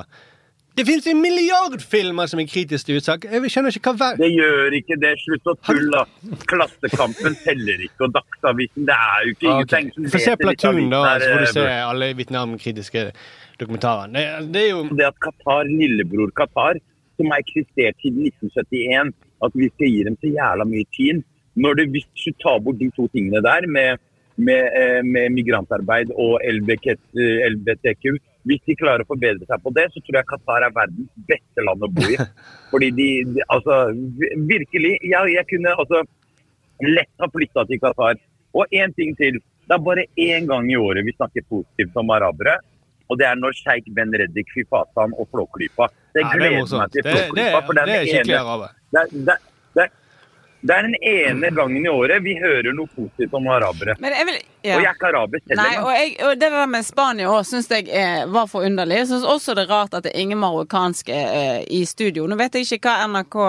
Det 0.76 0.86
finnes 0.88 1.08
en 1.12 1.20
milliard 1.20 1.82
filmer 1.84 2.30
som 2.32 2.40
er 2.40 2.48
kritisk 2.48 2.88
til 2.88 3.00
USA. 3.00 3.18
Jeg 3.20 3.50
skjønner 3.52 3.76
ikke 3.76 3.92
hva 3.92 3.98
hver... 4.00 4.20
Det 4.22 4.30
gjør 4.32 4.76
ikke 4.78 4.98
det. 5.02 5.12
Slutt 5.20 5.50
å 5.52 5.56
tulle. 5.68 6.04
Klassekampen 6.48 7.36
teller 7.44 7.84
ikke, 7.88 8.08
og 8.08 8.14
Dagsavisen 8.16 8.88
Det 8.88 8.96
er 8.96 9.26
jo 9.26 9.34
ikke 9.34 9.50
okay. 9.50 9.52
ingen 9.52 9.68
ok. 9.68 9.74
ting 9.76 9.90
som 9.96 10.08
Få 10.14 10.22
se 10.24 10.36
Platoon, 10.40 10.86
da, 10.94 11.02
så 11.20 11.28
får 11.28 11.44
du 11.44 11.48
eh, 11.48 11.56
se 11.58 11.66
alle 11.90 12.10
Vietnam-kritiske 12.22 13.04
dokumentarer. 13.60 14.16
Det, 14.16 14.24
det 14.56 14.64
er 14.64 14.72
jo 14.72 14.86
Det 14.96 15.10
at 15.10 15.20
Qatar, 15.28 15.68
lillebror 15.68 16.32
Qatar, 16.40 16.80
som 17.20 17.36
har 17.36 17.44
eksistert 17.44 18.00
siden 18.00 18.32
1971, 18.32 19.14
at 19.44 19.60
vi 19.60 19.70
skal 19.76 19.92
gi 19.92 20.08
dem 20.08 20.18
så 20.24 20.34
jævla 20.40 20.72
mye 20.72 20.88
tid. 20.96 21.22
Når 21.60 21.82
du, 21.82 21.86
hvis 21.98 22.08
du 22.24 22.32
tar 22.40 22.64
bort 22.64 22.80
de 22.80 22.88
to 22.96 23.12
tingene 23.12 23.44
der, 23.44 23.68
med, 23.68 24.00
med, 24.40 24.72
eh, 24.72 25.04
med 25.04 25.36
migrantarbeid 25.36 26.16
og 26.16 26.40
LBK, 26.48 26.94
eh, 26.96 27.48
LBTQ 27.52 28.22
Hvis 28.50 28.64
de 28.66 28.76
klarer 28.80 29.04
å 29.06 29.10
forbedre 29.10 29.46
seg 29.46 29.62
på 29.62 29.74
det, 29.76 29.86
så 29.94 30.02
tror 30.02 30.18
jeg 30.20 30.30
Qatar 30.32 30.66
er 30.66 30.74
verdens 30.74 31.12
beste 31.30 31.66
land 31.68 31.86
å 31.86 31.92
bo 31.94 32.08
i. 32.10 32.18
Fordi 32.72 32.90
de, 32.98 33.08
de 33.36 33.46
Altså, 33.54 33.78
virkelig. 34.50 34.96
Jeg, 35.06 35.36
jeg 35.36 35.48
kunne 35.52 35.76
altså 35.84 36.02
lett 36.82 37.12
ha 37.22 37.30
flytta 37.32 37.68
til 37.70 37.82
Qatar. 37.84 38.20
Og 38.58 38.76
én 38.76 38.94
ting 38.98 39.14
til. 39.20 39.40
Det 39.70 39.78
er 39.78 39.86
bare 39.86 40.08
én 40.20 40.50
gang 40.50 40.68
i 40.72 40.80
året 40.80 41.06
vi 41.08 41.14
snakker 41.16 41.46
positivt 41.48 41.98
om 42.02 42.12
arabere. 42.16 42.58
Og 43.12 43.20
det 43.20 43.28
er 43.28 43.38
når 43.40 43.56
sjeik 43.60 43.88
Ben 43.96 44.14
Reddik, 44.16 44.50
Fy 44.56 44.64
Fatan 44.72 45.14
og 45.20 45.28
Flåklypa. 45.32 45.90
Det 46.16 46.24
Ja, 46.24 46.32
det 46.32 46.32
er 46.32 46.40
gleder 46.40 46.78
meg 46.80 46.92
til 46.92 47.04
Det, 47.04 47.12
det, 47.12 47.24
Flåklypa. 47.28 47.62
For 47.68 47.78
det 47.78 47.86
det 47.88 47.96
er 47.96 48.06
skikkelig 48.08 48.38
araber. 48.40 48.78
det, 48.96 49.04
det, 49.28 49.38
det, 50.62 50.76
er 50.76 50.88
den 50.88 50.96
ene 51.02 51.52
gangen 51.58 51.86
i 51.86 51.90
året 51.90 52.24
vi 52.26 52.36
hører 52.40 52.74
noe 52.78 52.90
positivt 52.94 53.34
om 53.38 53.48
arabere. 53.50 53.96
Men 54.00 54.16
jeg 54.18 54.30
vil 54.30 54.40
ja. 54.62 54.76
Og 54.76 54.84
jeg 54.84 54.92
er 54.92 54.98
ikke 54.98 55.08
araber 55.10 55.42
selv 55.42 55.58
Nei, 55.58 55.70
og, 55.82 55.92
jeg, 55.96 56.12
og 56.22 56.36
det 56.38 56.50
der 56.54 56.68
med 56.70 56.86
Spania 56.86 57.30
òg 57.34 57.48
syns 57.50 57.70
jeg 57.74 57.88
eh, 57.90 58.28
var 58.30 58.46
for 58.52 58.68
underlig. 58.68 59.00
Jeg 59.00 59.10
syns 59.10 59.26
også 59.26 59.56
det 59.58 59.66
er 59.66 59.74
rart 59.74 59.96
at 59.98 60.06
det 60.06 60.12
er 60.14 60.22
ingen 60.22 60.42
marokkanske 60.42 61.18
eh, 61.18 61.64
i 61.66 61.82
studio. 61.90 62.28
Nå 62.30 62.38
vet 62.38 62.60
jeg 62.60 62.70
ikke 62.70 62.92
hva 62.92 63.08
NRK 63.10 63.40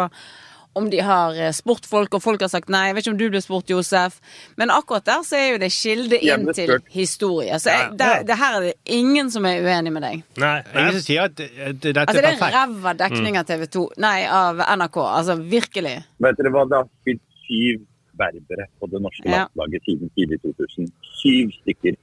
om 0.75 0.87
de 0.91 1.01
har 1.05 1.37
eh, 1.37 1.51
spurt 1.53 1.85
folk, 1.89 2.15
og 2.17 2.23
folk 2.25 2.41
har 2.41 2.49
sagt 2.53 2.71
nei. 2.73 2.87
Jeg 2.89 2.95
vet 2.97 3.05
ikke 3.07 3.13
om 3.15 3.19
du 3.21 3.27
ble 3.35 3.41
spurt, 3.45 3.69
Josef. 3.73 4.19
Men 4.57 4.71
akkurat 4.73 5.05
der 5.07 5.23
så 5.27 5.37
er 5.37 5.47
jo 5.53 5.59
det 5.63 5.71
kilde 5.75 6.19
inn 6.25 6.47
til 6.57 6.75
historie. 6.95 7.59
Så 7.61 7.71
jeg, 7.75 7.91
der, 8.01 8.23
det 8.29 8.39
her 8.41 8.57
er 8.59 8.67
det 8.71 8.75
ingen 8.99 9.31
som 9.35 9.45
er 9.49 9.61
uenig 9.67 9.93
med 9.93 10.03
deg. 10.07 10.23
Nei. 10.41 10.55
Ingen 10.73 10.97
som 10.99 11.05
sier 11.07 11.27
at, 11.29 11.37
dette 11.37 11.93
Altså, 11.93 12.19
er 12.19 12.23
det 12.23 12.33
er 12.33 12.39
perfekt. 12.41 12.57
ræva 12.57 12.95
dekning 13.05 13.37
av 13.41 13.47
TV 13.53 13.67
2. 13.79 13.87
Nei, 14.07 14.19
av 14.29 14.63
NRK. 14.79 14.99
Altså 15.07 15.37
virkelig. 15.43 15.97
Vet 16.25 16.41
dere 16.41 16.55
hva? 16.57 16.65
Det 16.73 16.79
har 16.81 16.89
spilt 17.03 17.25
syv 17.47 17.85
berbere 18.23 18.67
på 18.81 18.89
det 18.93 19.01
norske 19.01 19.25
Ja. 19.29 19.45
landslaget 19.47 19.85
siden 19.89 20.11
tidlig 20.17 20.41
2000. 20.45 20.89
Syv 21.23 21.53
stykker. 21.63 21.97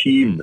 Syv. 0.00 0.40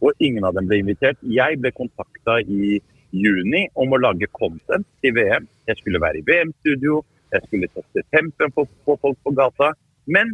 og 0.00 0.12
ingen 0.24 0.44
av 0.48 0.54
dem 0.56 0.64
ble 0.68 0.78
invitert. 0.80 1.18
Jeg 1.28 1.58
ble 1.60 1.70
kontakta 1.76 2.38
i 2.40 2.78
juni 3.12 3.66
om 3.76 3.90
å 3.92 3.98
lage 4.00 4.28
content 4.32 4.86
til 5.04 5.12
VM. 5.12 5.44
Jeg 5.68 5.76
skulle 5.76 6.00
være 6.00 6.20
i 6.20 6.24
VM-studio, 6.24 7.02
jeg 7.34 7.46
skulle 7.46 7.70
teste 7.74 8.04
tempen 8.14 8.54
på, 8.54 8.66
på 8.86 8.96
folk 9.02 9.18
på 9.24 9.34
gata. 9.36 9.72
Men 10.10 10.32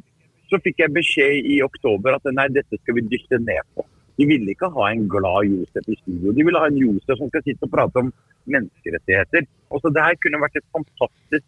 så 0.51 0.61
fikk 0.63 0.81
jeg 0.85 0.95
beskjed 0.95 1.51
i 1.51 1.61
oktober 1.65 2.17
at 2.17 2.29
nei, 2.33 2.49
dette 2.55 2.79
skal 2.81 2.99
vi 2.99 3.07
dysse 3.11 3.41
ned 3.43 3.63
på. 3.75 3.85
De 4.17 4.25
ville 4.29 4.55
ikke 4.55 4.71
ha 4.73 4.87
en 4.89 5.05
glad 5.13 5.51
Josef 5.51 5.91
i 5.93 5.99
studio. 5.99 6.33
De 6.33 6.47
ville 6.47 6.61
ha 6.63 6.71
en 6.71 6.79
Josef 6.81 7.19
som 7.19 7.29
skal 7.29 7.45
sitte 7.45 7.67
og 7.67 7.73
prate 7.75 8.01
om 8.01 8.13
menneskerettigheter. 8.49 9.45
Og 9.71 9.83
så 9.83 9.93
Det 9.93 10.07
her 10.07 10.17
kunne 10.23 10.41
vært 10.41 10.57
et 10.57 10.73
fantastisk 10.73 11.45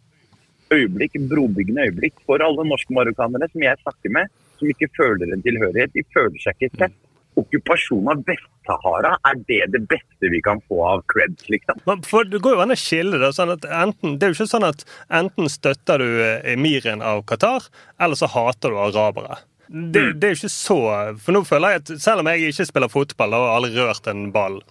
øyeblikk, 0.75 1.17
brobyggende 1.31 1.87
øyeblikk 1.89 2.19
for 2.27 2.45
alle 2.45 2.67
norske 2.69 2.93
marokkanere 2.93 3.49
som 3.49 3.65
jeg 3.65 3.81
snakker 3.85 4.13
med, 4.13 4.35
som 4.59 4.69
ikke 4.69 4.91
føler 4.99 5.33
en 5.33 5.43
tilhørighet. 5.43 5.95
De 5.95 6.05
føler 6.13 6.39
seg 6.43 6.59
ikke 6.59 6.77
sett. 6.77 6.99
Okkupasjonen 7.39 8.13
av 8.13 8.23
Vest-Sahara, 8.29 9.15
er 9.31 9.41
det 9.49 9.61
det 9.75 9.83
beste 9.91 10.31
vi 10.33 10.41
kan 10.45 10.61
få 10.69 10.81
av 10.87 11.05
creds, 11.13 11.49
liksom? 11.53 11.81
Men 11.89 12.03
For 12.07 12.27
Det 12.29 12.41
går 12.45 12.57
jo 12.57 12.65
an 12.65 12.75
å 12.75 12.79
skille 12.79 13.21
det. 13.23 13.33
sånn 13.37 13.55
enten, 13.57 14.19
Det 14.19 14.27
er 14.27 14.33
jo 14.33 14.39
ikke 14.39 14.51
sånn 14.55 14.69
at 14.69 14.85
enten 15.21 15.49
støtter 15.53 16.03
du 16.03 16.09
eh, 16.25 16.53
emiren 16.55 17.03
av 17.05 17.23
Qatar, 17.29 17.69
eller 18.01 18.19
så 18.19 18.31
hater 18.33 18.75
du 18.75 18.81
arabere. 18.83 19.39
Det, 19.69 20.15
det 20.17 20.25
er 20.25 20.33
jo 20.33 20.39
ikke 20.39 20.49
så 20.49 20.77
For 21.21 21.37
nå 21.37 21.43
føler 21.45 21.75
jeg 21.75 21.83
at 21.83 21.91
selv 22.01 22.23
om 22.23 22.31
jeg 22.33 22.55
ikke 22.55 22.65
spiller 22.71 22.89
fotball 22.89 23.35
og 23.37 23.43
har 23.45 23.57
aldri 23.59 23.75
rørt 23.77 24.07
en 24.09 24.31
ball, 24.33 24.63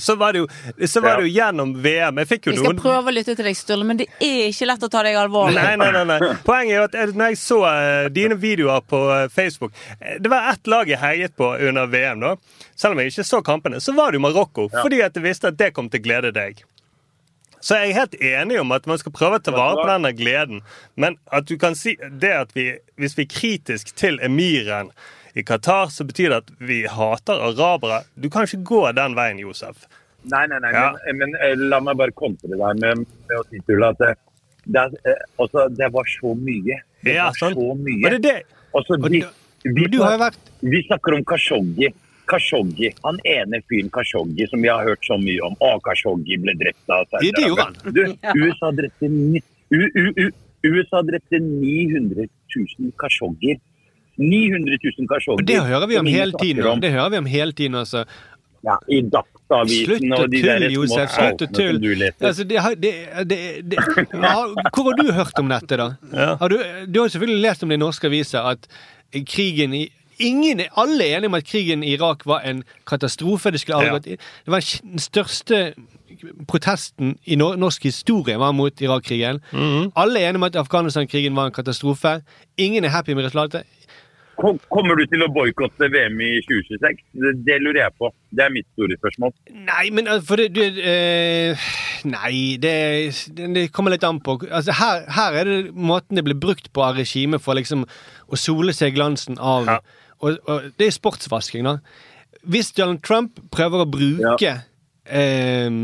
så 0.00 0.14
var 0.14 0.32
det 0.32 0.44
jo, 0.44 0.46
så 0.86 1.00
var 1.02 1.18
det 1.18 1.26
jo 1.26 1.32
gjennom 1.34 1.72
VM. 1.82 2.20
Jeg 2.22 2.28
fikk 2.30 2.46
jo 2.46 2.52
Vi 2.52 2.60
skal 2.60 2.70
noen 2.70 2.82
prøve 2.82 3.10
å 3.10 3.14
lytte 3.14 3.34
til 3.34 3.48
deg, 3.48 3.56
Sturle, 3.58 3.86
men 3.88 3.98
det 3.98 4.06
er 4.22 4.46
ikke 4.52 4.68
lett 4.70 4.86
å 4.86 4.90
ta 4.92 5.02
deg 5.06 5.18
alvorlig. 5.18 5.58
Nei, 5.58 5.74
nei, 5.80 5.90
nei, 5.96 6.04
nei. 6.06 6.30
Poenget 6.46 6.74
er 6.74 6.78
jo 6.78 6.86
at 6.86 7.18
når 7.18 7.32
jeg 7.34 7.40
så 7.42 7.58
eh, 7.72 8.06
dine 8.14 8.38
videoer 8.38 8.86
på 8.86 9.02
eh, 9.14 9.26
Facebook 9.32 9.74
eh, 9.98 10.16
Det 10.22 10.30
var 10.32 10.52
ett 10.52 10.70
lag 10.70 10.90
jeg 10.90 11.00
heiet 11.02 11.36
på 11.38 11.50
under 11.68 11.90
VM, 11.90 12.22
da. 12.22 12.34
Selv 12.78 12.94
om 12.94 13.02
jeg 13.02 13.12
ikke 13.12 13.26
så 13.26 13.42
kampene. 13.44 13.82
Så 13.82 13.94
var 13.96 14.12
det 14.12 14.20
jo 14.20 14.26
Marokko, 14.28 14.68
fordi 14.72 15.02
at 15.04 15.16
jeg 15.18 15.26
visste 15.26 15.52
at 15.52 15.58
det 15.58 15.72
kom 15.76 15.90
til 15.90 16.02
å 16.02 16.06
glede 16.06 16.34
deg. 16.36 16.62
Så 17.60 17.74
jeg 17.74 17.90
er 17.90 17.98
helt 17.98 18.14
enig 18.22 18.60
om 18.60 18.72
at 18.74 18.86
man 18.86 19.00
skal 19.00 19.14
prøve 19.14 19.40
å 19.40 19.42
ta 19.42 19.52
vare 19.54 19.80
på 19.80 19.86
denne 19.88 20.12
gleden. 20.14 20.60
Men 20.94 21.18
at 21.34 21.48
du 21.50 21.56
kan 21.58 21.74
si 21.78 21.96
det 21.98 22.34
at 22.44 22.54
vi, 22.54 22.70
hvis 23.00 23.16
vi 23.18 23.26
er 23.26 23.32
kritisk 23.32 23.94
til 23.98 24.20
emiren 24.22 24.92
i 25.38 25.44
Qatar, 25.46 25.90
så 25.94 26.04
betyr 26.08 26.32
det 26.32 26.38
at 26.44 26.50
vi 26.60 26.82
hater 26.90 27.40
arabere. 27.48 28.02
Du 28.18 28.28
kan 28.30 28.46
ikke 28.48 28.62
gå 28.66 28.80
den 28.96 29.14
veien, 29.18 29.38
Josef. 29.42 29.86
Nei, 30.28 30.46
nei, 30.50 30.58
nei, 30.60 30.72
Ja. 30.74 30.92
men, 31.06 31.18
men 31.18 31.36
eh, 31.40 31.54
la 31.56 31.78
meg 31.80 31.96
bare 31.96 32.12
kontre 32.12 32.50
deg 32.50 32.80
med, 32.82 33.04
med 33.06 33.36
å 33.38 33.44
si 33.48 33.60
til 33.68 33.84
at 33.86 33.98
det, 34.02 34.10
det, 34.66 34.82
er, 34.82 34.96
eh, 35.12 35.22
altså, 35.38 35.68
det 35.78 35.88
var 35.94 36.04
så 36.10 36.34
mye. 36.36 36.80
Det 37.06 37.14
Ja, 37.14 37.28
var 37.30 37.38
sånn. 37.38 37.54
så 37.54 37.74
mye. 37.78 38.02
Var 38.02 38.16
det 38.16 38.18
er 38.18 38.26
det. 38.26 38.58
Altså, 38.74 38.98
vi, 39.08 39.22
vi, 39.64 39.86
vi, 39.94 40.02
har 40.02 40.18
vært 40.20 40.52
vi 40.60 40.82
snakker 40.88 41.14
om 41.16 41.24
Khashoggi. 41.24 41.88
Khashoggi, 42.28 42.90
Han 43.06 43.16
ene 43.24 43.62
fyren 43.70 43.88
Khashoggi 43.94 44.44
som 44.50 44.60
vi 44.60 44.68
har 44.68 44.82
hørt 44.84 45.06
så 45.06 45.16
mye 45.22 45.40
om. 45.46 45.54
Å, 45.64 45.78
Khashoggi 45.86 46.36
ble 46.42 46.52
drept 46.60 46.90
av 46.92 47.06
Ja, 47.22 47.30
det 47.38 47.46
gjorde 47.46 47.64
han. 47.70 47.78
Du, 47.94 48.02
USA 48.42 48.72
drepte, 48.76 49.08
ni- 49.08 49.40
U, 49.70 49.80
U, 49.94 50.04
U, 50.26 50.28
USA 50.68 51.00
drepte 51.06 51.38
900 51.40 52.26
000 52.56 52.92
Khashoggier. 53.00 53.56
900 54.18 54.78
000 54.98 55.08
personer. 55.08 55.44
Det 55.46 55.60
hører 55.62 55.86
vi 55.86 55.98
om 55.98 56.06
hele 56.06 56.32
tiden. 56.40 56.64
om. 56.66 56.80
Det 56.80 56.90
hører 56.92 57.10
vi 57.14 57.18
om 57.22 57.26
hele 57.26 57.52
tiden, 57.52 57.74
altså. 57.78 58.04
Ja, 58.66 58.74
I 58.90 59.00
Dagsavisen 59.06 59.84
Slutt 59.86 60.14
å 60.16 60.22
og 60.24 60.30
de 60.32 60.40
der 60.42 60.64
små 60.64 60.70
Josef. 60.74 61.12
Slutt 61.14 61.44
å 61.44 61.48
tulle. 61.54 62.08
Altså, 62.18 62.44
det, 62.44 62.64
det, 62.82 62.92
det, 63.30 63.38
det, 63.70 63.84
hvor 64.74 64.88
har 64.90 64.98
du 64.98 65.12
hørt 65.14 65.38
om 65.38 65.52
dette, 65.52 65.78
da? 65.78 65.86
Har 66.40 66.50
du, 66.50 66.56
du 66.90 66.98
har 67.00 67.12
selvfølgelig 67.14 67.44
lest 67.44 67.62
om 67.62 67.70
det 67.70 67.78
i 67.78 67.82
norske 67.84 68.10
aviser 68.10 68.50
at 68.56 68.66
krigen 69.30 69.74
i 69.78 69.84
Ingen, 70.18 70.58
alle 70.74 71.04
er 71.06 71.20
enige 71.20 71.28
om 71.30 71.34
at 71.38 71.44
krigen 71.46 71.84
i 71.86 71.92
Irak 71.94 72.24
var 72.26 72.42
en 72.42 72.64
katastrofe. 72.90 73.52
Det, 73.54 73.60
Ja. 73.68 73.92
gått 73.92 74.08
det 74.10 74.50
var 74.50 74.64
den 74.82 74.98
største 74.98 75.74
protesten 76.48 77.12
i 77.24 77.36
norsk 77.38 77.84
historie 77.86 78.34
var 78.38 78.52
mot 78.52 78.80
Irak-krigen. 78.82 79.38
Mhm. 79.52 79.92
Alle 79.94 80.18
er 80.20 80.28
enige 80.32 80.40
om 80.42 80.42
at 80.42 80.56
Afghanistan-krigen 80.56 81.36
var 81.36 81.46
en 81.46 81.52
katastrofe. 81.52 82.22
Ingen 82.58 82.84
er 82.84 82.88
happy 82.88 83.14
med 83.14 83.24
resultatet. 83.24 83.62
Kom- 84.38 84.60
Kommer 84.70 84.94
du 84.98 85.04
til 85.10 85.24
å 85.24 85.28
boikotte 85.34 85.88
VM 85.90 86.20
i 86.22 86.30
2026? 86.46 87.00
Det, 87.46 87.56
lurer 87.62 87.80
jeg 87.82 87.94
på. 87.98 88.10
Det 88.30 88.44
er 88.44 88.52
mitt 88.54 88.68
store 88.76 88.98
spørsmål. 89.00 89.32
Nei, 89.66 89.88
men 89.94 90.06
uh, 90.06 90.20
for 90.24 90.38
det 90.38 90.52
du, 90.54 90.62
eh, 90.62 91.68
Nei, 92.06 92.56
det, 92.62 92.74
det 93.56 93.64
kommer 93.74 93.94
litt 93.94 94.06
an 94.06 94.20
på. 94.22 94.36
Altså, 94.46 94.76
her, 94.78 95.02
her 95.16 95.40
er 95.40 95.50
det 95.50 95.58
måten 95.74 96.20
det 96.20 96.24
blir 96.28 96.38
brukt 96.38 96.70
på 96.72 96.84
av 96.86 97.00
regimet 97.00 97.42
for 97.42 97.58
liksom 97.58 97.82
å 98.28 98.38
sole 98.38 98.74
seg 98.76 98.92
i 98.92 98.98
glansen 99.00 99.40
av 99.42 99.66
og, 100.18 100.38
og 100.50 100.70
Det 100.78 100.86
er 100.88 100.94
sportsvasking, 100.94 101.66
da. 101.66 101.76
Hvis 102.48 102.70
Donald 102.74 103.02
Trump 103.06 103.38
prøver 103.54 103.82
å 103.84 103.90
bruke 103.90 104.54
eh, 105.06 105.82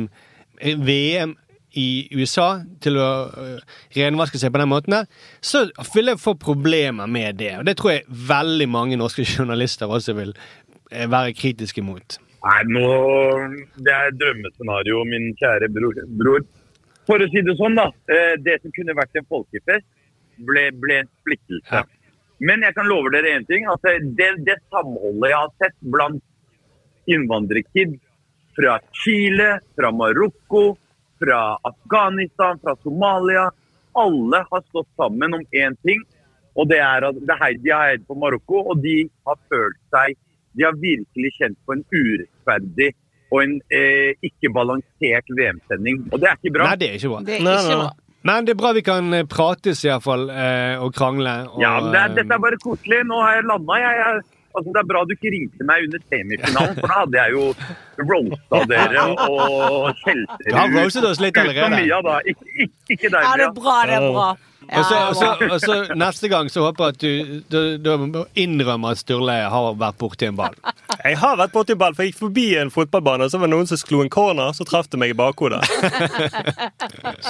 VM 0.78 1.34
i 1.80 2.08
USA 2.14 2.48
til 2.84 2.98
å 3.00 3.08
øh, 3.40 3.62
renvaske 3.96 4.38
seg 4.40 4.52
på 4.54 4.60
den 4.62 4.70
måten, 4.70 4.94
der, 4.96 5.08
så 5.44 5.64
vil 5.94 6.12
jeg 6.12 6.22
få 6.22 6.36
problemer 6.40 7.06
med 7.10 7.40
det. 7.40 7.52
Og 7.60 7.66
det 7.68 7.76
tror 7.80 7.96
jeg 7.96 8.04
veldig 8.28 8.68
mange 8.70 8.98
norske 9.00 9.26
journalister 9.34 9.90
også 9.90 10.16
vil 10.18 10.34
eh, 10.90 11.08
være 11.10 11.34
kritiske 11.38 11.82
mot. 11.84 12.18
Nei, 12.44 12.60
nå 12.68 12.88
Det 13.80 13.92
er 13.94 14.14
drømmescenario, 14.20 15.00
min 15.08 15.30
kjære 15.40 15.70
bror. 15.72 15.96
bror. 16.20 16.44
For 17.08 17.20
å 17.20 17.28
si 17.32 17.40
det 17.44 17.56
sånn, 17.58 17.76
da. 17.78 17.88
eh, 18.12 18.34
Det 18.44 18.58
som 18.62 18.72
kunne 18.76 18.96
vært 18.96 19.16
en 19.20 19.28
folkefest, 19.32 19.86
ble, 20.44 20.68
ble 20.82 21.02
en 21.02 21.10
splittelse. 21.22 21.84
Men 22.44 22.64
jeg 22.66 22.74
kan 22.76 22.88
love 22.90 23.12
dere 23.14 23.36
én 23.38 23.44
ting. 23.48 23.64
at 23.70 23.84
det, 24.18 24.30
det 24.44 24.56
samholdet 24.72 25.30
jeg 25.30 25.38
har 25.38 25.52
sett 25.62 25.76
blant 25.94 26.22
innvandrerkids 27.08 28.00
fra 28.56 28.78
Chile, 29.02 29.58
fra 29.76 29.90
Marokko, 29.94 30.76
fra 31.22 31.56
Afghanistan, 31.70 32.58
fra 32.62 32.74
Somalia 32.82 33.50
Alle 33.94 34.40
har 34.50 34.62
stått 34.68 34.88
sammen 34.98 35.36
om 35.36 35.44
én 35.54 35.76
ting, 35.86 36.02
og 36.58 36.66
det 36.70 36.80
er 36.82 37.06
at 37.06 37.18
det 37.18 37.36
er, 37.36 37.58
de 37.62 37.70
har 37.70 37.88
heid 37.92 38.06
på 38.08 38.16
Marokko, 38.18 38.64
og 38.72 38.82
de 38.82 39.04
har 39.26 39.38
følt 39.50 39.78
seg 39.94 40.16
De 40.54 40.66
har 40.66 40.74
virkelig 40.78 41.30
kjent 41.38 41.58
på 41.66 41.74
en 41.74 41.84
urettferdig 41.90 42.92
og 43.34 43.40
en 43.42 43.54
eh, 43.74 44.14
ikke 44.22 44.50
balansert 44.54 45.30
VM-sending. 45.34 46.04
Og 46.12 46.20
det 46.22 46.28
er 46.30 46.36
ikke 46.38 46.52
bra. 46.54 46.68
Nei, 46.68 46.76
det 46.78 46.88
er 46.88 46.98
ikke 47.00 47.10
bra. 47.10 47.22
Det 47.26 47.34
er 47.34 47.40
ikke 47.42 47.78
bra. 47.80 47.88
Men 48.24 48.46
det 48.46 48.54
er 48.54 48.58
bra 48.60 48.70
vi 48.76 48.82
kan 48.86 49.16
eh, 49.16 49.26
prates 49.28 49.82
iallfall 49.84 50.28
eh, 50.30 50.80
og 50.80 50.94
krangle. 50.96 51.32
Og, 51.50 51.58
Ja, 51.60 51.74
men 51.80 51.90
det 51.92 52.00
er, 52.00 52.12
eh, 52.12 52.16
dette 52.20 52.36
er 52.38 52.44
bare 52.46 52.60
koselig. 52.62 53.02
Nå 53.10 53.18
har 53.20 53.40
jeg 53.40 53.48
landa. 53.50 53.80
Jeg, 53.82 53.98
jeg, 54.00 54.33
altså, 54.54 54.70
det 54.72 54.80
er 54.82 54.88
bra 54.92 55.04
du 55.04 55.12
ikke 55.16 55.32
ringte 55.34 55.66
meg 55.68 55.84
under 55.88 56.00
semifinalen, 56.10 56.74
for 56.80 56.88
da 56.88 56.96
hadde 57.02 57.20
jeg 57.20 57.36
jo 57.36 57.44
roasta 58.08 58.64
dere 58.72 59.04
og 59.28 60.00
skjelte 60.02 60.40
Du 60.48 60.56
har 60.58 60.74
roastet 60.78 61.04
oss 61.10 61.20
litt 61.22 61.38
allerede. 61.42 61.78
Mia, 61.82 62.00
da. 62.06 62.18
Ikke, 62.32 62.50
ikke, 62.64 62.74
ikke 62.96 63.12
deg, 63.14 63.22
Ja, 63.22 63.36
det 63.36 63.44
Mia. 63.44 63.52
er 63.52 63.54
bra, 63.60 63.78
det 63.90 64.00
er 64.00 64.10
bra. 64.18 64.32
Ja, 64.64 64.78
og 64.80 64.84
så, 64.88 64.96
og, 64.96 65.14
så, 65.14 65.26
det 65.28 65.48
bra. 65.48 65.54
og 65.54 65.60
så 65.60 65.74
neste 66.00 66.28
gang 66.32 66.46
så 66.48 66.62
håper 66.64 66.86
jeg 66.86 66.94
at 66.94 67.02
du, 67.52 67.58
du, 67.84 68.06
du 68.14 68.20
innrømmer 68.40 68.94
at 68.94 69.00
Sturle 69.02 69.34
har 69.52 69.74
vært 69.76 69.98
borti 70.00 70.24
en 70.30 70.38
ball. 70.38 70.54
Jeg 71.04 71.18
har 71.20 71.36
vært 71.36 71.52
borti 71.52 71.76
ball, 71.76 71.92
for 71.92 72.06
jeg 72.06 72.14
gikk 72.14 72.22
forbi 72.22 72.46
en 72.62 72.72
fotballbane, 72.72 73.26
og 73.26 73.30
så 73.34 73.42
var 73.42 73.50
det 73.50 73.56
noen 73.58 73.68
som 73.68 73.76
slo 73.82 74.00
en 74.00 74.08
corner, 74.14 74.54
så 74.56 74.64
traff 74.64 74.88
det 74.88 75.02
meg 75.02 75.12
i 75.12 75.18
bakhodet. 75.20 75.60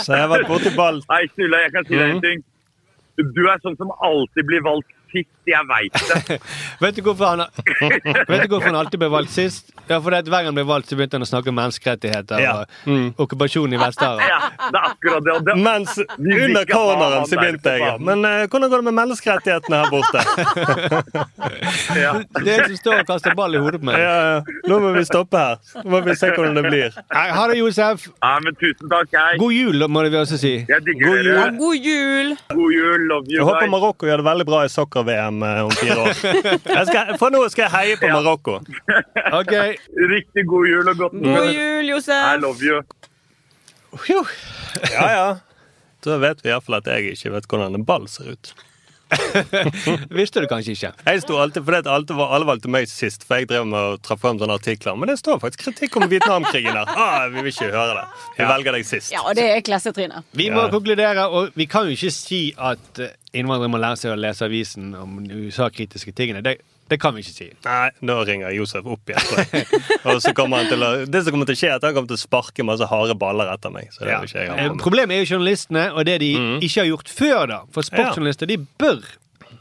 Så 0.05 0.13
jeg 0.15 0.21
har 0.23 0.31
vært 0.31 0.47
borti 0.51 0.71
ball. 0.77 1.01
Nei, 1.11 1.23
Sturle, 1.33 1.61
jeg 1.67 1.73
kan 1.75 1.87
si 1.89 1.97
deg 1.99 2.07
Mhm. 2.07 2.17
en 2.17 2.23
ting. 2.23 2.45
Du 3.35 3.43
er 3.51 3.59
sånn 3.63 3.77
som 3.79 3.91
alltid 4.03 4.47
blir 4.47 4.63
valgt 4.63 4.91
sist. 5.13 5.31
Jeg 5.47 5.67
veit 5.69 5.93
det. 6.09 6.39
Vet 6.85 6.97
du 6.97 7.03
hvorfor 7.05 7.27
han, 7.35 7.43
vet 8.31 8.45
du 8.45 8.49
hvorfor 8.55 8.69
han 8.71 8.79
alltid 8.81 9.01
ble 9.03 9.09
valgt 9.13 9.33
sist? 9.35 9.73
Ja, 9.91 9.99
for 10.01 10.15
det 10.15 10.23
Hver 10.25 10.41
gang 10.41 10.49
han 10.53 10.57
ble 10.57 10.65
valgt, 10.69 10.89
så 10.89 10.97
begynte 10.97 11.19
han 11.19 11.27
å 11.27 11.29
snakke 11.29 11.53
om 11.53 11.59
menneskerettigheter 11.59 12.41
Ja. 12.41 12.55
Mm. 12.89 13.11
og 13.13 13.25
okkupasjonen 13.27 13.77
i 13.77 13.81
Vest-Sahara. 13.83 14.25
Ja, 14.25 14.39
det 14.73 14.81
er 14.81 14.87
akkurat 14.89 15.27
det. 15.27 15.35
det. 15.51 15.57
Mens 15.61 15.99
under 16.17 16.65
corneren 16.71 17.27
så 17.29 17.37
begynte 17.41 17.75
jeg. 17.77 17.99
Men 18.09 18.25
uh, 18.25 18.47
hvordan 18.49 18.73
går 18.73 18.81
det 18.83 18.87
med 18.89 18.97
menneskerettighetene 19.03 19.83
her 19.83 19.93
borte? 19.93 20.25
Ja. 21.95 22.13
Det 22.41 22.51
er 22.51 22.63
en 22.65 22.71
som 22.73 22.77
står 22.79 23.01
og 23.03 23.09
kaster 23.09 23.35
ball 23.37 23.55
i 23.55 23.61
hodet 23.61 23.79
på 23.83 23.87
meg. 23.89 23.99
Ja, 24.01 24.15
ja. 24.35 24.59
Nå 24.71 24.79
må 24.83 24.91
vi 24.97 25.03
stoppe 25.07 25.39
her. 25.39 25.59
Nå 25.85 25.93
må 25.95 26.01
vi 26.07 26.15
se 26.19 26.31
hvordan 26.33 26.57
det 26.59 26.65
blir. 26.67 26.97
Ha 27.15 27.45
det, 27.51 27.59
Josef. 27.61 28.07
ja, 28.23 28.33
men 28.45 28.57
tusen 28.61 28.91
takk. 28.91 29.13
Jeg, 29.15 29.39
God 29.43 29.55
jul, 29.55 29.85
må 29.93 30.03
vi 30.09 30.19
også 30.19 30.39
si. 30.41 30.55
jeg 30.69 30.85
digger 30.87 31.07
God 31.13 31.29
dere. 31.29 31.45
God 31.61 31.89
jul! 31.91 32.35
God 32.55 32.75
jul. 32.75 33.07
Love 33.11 33.29
you 33.31 33.39
Jeg 33.39 33.47
håper. 33.49 33.71
Marokko 33.75 34.09
gjør 34.09 34.23
det 34.23 34.27
veldig 34.31 34.47
bra 34.49 34.63
i 34.65 34.73
soccer-VM 34.73 35.34
eh, 35.43 35.65
om 35.65 35.71
fire 35.71 35.97
år. 36.05 36.13
Jeg 36.15 36.87
skal, 36.91 37.15
for 37.19 37.31
nå 37.35 37.41
skal 37.51 37.65
jeg 37.67 37.73
heie 37.75 37.97
på 38.01 38.07
Ja. 38.11 38.15
Marokko. 38.21 38.61
Ok. 39.41 39.55
Riktig 40.15 40.47
god 40.47 40.69
jul 40.71 40.89
og 40.93 40.97
godt 40.97 41.17
nyttår. 41.19 41.41
God 41.41 41.53
jul, 41.55 41.89
Josef. 41.95 42.29
I 42.35 42.37
love 42.41 42.63
you. 42.63 42.83
Ja, 44.93 45.09
ja. 45.11 45.27
Da 46.05 46.17
vet 46.21 46.43
vi 46.45 46.51
iallfall 46.53 46.81
at 46.83 46.87
jeg 46.91 47.15
ikke 47.17 47.31
vet 47.39 47.47
hvordan 47.49 47.75
en 47.79 47.85
ball 47.89 48.07
ser 48.13 48.35
ut. 48.35 48.55
Visste 50.19 50.41
du 50.43 50.47
kanskje 50.51 50.75
ikke. 50.75 50.91
Jeg 51.07 51.23
sto 51.23 51.37
alltid, 51.39 51.63
fordi 51.65 51.79
at 51.85 51.89
alltid 51.93 52.17
var, 52.19 52.33
alle 52.35 52.49
valgte 52.49 52.71
meg 52.73 52.89
sist, 52.91 53.23
for 53.29 53.39
jeg 53.39 53.49
drev 53.51 53.67
med 53.71 53.79
å 53.79 53.99
traff 54.03 54.21
frem 54.25 54.41
sånne 54.41 54.57
artikler. 54.59 54.97
Men 54.99 55.13
det 55.13 55.19
står 55.21 55.39
faktisk 55.43 55.67
kritikk 55.69 55.99
om 56.01 56.07
Vietnamkrigen 56.11 56.75
der. 56.75 56.91
Ah, 56.91 57.29
vi 57.31 57.45
vil 57.45 57.53
ikke 57.53 57.69
høre 57.71 57.95
det. 58.01 58.07
Vi 58.41 58.49
velger 58.49 58.77
deg 58.79 58.89
sist. 58.89 59.13
Ja, 59.15 59.23
og 59.29 59.37
det 59.39 59.47
er 59.53 59.63
klassetrynet. 59.67 60.27
Vi 60.35 60.49
må 60.51 60.65
Ja. 60.67 60.73
konkludere, 60.73 61.29
og 61.31 61.55
vi 61.55 61.67
kan 61.71 61.87
jo 61.87 61.95
ikke 61.95 62.11
si 62.17 62.43
at 62.59 62.99
eh, 63.05 63.13
innvandrere 63.35 63.71
må 63.73 63.81
lære 63.83 63.99
seg 64.01 64.15
å 64.15 64.21
lese 64.21 64.47
avisen 64.47 64.93
om 64.99 65.19
USA-kritiske 65.27 66.15
tingene. 66.17 66.43
Det, 66.45 66.59
Det 66.91 66.99
kan 67.01 67.15
vi 67.17 67.23
ikke 67.25 67.33
si. 67.33 67.47
Nei, 67.65 67.89
nå 68.05 68.19
ringer 68.29 68.53
Josef 68.53 68.85
opp 68.87 69.09
igjen. 69.09 69.65
Og 70.11 70.21
så 70.21 70.35
kommer 70.37 70.61
han 70.61 70.69
til 70.69 70.85
å, 70.85 70.91
det 71.09 71.23
som 71.25 71.33
kommer 71.33 71.49
til 71.49 71.57
å 71.57 71.61
skje, 71.63 71.71
er 71.73 71.79
at 71.79 71.87
han 71.89 71.95
kommer 71.97 72.11
til 72.13 72.19
å 72.19 72.23
sparke 72.25 72.67
masse 72.67 72.85
harde 72.91 73.17
baller 73.19 73.49
etter 73.55 73.73
meg. 73.73 73.89
Så 73.95 74.05
det 74.05 74.13
Ja. 74.13 74.21
ha 74.21 74.59
Eh. 74.69 74.75
Problemet 74.83 75.17
er 75.17 75.25
jo 75.25 75.35
journalistene 75.39 75.87
og 75.95 76.05
det 76.05 76.19
de 76.21 76.33
ikke 76.61 76.83
har 76.83 76.91
gjort 76.93 77.09
før. 77.09 77.47
da 77.49 77.61
For 77.73 77.83
sportsjournalister 77.89 78.47
de 78.51 78.59
bør 78.79 79.01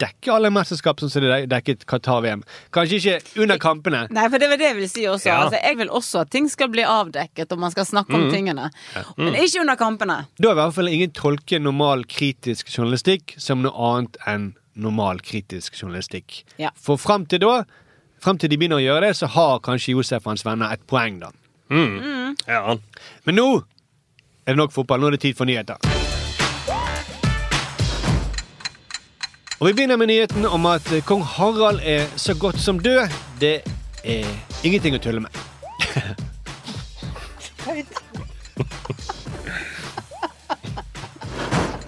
dekke 0.00 0.32
alle 0.34 0.50
mesterskap 0.54 1.00
sånn 1.02 1.10
som 1.12 1.22
de 1.22 1.46
dekket 1.50 1.84
Qatar-VM. 1.90 2.42
Kanskje 2.74 2.98
ikke 3.00 3.42
under 3.44 3.58
kampene. 3.62 4.02
Nei, 4.10 4.26
for 4.32 4.38
det 4.42 4.48
var 4.50 4.56
det 4.60 4.68
jeg 4.70 4.76
vil 4.78 4.88
si 4.88 5.04
også. 5.10 5.26
Ja. 5.30 5.36
Altså, 5.44 5.60
jeg 5.62 5.78
vil 5.78 5.88
også 5.88 6.20
at 6.24 6.30
ting 6.34 6.48
skal 6.50 6.68
bli 6.72 6.82
avdekket, 6.82 7.52
og 7.52 7.58
man 7.58 7.70
skal 7.74 7.84
snakke 7.84 8.14
om 8.14 8.26
Mm. 8.28 8.32
tingene. 8.32 8.70
Mm. 8.94 9.24
Men 9.24 9.34
ikke 9.34 9.60
under 9.60 9.76
kampene. 9.76 10.18
Da 10.40 10.48
er 10.48 10.52
i 10.52 10.60
hvert 10.62 10.74
fall 10.74 10.88
ingen 10.88 11.10
tolke 11.10 11.60
normal 11.60 12.04
kritisk 12.04 12.68
journalistikk 12.74 13.34
som 13.38 13.62
noe 13.62 13.72
annet 13.72 14.16
enn 14.26 14.54
normal 14.76 15.20
kritisk 15.20 15.74
journalistikk. 15.80 16.42
Ja. 16.58 16.70
For 16.74 16.96
fram 16.96 17.26
til 17.26 17.38
da, 17.40 17.64
fram 18.20 18.38
til 18.38 18.48
de 18.50 18.56
begynner 18.56 18.80
å 18.80 18.84
gjøre 18.84 19.08
det, 19.08 19.16
så 19.16 19.26
har 19.28 19.60
kanskje 19.60 19.94
Josef 19.94 20.26
og 20.26 20.32
hans 20.32 20.44
venner 20.44 20.72
et 20.72 20.86
poeng, 20.86 21.20
da. 21.20 21.30
Mm. 21.70 22.36
Ja. 22.48 22.76
Men 23.26 23.36
nå 23.36 23.48
er 24.46 24.52
det 24.52 24.56
nok 24.56 24.72
fotball. 24.72 25.00
Nå 25.00 25.06
er 25.06 25.10
det 25.12 25.20
tid 25.20 25.36
for 25.36 25.44
nyheter. 25.46 25.76
Og 29.60 29.66
Vi 29.66 29.72
begynner 29.72 29.96
med 29.96 30.06
nyheten 30.06 30.46
om 30.46 30.66
at 30.66 30.92
kong 31.06 31.22
Harald 31.22 31.80
er 31.82 32.06
så 32.16 32.34
godt 32.34 32.60
som 32.60 32.78
død. 32.78 33.08
Det 33.40 33.60
er 34.04 34.26
ingenting 34.64 34.94
å 34.96 34.98
tulle 34.98 35.20
med. 35.22 35.30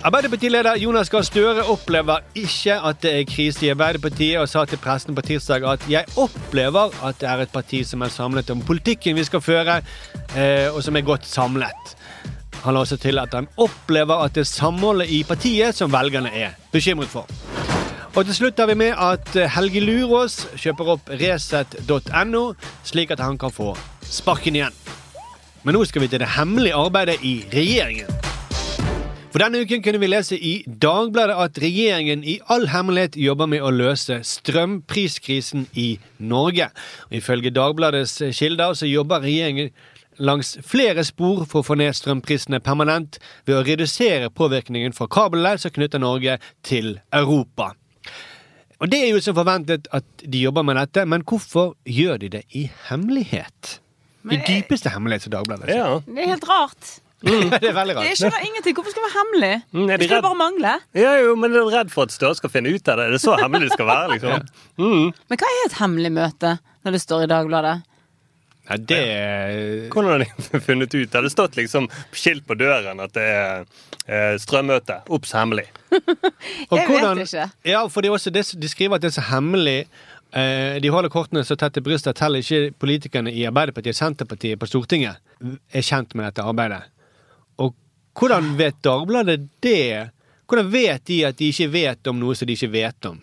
Arbeiderpartileder 0.07 0.79
Jonas 0.79 1.11
Gahr 1.11 1.25
Støre 1.27 1.65
opplever 1.67 2.23
ikke 2.39 2.77
at 2.79 3.01
det 3.03 3.11
er 3.11 3.25
krise 3.27 3.67
i 3.67 3.73
Arbeiderpartiet, 3.75 4.39
og 4.39 4.47
sa 4.49 4.63
til 4.65 4.79
pressen 4.79 5.17
på 5.19 5.23
tirsdag 5.27 5.67
at 5.67 5.83
'jeg 5.91 6.05
opplever 6.17 6.95
at 7.03 7.19
det 7.21 7.29
er 7.29 7.43
et 7.43 7.53
parti 7.53 7.83
som 7.85 8.03
er 8.03 8.09
samlet 8.09 8.51
om 8.51 8.63
politikken 8.63 9.17
vi 9.17 9.25
skal 9.25 9.41
føre', 9.41 9.83
eh, 10.37 10.71
og 10.71 10.83
som 10.83 10.97
er 10.97 11.01
godt 11.01 11.27
samlet. 11.27 11.97
Han 12.65 12.75
la 12.75 12.83
også 12.83 12.99
til 13.01 13.19
at 13.23 13.35
han 13.35 13.49
opplever 13.57 14.25
at 14.25 14.35
det 14.35 14.47
er 14.47 14.51
samholdet 14.51 15.11
i 15.13 15.23
partiet 15.29 15.77
som 15.77 15.93
velgerne 15.93 16.33
er 16.35 16.57
bekymret 16.73 17.13
for. 17.13 17.29
Og 18.17 18.25
til 18.25 18.35
slutt 18.35 18.61
har 18.63 18.71
vi 18.71 18.79
med 18.81 18.95
at 18.97 19.35
Helge 19.53 19.83
Lurås 19.85 20.47
kjøper 20.57 20.93
opp 20.95 21.11
Resett.no, 21.21 22.45
slik 22.85 23.13
at 23.13 23.21
han 23.21 23.37
kan 23.39 23.53
få 23.53 23.75
sparken 24.09 24.57
igjen. 24.57 24.79
Men 25.67 25.77
nå 25.77 25.85
skal 25.85 26.05
vi 26.05 26.09
til 26.09 26.23
det 26.23 26.31
hemmelige 26.39 26.79
arbeidet 26.79 27.19
i 27.27 27.41
regjeringen. 27.53 28.09
For 29.37 29.43
denne 29.45 29.61
uken 29.67 29.83
kunne 29.85 29.99
vi 30.01 30.09
lese 30.09 30.39
i 30.41 30.55
Dagbladet 30.65 31.35
at 31.37 31.59
regjeringen 31.61 32.23
i 32.25 32.39
all 32.49 32.71
hemmelighet 32.73 33.19
jobber 33.21 33.51
med 33.53 33.61
å 33.61 33.73
løse 33.75 34.23
strømpriskrisen 34.25 35.67
i 35.77 35.99
Norge. 36.25 36.71
Og 37.11 37.19
ifølge 37.19 37.53
Dagbladets 37.53 38.15
kilder 38.39 38.73
så 38.79 38.89
jobber 38.89 39.21
regjeringen 39.27 39.75
langs 40.19 40.57
flere 40.67 41.05
spor 41.05 41.45
for 41.49 41.63
å 41.63 41.67
få 41.67 41.77
ned 41.79 41.97
strømprisene 41.97 42.61
permanent 42.65 43.19
ved 43.47 43.59
å 43.59 43.65
redusere 43.67 44.31
påvirkningen 44.31 44.95
fra 44.97 45.09
kablene 45.11 45.57
som 45.61 45.75
knytter 45.75 46.03
Norge 46.03 46.39
til 46.67 46.99
Europa. 47.15 47.73
Og 48.81 48.91
Det 48.93 49.01
er 49.07 49.09
jo 49.15 49.23
som 49.25 49.37
forventet 49.37 49.89
at 49.97 50.05
de 50.21 50.43
jobber 50.45 50.65
med 50.67 50.77
dette, 50.77 51.07
men 51.09 51.25
hvorfor 51.25 51.75
gjør 51.89 52.21
de 52.21 52.29
det 52.37 52.45
i 52.53 52.67
hemmelighet? 52.91 53.79
I 54.27 54.37
dypeste 54.43 54.91
hemmelighet, 54.91 55.25
som 55.25 55.33
Dagbladet 55.33 55.71
sier. 55.71 55.81
Ja. 55.81 55.99
Det 56.05 56.25
er 56.25 56.33
helt 56.35 56.49
rart. 56.51 56.97
det 57.27 57.71
er 57.71 57.73
veldig 57.73 57.95
Jeg 58.05 58.19
skjønner 58.21 58.45
ingenting. 58.45 58.75
Hvorfor 58.77 58.93
skal 58.93 59.03
det 59.03 59.09
være 59.09 59.17
hemmelig? 59.17 59.53
Mm, 59.73 59.85
er 59.87 59.97
de 59.97 60.03
Det 60.03 60.09
skal 60.11 60.25
bare 60.27 60.39
mangle. 60.39 60.73
Ja, 60.99 61.13
jo, 61.23 61.35
men 61.41 61.57
er 61.57 61.71
redd 61.73 61.93
for 61.95 62.05
at 62.05 62.13
Støre 62.13 62.37
skal 62.37 62.53
finne 62.53 62.75
ut 62.75 62.91
av 62.93 63.01
det. 63.01 63.07
Det 63.15 63.21
er 63.21 63.25
så 63.25 63.37
hemmelig 63.41 63.71
det 63.71 63.79
skal 63.79 63.89
være, 63.89 64.17
liksom. 64.17 64.49
Mm. 64.83 65.07
Men 65.31 65.41
hva 65.41 65.53
er 65.53 65.63
et 65.65 65.79
hemmelig 65.81 66.13
møte 66.19 66.57
når 66.85 66.97
det 66.99 67.03
står 67.07 67.25
i 67.25 67.31
Dagbladet? 67.33 67.77
Nei, 68.67 68.79
det 68.91 69.01
Hvordan 69.93 70.11
har 70.11 70.25
de 70.25 70.61
funnet 70.67 70.95
ut? 70.95 71.11
Det 71.11 71.19
hadde 71.19 71.31
stått 71.31 71.57
liksom 71.59 71.87
skilt 72.15 72.47
på 72.49 72.57
døren 72.59 73.01
at 73.05 73.15
det 73.15 73.27
er 73.31 73.65
eh, 74.07 74.35
strømmøte. 74.43 75.01
Obs, 75.13 75.35
hemmelig. 75.37 75.69
Og 76.71 76.77
Jeg 76.81 76.89
vet 76.91 77.23
ikke. 77.27 77.47
Ja, 77.69 77.85
for 77.93 78.03
det 78.03 78.11
også 78.11 78.33
de 78.35 78.43
skriver 78.69 78.99
at 78.99 79.05
det 79.07 79.13
er 79.13 79.19
så 79.21 79.27
hemmelig. 79.31 79.79
Eh, 80.35 80.81
de 80.83 80.91
holder 80.91 81.13
kortene 81.13 81.45
så 81.47 81.55
tett 81.59 81.77
til 81.79 81.87
brystet 81.87 82.17
at 82.17 82.25
heller 82.27 82.43
ikke 82.43 82.75
politikerne 82.83 83.33
i 83.33 83.47
Arbeiderpartiet 83.49 83.95
og 83.95 84.01
Senterpartiet 84.01 84.59
på 84.61 84.69
Stortinget 84.69 85.23
er 85.71 85.87
kjent 85.87 86.17
med 86.19 86.27
dette 86.27 86.45
arbeidet. 86.45 86.83
Og 87.63 87.73
hvordan 88.19 88.55
vet 88.59 88.83
Dagbladet 88.85 89.47
det? 89.63 90.11
Hvordan 90.51 90.69
vet 90.75 91.07
de 91.07 91.23
at 91.29 91.39
de 91.39 91.51
ikke 91.55 91.71
vet 91.73 92.11
om 92.11 92.19
noe 92.21 92.35
som 92.39 92.49
de 92.49 92.59
ikke 92.59 92.73
vet 92.75 93.09
om? 93.09 93.23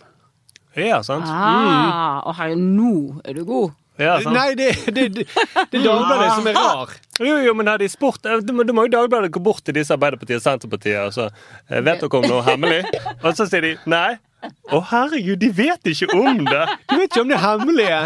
Ja, 0.79 1.03
sant? 1.05 1.27
Ah, 1.29 1.61
mm. 1.61 2.27
Og 2.29 2.35
her, 2.39 2.55
nå 2.57 2.93
er 3.23 3.37
du 3.37 3.43
god. 3.45 3.75
Ja, 4.01 4.15
sant? 4.23 4.33
Nei, 4.33 4.55
det, 4.57 4.71
det, 4.89 5.03
det, 5.13 5.23
det 5.69 5.79
er 5.79 5.83
Dagbladet 5.85 6.29
som 6.33 6.47
er 6.49 6.55
rar. 6.57 6.93
Jo, 7.21 7.35
jo, 7.45 7.53
men 7.53 7.67
hadde 7.69 7.85
de 7.85 7.89
spurt 7.93 8.25
eh, 8.25 8.39
Du 8.41 8.49
må, 8.57 8.63
jo 8.65 8.87
Dagbladet 8.89 9.29
gå 9.35 9.41
bort 9.45 9.61
til 9.67 9.75
disse 9.77 9.93
Arbeiderpartiet 9.93 10.39
og 10.39 10.45
Senterpartiet 10.47 10.97
og 11.03 11.13
så 11.13 11.27
eh, 11.29 11.77
Vet 11.85 12.01
dere 12.01 12.21
om 12.21 12.25
noe 12.31 12.41
hemmelig? 12.47 12.79
Og 13.25 13.35
så 13.37 13.45
sier 13.49 13.61
de 13.67 13.73
nei. 13.93 14.15
Å, 14.73 14.79
herregud, 14.89 15.37
de 15.39 15.49
vet 15.55 15.87
ikke 15.93 16.09
om 16.17 16.41
det! 16.43 16.63
De 16.89 16.97
vet 16.99 17.05
ikke 17.13 17.21
om 17.23 17.29
det 17.31 17.37
hemmelige. 17.39 17.99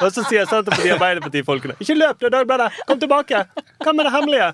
Og 0.00 0.08
så 0.10 0.24
sier 0.26 0.48
Senterpartiet 0.50 0.94
og 0.94 0.96
Arbeiderpartiet-folkene 0.96 1.76
ikke 1.84 1.94
løp, 2.00 2.16
det 2.24 2.30
er 2.30 2.34
Dagbladet! 2.40 2.72
Kom 2.88 2.98
tilbake! 3.04 3.44
Hva 3.84 3.92
med 3.94 4.08
det 4.08 4.14
hemmelige? 4.16 4.48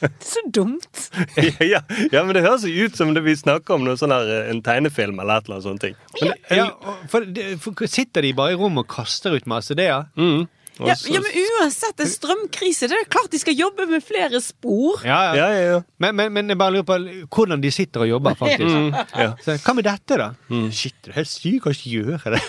Det 0.00 0.08
er 0.08 0.24
så 0.26 0.42
dumt. 0.50 1.10
ja, 1.72 1.80
ja, 2.12 2.22
men 2.24 2.34
det 2.34 2.42
høres 2.42 2.66
jo 2.66 2.88
ut 2.88 2.98
som 2.98 3.12
det 3.14 3.22
vi 3.22 3.36
snakker 3.38 3.76
om 3.76 3.86
noe 3.86 3.94
sånn 3.98 4.14
her, 4.14 4.32
en 4.50 4.62
tegnefilm 4.66 5.20
eller 5.22 5.38
et 5.38 5.46
eller 5.46 5.60
annet 5.60 5.68
sånt. 5.68 5.86
Men, 6.18 6.34
ja, 6.50 6.66
for, 7.12 7.28
for, 7.62 7.86
sitter 7.90 8.26
de 8.26 8.34
bare 8.36 8.56
i 8.56 8.58
rommet 8.58 8.82
og 8.82 8.90
kaster 8.90 9.38
ut 9.38 9.46
masse 9.50 9.70
ideer? 9.76 10.08
Mm. 10.18 10.48
Ja, 10.76 10.94
ja, 11.08 11.20
men 11.24 11.32
uansett, 11.60 12.00
en 12.02 12.10
strømkrise, 12.10 12.88
det 12.90 12.98
er 12.98 13.06
klart 13.08 13.30
de 13.32 13.40
skal 13.40 13.56
jobbe 13.56 13.86
med 13.88 14.04
flere 14.04 14.40
spor. 14.44 15.00
Ja, 15.06 15.20
ja. 15.30 15.34
Ja, 15.36 15.46
ja, 15.54 15.62
ja. 15.70 15.78
Men, 16.02 16.16
men, 16.18 16.32
men 16.34 16.52
jeg 16.52 16.60
bare 16.60 16.74
lurer 16.76 16.86
på 16.88 16.98
hvordan 17.32 17.62
de 17.62 17.70
sitter 17.72 18.04
og 18.04 18.10
jobber, 18.10 18.36
faktisk. 18.38 18.68
Mm, 18.68 18.90
ja. 19.22 19.30
Så, 19.44 19.56
hva 19.64 19.76
med 19.78 19.88
dette, 19.88 20.18
da? 20.20 20.28
Shit, 20.74 20.96
det 21.04 21.14
er 21.14 21.18
helt 21.22 21.32
sykt, 21.32 21.62
kan 21.64 21.76
ikke 21.76 21.94
gjøre 21.94 22.34
det. 22.36 22.42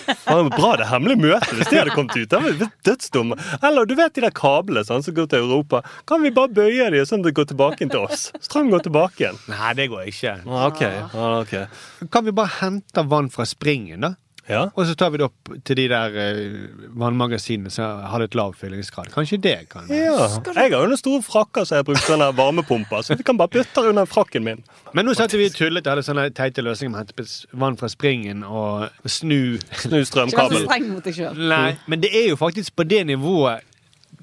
Bra 0.58 0.74
det 0.82 0.90
hemmelige 0.92 1.24
møtet 1.24 1.56
hvis 1.56 1.72
de 1.72 1.80
hadde 1.80 1.96
kommet 1.96 2.18
ut. 2.18 2.28
Det 2.28 2.42
hadde 2.42 2.54
dødsdom. 2.58 2.76
dødsdumme. 2.92 3.40
Eller 3.70 3.88
du 3.88 3.96
vet 3.98 4.16
de 4.16 4.26
der 4.28 4.36
kablene 4.36 4.84
sånn, 4.88 5.06
som 5.06 5.16
går 5.18 5.32
til 5.32 5.46
Europa. 5.46 5.82
Kan 6.10 6.24
vi 6.26 6.34
bare 6.36 6.52
bøye 6.54 6.92
de 6.94 7.04
sånn 7.08 7.24
at 7.24 7.30
det 7.30 7.36
går 7.40 7.50
tilbake 7.54 7.86
inn 7.86 7.94
til 7.94 8.06
oss? 8.08 8.30
Strøm 8.44 8.72
går 8.74 8.88
tilbake 8.88 9.24
igjen. 9.24 9.40
Nei, 9.52 9.74
det 9.78 9.90
går 9.94 10.08
ikke. 10.12 10.38
Ah, 10.46 10.68
okay. 10.68 11.02
ah, 11.14 11.40
okay. 11.42 11.68
Kan 12.12 12.28
vi 12.28 12.36
bare 12.36 12.58
hente 12.60 13.08
vann 13.08 13.32
fra 13.34 13.48
springen, 13.48 14.04
da? 14.04 14.16
Ja. 14.48 14.62
Og 14.80 14.86
så 14.88 14.94
tar 14.96 15.12
vi 15.12 15.20
det 15.20 15.26
opp 15.28 15.50
til 15.68 15.76
de 15.76 15.86
der 15.92 16.14
uh, 16.16 16.88
vannmagasinene 17.02 17.72
som 17.74 18.00
har 18.08 18.22
litt 18.24 18.36
lav 18.38 18.54
fyllingsgrad. 18.56 19.10
Kanskje 19.12 19.40
det 19.44 19.56
kan 19.74 19.90
ja. 19.92 20.14
Jeg 20.56 20.72
har 20.72 20.76
jo 20.76 20.88
noen 20.88 21.00
store 21.00 21.22
frakker 21.26 21.68
som 21.68 21.82
jeg 21.82 21.88
brukte 21.90 22.16
der 22.22 22.36
varmepumpa 22.38 23.02
så 23.04 23.18
vi 23.20 23.26
kan 23.28 23.38
bare 23.40 23.52
bytte 23.58 23.84
under 23.90 24.08
frakken 24.08 24.46
min. 24.48 24.64
Men 24.96 25.06
nå 25.10 25.16
satt 25.20 25.36
vi 25.36 25.50
og 25.50 25.56
tullet 25.58 25.84
og 25.84 25.92
hadde 25.98 26.06
sånne 26.08 26.30
teite 26.38 26.64
løsninger 26.64 26.94
med 26.96 27.00
å 27.00 27.04
hente 27.04 27.58
vann 27.64 27.80
fra 27.80 27.90
springen 27.92 28.46
og 28.48 28.88
snu 29.04 29.58
Snu 29.58 29.58
Ikke 29.60 29.90
vær 29.92 30.06
så 30.06 30.12
strømkabelen. 30.12 30.68
streng 30.70 30.88
mot 30.94 31.04
deg 31.06 31.18
sjøl. 31.20 31.42
Nei, 31.52 31.76
men 31.92 32.02
det 32.04 32.14
er 32.16 32.30
jo 32.32 32.40
faktisk 32.40 32.76
på 32.80 32.88
det 32.88 33.04
nivået 33.12 33.66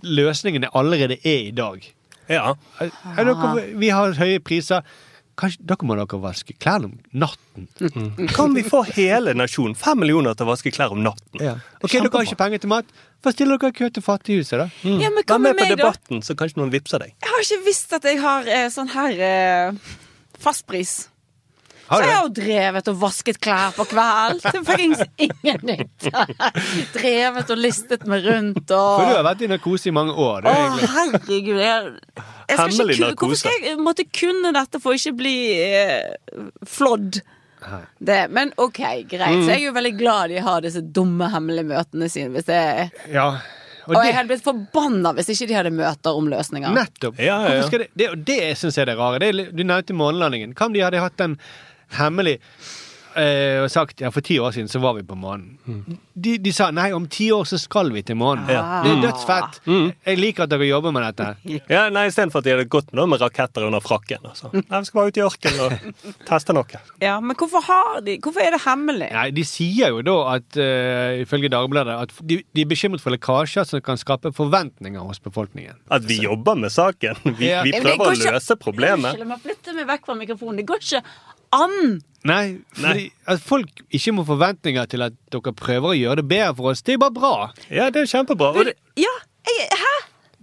løsningene 0.04 0.72
allerede 0.76 1.16
er 1.20 1.48
i 1.48 1.52
dag. 1.54 1.84
Ja. 2.28 2.54
Er 2.80 3.24
dere, 3.28 3.66
vi 3.76 3.88
har 3.92 4.16
høye 4.16 4.40
priser. 4.40 4.80
Kanskje 5.40 5.64
dere 5.66 5.86
må 5.88 5.96
dere 5.98 6.18
vaske 6.22 6.54
klærne 6.62 6.90
om 6.90 6.94
natten? 7.24 7.66
Kan 8.34 8.54
vi 8.54 8.62
få 8.66 8.84
hele 8.94 9.34
nasjonen, 9.34 9.74
fem 9.78 9.98
millioner, 9.98 10.36
til 10.38 10.46
å 10.46 10.52
vaske 10.52 10.70
klær 10.74 10.94
om 10.94 11.02
natten? 11.02 11.40
Ja. 11.42 11.56
Ok, 11.82 11.90
Dere 11.96 12.10
har 12.12 12.28
ikke 12.28 12.38
penger 12.44 12.62
til 12.62 12.70
mat. 12.70 12.92
Hva 13.24 13.32
stiller 13.34 13.58
dere 13.58 13.72
i 13.74 13.78
kø 13.78 13.88
til 13.96 14.04
Fattighuset, 14.04 14.60
da? 14.60 14.68
Ja, 14.84 15.10
men 15.10 15.24
Vær 15.26 15.38
med 15.40 15.48
med 15.50 15.58
på 15.58 15.64
meg, 15.64 15.72
da? 15.72 15.76
debatten, 15.80 16.22
så 16.22 16.36
kanskje 16.38 16.60
noen 16.60 16.70
vippser 16.74 17.02
deg. 17.02 17.14
Jeg 17.24 17.32
har 17.34 17.46
ikke 17.46 17.60
visst 17.66 17.92
at 17.98 18.04
jeg 18.10 18.20
har 18.22 18.46
eh, 18.58 18.68
sånn 18.74 18.92
her 18.94 19.24
eh, 19.30 19.94
fastpris. 20.44 20.94
Har 21.88 22.00
Så 22.00 22.06
jeg 22.08 22.14
har 22.16 22.22
jo 22.24 22.32
drevet 22.38 22.86
og 22.88 22.96
vasket 23.02 23.38
klær 23.44 23.74
på 23.76 23.84
kveld. 23.90 24.40
Det 24.44 24.62
fikk 24.64 25.20
ingen 25.26 25.64
nytt. 25.68 26.06
drevet 26.94 27.50
og 27.52 27.60
listet 27.60 28.06
meg 28.08 28.24
rundt 28.24 28.72
og 28.72 28.98
For 29.00 29.10
du 29.10 29.16
har 29.18 29.26
vært 29.26 29.44
i 29.44 29.50
narkose 29.52 29.90
i 29.90 29.94
mange 29.94 30.14
år. 30.16 30.46
Det 30.46 30.54
Å, 30.54 30.64
er 30.64 30.94
herregud. 30.94 31.60
Jeg, 31.60 31.92
jeg 32.16 32.24
skal 32.56 32.62
Hemmelig 32.64 32.96
ikke, 32.96 33.04
kunne- 33.04 33.18
hvorfor 33.20 33.40
skal 33.42 33.68
jeg 33.68 33.78
måtte 33.84 34.06
kunne 34.20 34.52
dette 34.56 34.80
for 34.80 34.94
å 34.94 34.98
ikke 35.00 35.16
bli 35.18 35.36
eh, 35.66 36.46
flådd? 36.68 37.20
Det, 38.04 38.18
men 38.36 38.50
OK, 38.60 38.80
greit. 39.08 39.38
Så 39.44 39.50
jeg 39.54 39.60
er 39.62 39.66
jo 39.70 39.74
veldig 39.76 39.92
glad 39.96 40.32
de 40.34 40.40
har 40.44 40.64
disse 40.64 40.82
dumme 40.84 41.30
hemmelige 41.32 41.64
møtene 41.70 42.08
sine. 42.12 42.32
Hvis 42.34 42.44
det, 42.48 42.58
Ja. 43.12 43.28
og 43.88 43.94
jeg 44.04 44.12
hadde 44.16 44.28
blitt 44.32 44.44
forbanna 44.44 45.14
hvis 45.16 45.30
ikke 45.32 45.48
de 45.48 45.56
hadde 45.56 45.72
møter 45.72 46.16
om 46.16 46.28
løsninger. 46.32 46.72
Nettopp. 46.76 47.16
Ja, 47.20 47.38
ja, 47.46 47.54
ja. 47.60 47.62
Skal 47.68 47.86
det, 47.86 47.88
det, 47.96 48.10
og 48.12 48.24
det 48.28 48.40
syns 48.60 48.76
jeg 48.76 48.84
er 48.84 48.92
det 48.92 48.98
rare. 49.00 49.20
Det 49.22 49.28
er, 49.32 49.52
du 49.56 49.64
nevnte 49.64 49.96
månelandingen. 49.96 50.52
Hva 50.56 50.68
om 50.68 50.76
de 50.76 50.84
hadde 50.84 51.00
hatt 51.04 51.24
en 51.24 51.38
hemmelig 51.98 52.38
eh, 53.16 53.60
og 53.62 53.68
sagt 53.70 54.00
ja, 54.02 54.08
for 54.10 54.24
ti 54.26 54.40
år 54.42 54.50
siden 54.56 54.66
så 54.70 54.80
var 54.82 54.96
vi 54.96 55.04
på 55.06 55.14
månen. 55.14 55.52
De, 56.14 56.32
de 56.42 56.52
sa 56.54 56.66
nei, 56.74 56.88
om 56.96 57.04
ti 57.10 57.28
år 57.34 57.44
så 57.46 57.58
skal 57.62 57.92
vi 57.94 58.02
til 58.06 58.16
månen. 58.18 58.48
Ja. 58.50 58.62
Det 58.82 58.90
er 58.90 59.02
dødsfett. 59.04 59.60
Jeg 59.68 60.18
liker 60.18 60.46
at 60.48 60.50
dere 60.50 60.66
jobber 60.66 60.94
med 60.94 61.06
dette. 61.06 61.28
Ja, 61.74 61.84
nei, 61.94 62.08
Istedenfor 62.10 62.42
at 62.42 62.46
de 62.48 62.52
hadde 62.56 62.64
gått 62.70 62.88
med, 62.90 62.98
da, 63.00 63.04
med 63.12 63.22
raketter 63.22 63.66
under 63.68 63.82
frakken. 63.84 64.24
Altså. 64.26 64.50
Nei, 64.54 64.80
vi 64.82 64.88
skal 64.88 64.98
bare 65.00 65.12
ut 65.12 65.20
i 65.20 65.22
ørkenen 65.24 65.62
og 65.62 66.02
teste 66.30 66.56
noe. 66.56 66.80
Ja, 67.02 67.14
men 67.22 67.38
hvorfor 67.38 67.62
har 67.68 68.00
de 68.04 68.16
Hvorfor 68.24 68.42
er 68.42 68.54
det 68.56 68.60
hemmelig? 68.64 69.08
Nei, 69.14 69.28
De 69.36 69.44
sier 69.46 69.94
jo 69.94 70.02
da 70.06 70.16
at 70.34 70.58
uh, 70.58 71.14
ifølge 71.22 71.50
Dagbladet 71.54 71.94
at 72.08 72.14
de, 72.26 72.40
de 72.54 72.64
er 72.64 72.70
bekymret 72.70 73.02
for 73.04 73.14
lekkasjer 73.14 73.66
som 73.68 73.82
kan 73.84 73.98
skape 74.00 74.32
forventninger 74.34 75.02
hos 75.06 75.22
befolkningen. 75.22 75.78
At 75.94 76.06
vi 76.10 76.18
jobber 76.26 76.58
med 76.58 76.74
saken. 76.74 77.22
Vi, 77.38 77.50
Ja. 77.52 77.62
vi 77.66 77.74
prøver 77.78 78.10
å 78.10 78.18
løse 78.34 78.58
problemet. 78.58 79.12
Unnskyld, 79.14 79.22
jeg 79.26 79.30
må 79.30 79.38
flytte 79.46 79.76
meg 79.78 79.88
vekk 79.94 80.06
fra 80.10 80.18
mikrofonen. 80.18 80.60
Det 80.62 80.66
går 80.72 80.82
ikke 80.82 81.02
an! 81.54 82.00
Nei, 82.24 82.56
fordi 82.72 83.10
at 83.28 83.42
folk 83.44 83.82
ikke 83.92 84.14
må 84.16 84.24
forventninger 84.24 84.86
til 84.88 85.04
at 85.04 85.16
dere 85.34 85.52
prøver 85.58 85.90
å 85.92 85.96
gjøre 85.98 86.22
det 86.22 86.28
bedre 86.30 86.54
for 86.56 86.70
oss. 86.72 86.80
Det 86.84 86.96
er 86.96 87.02
bare 87.02 87.12
bra. 87.18 87.34
Ja, 87.68 87.90
det 87.92 88.06
er 88.06 88.10
kjempebra. 88.14 88.52
Og 88.56 88.70
det, 88.70 88.76
Ja, 88.96 89.12
jeg, 89.50 89.66
hæ? 89.76 89.93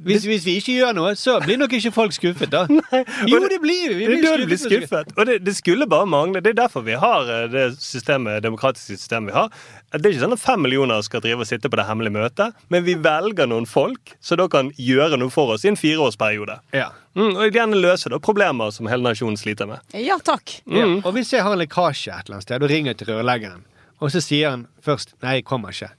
Hvis, 0.02 0.24
hvis 0.26 0.45
vi 0.47 0.56
ikke 0.58 0.74
gjør 0.80 0.95
noe, 0.97 1.12
så 1.20 1.36
blir 1.43 1.60
nok 1.62 1.74
ikke 1.78 1.91
folk 1.93 2.16
skuffet, 2.16 2.49
da. 2.49 2.64
Jo, 3.32 3.41
det 3.52 3.60
blir 3.62 3.93
vi. 3.93 4.08
det 4.08 4.18
blir 4.18 4.26
skuffet. 4.26 4.47
blir 4.47 4.62
skuffet. 4.62 5.12
Og 5.18 5.28
det, 5.30 5.36
det 5.45 5.54
skulle 5.58 5.88
bare 5.89 6.08
mangle. 6.10 6.41
Det 6.41 6.56
er 6.56 6.58
derfor 6.64 6.86
vi 6.88 6.95
har 6.97 7.30
eh, 7.30 7.45
det 7.52 7.66
systemet, 7.82 8.41
demokratiske 8.43 8.97
systemet 8.97 9.30
vi 9.32 9.38
har. 9.38 9.52
Det 9.93 10.02
er 10.02 10.16
ikke 10.16 10.24
sånn 10.24 10.36
at 10.38 10.41
fem 10.41 10.62
millioner 10.66 11.04
skal 11.06 11.22
drive 11.24 11.45
og 11.45 11.49
sitte 11.49 11.70
på 11.70 11.78
det 11.78 11.86
hemmelige 11.86 12.16
møtet, 12.18 12.58
men 12.74 12.86
vi 12.88 12.95
velger 12.97 13.49
noen 13.52 13.68
folk 13.70 14.16
som 14.24 14.41
da 14.41 14.47
kan 14.52 14.72
gjøre 14.80 15.20
noe 15.22 15.34
for 15.34 15.54
oss 15.54 15.66
i 15.68 15.72
en 15.72 15.80
fireårsperiode. 15.80 16.58
Ja. 16.78 16.89
Mm, 17.14 17.36
og 17.36 17.58
gjerne 17.58 17.80
løse 17.82 18.10
da 18.10 18.22
problemer 18.24 18.72
som 18.72 18.88
hele 18.89 19.04
nasjonen 19.06 19.38
sliter 19.38 19.68
med. 19.70 19.84
Ja 19.99 20.18
takk. 20.24 20.62
Ja. 20.72 20.88
Og 21.02 21.12
hvis 21.18 21.34
jeg 21.36 21.43
har 21.43 21.54
en 21.54 21.62
lekkasje 21.62 22.14
et 22.16 22.26
eller 22.26 22.39
annet 22.39 22.47
sted 22.47 22.64
og 22.64 22.72
ringer 22.72 22.95
til 22.97 23.12
rørleggeren, 23.12 23.66
og 24.02 24.14
så 24.14 24.22
sier 24.24 24.56
han 24.56 24.66
først 24.82 25.14
'nei, 25.22 25.41
jeg 25.41 25.45
kommer 25.45 25.76
ikke', 25.76 25.91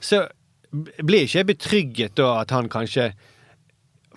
så 0.00 0.26
blir 0.74 1.24
ikke 1.24 1.38
jeg 1.38 1.46
betrygget 1.46 2.16
da 2.18 2.40
at 2.42 2.50
han 2.50 2.68
kanskje 2.68 3.12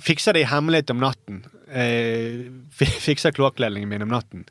fikser 0.02 0.34
det 0.34 0.42
i 0.46 0.50
hemmelighet 0.50 0.90
om 0.94 1.00
natten. 1.04 1.42
Eh, 1.70 2.48
fi- 2.74 2.86
fikser 3.10 3.32
kloakkledningen 3.36 3.90
min 3.90 4.02
om 4.06 4.10
natten. 4.16 4.46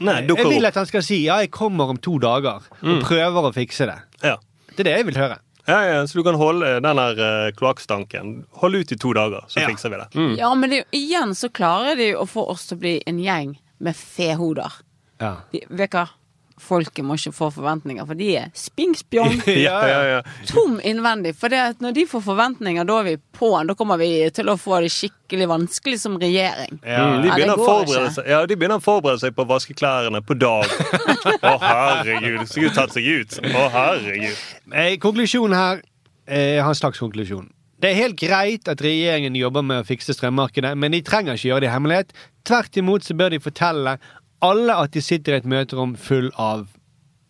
Nei, 0.00 0.20
Jeg 0.22 0.46
vil 0.46 0.66
at 0.66 0.74
han 0.78 0.86
skal 0.86 1.02
si 1.02 1.24
'ja, 1.24 1.40
jeg 1.42 1.50
kommer 1.50 1.88
om 1.90 1.96
to 1.98 2.18
dager', 2.18 2.62
og 2.82 3.02
prøver 3.02 3.42
å 3.50 3.52
fikse 3.52 3.86
det. 3.86 3.98
Ja. 4.22 4.36
Det 4.76 4.80
er 4.80 4.84
det 4.84 4.96
jeg 4.98 5.06
vil 5.06 5.14
høre. 5.16 5.38
Ja, 5.68 5.82
ja, 5.84 6.02
så 6.06 6.14
du 6.14 6.22
kan 6.22 6.34
holde 6.38 6.80
den 6.80 6.96
der 6.96 7.18
eh, 7.18 7.50
kloakkstanken 7.52 8.44
Hold 8.62 8.74
ut 8.74 8.92
i 8.92 8.96
to 8.96 9.12
dager, 9.12 9.42
så 9.48 9.60
Ja. 9.60 9.66
fikser 9.68 9.90
vi 9.90 9.96
det. 9.96 10.38
Ja, 10.38 10.54
men 10.54 10.70
det, 10.70 10.84
igjen 10.92 11.34
så 11.34 11.48
klarer 11.50 11.94
de 11.96 12.14
å 12.14 12.24
få 12.26 12.48
oss 12.48 12.66
til 12.68 12.78
å 12.78 12.80
bli 12.80 13.02
en 13.06 13.18
gjeng 13.18 13.58
med 13.80 13.94
fehoder. 13.96 14.72
Ja. 15.20 15.36
De, 15.52 15.60
vet 15.68 15.90
du 15.90 15.96
hva? 15.98 16.08
Folket 16.62 17.04
må 17.06 17.16
ikke 17.18 17.32
få 17.36 17.48
forventninger, 17.54 18.06
for 18.08 18.18
de 18.18 18.28
er 18.42 18.52
spingspjong. 18.56 19.40
Ja, 19.68 19.78
ja, 19.88 20.00
ja. 20.06 20.18
Tom 20.48 20.78
innvendig. 20.84 21.34
For 21.38 21.52
det 21.52 21.58
at 21.74 21.82
når 21.84 21.96
de 21.96 22.04
får 22.08 22.22
forventninger, 22.26 22.86
da 22.88 22.98
er 23.00 23.08
vi 23.08 23.16
på'n. 23.38 23.68
Da 23.70 23.76
kommer 23.78 23.98
vi 24.00 24.10
til 24.34 24.50
å 24.52 24.56
få 24.60 24.80
det 24.84 24.92
skikkelig 24.94 25.48
vanskelig 25.50 25.98
som 26.00 26.16
regjering. 26.20 26.78
Mm, 26.78 26.86
de, 26.86 26.92
Ja, 26.92 27.34
begynner 27.34 28.22
ja, 28.28 28.40
de 28.46 28.56
begynner 28.56 28.78
å 28.78 28.84
forberede 28.84 29.22
seg 29.24 29.36
på 29.36 29.44
å 29.46 29.50
vaske 29.50 29.76
klærne 29.78 30.22
på 30.24 30.36
dag. 30.38 30.70
Å, 31.42 31.54
herregud. 31.64 32.46
Skulle 32.48 32.74
tatt 32.76 32.96
seg 32.96 33.06
ut. 33.08 33.38
Å, 33.44 33.68
herregud. 33.74 34.42
Eh, 34.72 34.96
konklusjonen 35.02 35.56
her 35.58 35.80
eh, 36.26 36.58
Jeg 36.58 36.66
har 36.66 36.74
en 36.74 36.82
slags 36.82 37.00
konklusjon. 37.02 37.48
Det 37.78 37.92
er 37.92 38.00
helt 38.00 38.18
greit 38.18 38.66
at 38.66 38.80
regjeringen 38.82 39.36
jobber 39.38 39.62
med 39.62 39.84
å 39.84 39.86
fikse 39.86 40.16
strømmarkedet, 40.16 40.72
men 40.74 40.96
de 40.96 40.98
trenger 41.06 41.38
ikke 41.38 41.52
gjøre 41.52 41.62
det 41.62 41.68
i 41.68 41.70
hemmelighet. 41.70 42.08
Tvert 42.48 42.78
imot 42.80 43.06
så 43.06 43.14
bør 43.14 43.30
de 43.30 43.38
fortelle 43.44 43.92
alle 44.44 44.74
at 44.84 44.92
de 44.94 45.00
sitter 45.02 45.34
i 45.34 45.40
et 45.42 45.48
møterom 45.48 45.96
full 45.98 46.30
av 46.38 46.66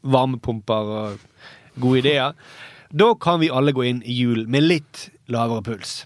varmepumper 0.04 0.92
og 1.02 1.18
gode 1.80 1.98
ideer. 2.04 2.34
Da 2.92 3.12
kan 3.20 3.40
vi 3.40 3.50
alle 3.52 3.72
gå 3.76 3.84
inn 3.88 4.02
i 4.04 4.12
jul 4.22 4.46
med 4.48 4.62
litt 4.64 5.08
lavere 5.28 5.62
puls. 5.62 6.02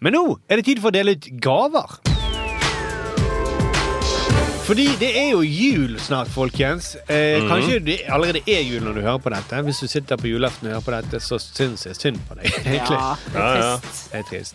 Men 0.00 0.12
nå 0.16 0.24
er 0.48 0.56
det 0.60 0.64
tid 0.68 0.80
for 0.80 0.92
å 0.92 0.96
dele 0.96 1.16
ut 1.16 1.28
gaver. 1.40 1.98
Fordi 4.66 4.86
det 4.98 5.12
er 5.14 5.28
jo 5.30 5.44
jul 5.46 5.92
snart, 6.02 6.26
folkens. 6.34 6.96
Eh, 7.08 7.38
Mhm. 7.38 7.48
Kanskje 7.48 7.84
det 7.84 7.98
allerede 8.10 8.42
er 8.50 8.62
jul 8.66 8.82
når 8.82 8.94
du 8.94 9.00
hører 9.00 9.18
på 9.22 9.30
dette. 9.30 9.62
Hvis 9.62 9.78
du 9.80 9.86
sitter 9.86 10.16
på 10.16 10.26
julaften 10.26 10.66
og 10.66 10.72
hører 10.72 10.84
på 10.84 10.90
dette, 11.02 11.20
så 11.22 11.38
syns 11.38 11.86
jeg 11.86 11.94
synd 11.94 12.18
på 12.28 12.34
deg. 12.34 12.50
Ja, 12.64 13.14
det 13.30 13.34
Ja, 13.34 13.46
er 13.46 13.60
ja. 13.60 13.76
trist. 13.78 14.10
Det 14.12 14.18
er 14.18 14.22
trist. 14.30 14.54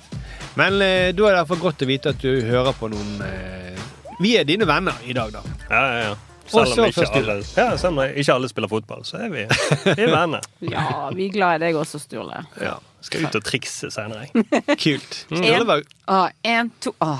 Men 0.57 0.81
eh, 0.81 1.11
da 1.15 1.23
er 1.29 1.35
det 1.45 1.47
i 1.47 1.61
godt 1.61 1.81
å 1.81 1.87
vite 1.87 2.09
at 2.09 2.19
du 2.19 2.41
hører 2.43 2.73
på 2.73 2.89
noen 2.91 3.21
eh, 3.23 3.79
Vi 4.21 4.35
er 4.37 4.45
dine 4.47 4.67
venner 4.69 4.97
i 5.07 5.13
dag, 5.17 5.31
da. 5.33 5.41
Ja, 5.69 5.81
ja, 5.81 6.03
ja. 6.11 6.19
Selv 6.51 6.81
om 6.81 6.87
ikke 6.89 7.05
alle, 7.15 7.35
ja, 7.55 7.65
selv 7.79 7.93
om 7.93 7.99
ikke 8.03 8.33
alle 8.33 8.49
spiller 8.51 8.67
fotball, 8.71 9.05
så 9.07 9.21
er 9.23 9.29
vi, 9.31 9.45
vi 9.85 9.93
er 10.03 10.09
venner. 10.11 10.43
Ja, 10.73 10.83
vi 11.15 11.29
er 11.29 11.35
glad 11.37 11.61
i 11.61 11.61
deg 11.67 11.77
også, 11.79 12.01
Sturle. 12.01 12.41
Ja. 12.59 12.73
Skal 13.01 13.23
ut 13.25 13.37
og 13.39 13.45
trikse 13.47 13.87
senere. 13.93 14.27
Kult. 14.83 15.21
Mm. 15.31 15.37
Sturle 15.39 15.67
var 15.69 15.85
Å, 16.11 16.19
en, 16.51 16.73
to 16.83 16.91
Å, 17.01 17.13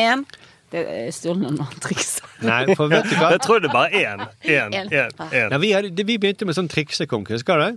en 0.00 0.24
Det 0.72 0.82
er 0.88 1.12
Sturle 1.14 1.52
når 1.52 1.68
han 1.68 1.82
trikser. 1.84 2.24
Nei, 2.48 2.62
for 2.72 2.88
vet 2.90 3.10
du 3.10 3.16
hva? 3.20 3.34
Jeg 3.36 3.44
tror 3.44 3.60
det 3.60 3.68
er 3.68 3.76
bare 3.76 4.00
én. 4.00 4.24
Én, 4.48 4.72
én, 4.80 4.88
én. 4.88 5.14
Ja, 5.52 5.60
vi, 5.62 5.74
hadde, 5.76 6.06
vi 6.08 6.16
begynte 6.22 6.48
med 6.48 6.56
sånn 6.56 6.70
triksekonkurranse, 6.72 7.42
husker 7.44 7.60
du 7.60 7.66
det? 7.68 7.74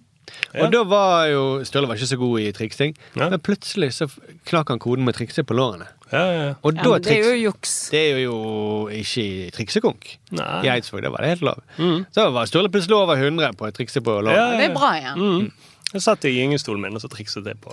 Ja. 0.55 0.63
Og 0.66 0.72
da 0.74 0.80
var 0.89 1.28
jo 1.30 1.41
Sturle 1.68 1.91
var 1.91 1.99
ikke 1.99 2.07
så 2.16 2.18
god 2.18 2.39
i 2.41 2.47
triksing, 2.55 2.95
Ja. 3.20 3.28
men 3.30 3.43
plutselig 3.45 3.91
så 3.99 4.07
knakk 4.49 4.72
han 4.74 4.80
koden 4.82 5.05
med 5.05 5.13
å 5.13 5.20
trikse 5.20 5.43
på 5.45 5.53
lårene. 5.59 5.91
Ja, 6.11 6.19
ja, 6.21 6.41
ja. 6.45 6.53
Og 6.61 6.75
Ja, 6.75 6.83
da 6.83 6.89
men 6.91 7.01
det 7.01 7.13
er 7.17 7.23
jo 7.31 7.49
juks. 7.49 7.71
Det 7.91 8.01
er 8.11 8.19
jo 8.23 8.35
ikke 8.93 9.51
triksekonk. 9.55 10.09
Nei. 10.37 10.49
I 10.65 10.69
Eidsvåg, 10.75 11.01
det 11.01 11.11
var 11.11 11.25
det 11.25 11.31
helt 11.33 11.45
lov. 11.47 11.61
Så 12.13 12.27
var 12.35 12.45
Sturle 12.49 12.69
plutselig 12.69 12.97
over 12.97 13.17
100 13.17 13.55
på 13.57 13.65
å 13.69 13.73
trikse 13.73 14.01
på 14.05 14.19
lov. 14.21 14.35
Ja, 14.35 14.51
Det 14.59 14.69
er 14.69 14.75
bra 14.75 14.91
igjen. 14.99 15.17
Mm. 15.17 15.71
Jeg 15.95 16.01
satt 16.03 16.25
i 16.27 16.31
gyngestolen 16.35 16.81
min 16.81 16.95
og 16.97 17.01
så 17.01 17.07
trikset 17.07 17.45
det 17.45 17.55
på. 17.61 17.71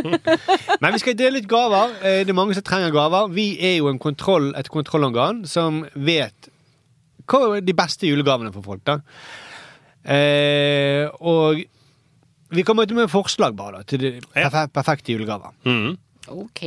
Men 0.80 0.94
vi 0.94 1.00
skal 1.02 1.16
dele 1.18 1.42
ut 1.42 1.48
gaver. 1.50 1.94
Eh, 2.02 2.22
Det 2.24 2.32
er 2.32 2.38
mange 2.38 2.54
som 2.56 2.64
trenger 2.64 2.90
gaver. 2.94 3.28
Vi 3.34 3.46
er 3.60 3.76
jo 3.78 3.88
en 3.90 3.98
kontroll, 4.00 4.52
et 4.56 4.68
kontrollorgan 4.72 5.44
som 5.50 5.82
vet 5.94 6.48
hva 7.28 7.56
er 7.56 7.60
de 7.64 7.72
beste 7.76 8.06
julegavene 8.08 8.52
for 8.52 8.62
folk, 8.64 8.82
da. 8.84 8.98
Eh, 10.04 11.06
og 11.20 11.62
Vi 12.54 12.62
kommer 12.62 12.84
ut 12.86 12.92
med 12.94 13.08
forslag 13.10 13.54
bare 13.56 13.80
da, 13.80 13.82
til 13.88 13.98
de 13.98 14.10
perfekte 14.70 15.10
julegaver. 15.14 15.50
Mm. 15.66 15.96
Ok. 16.28 16.60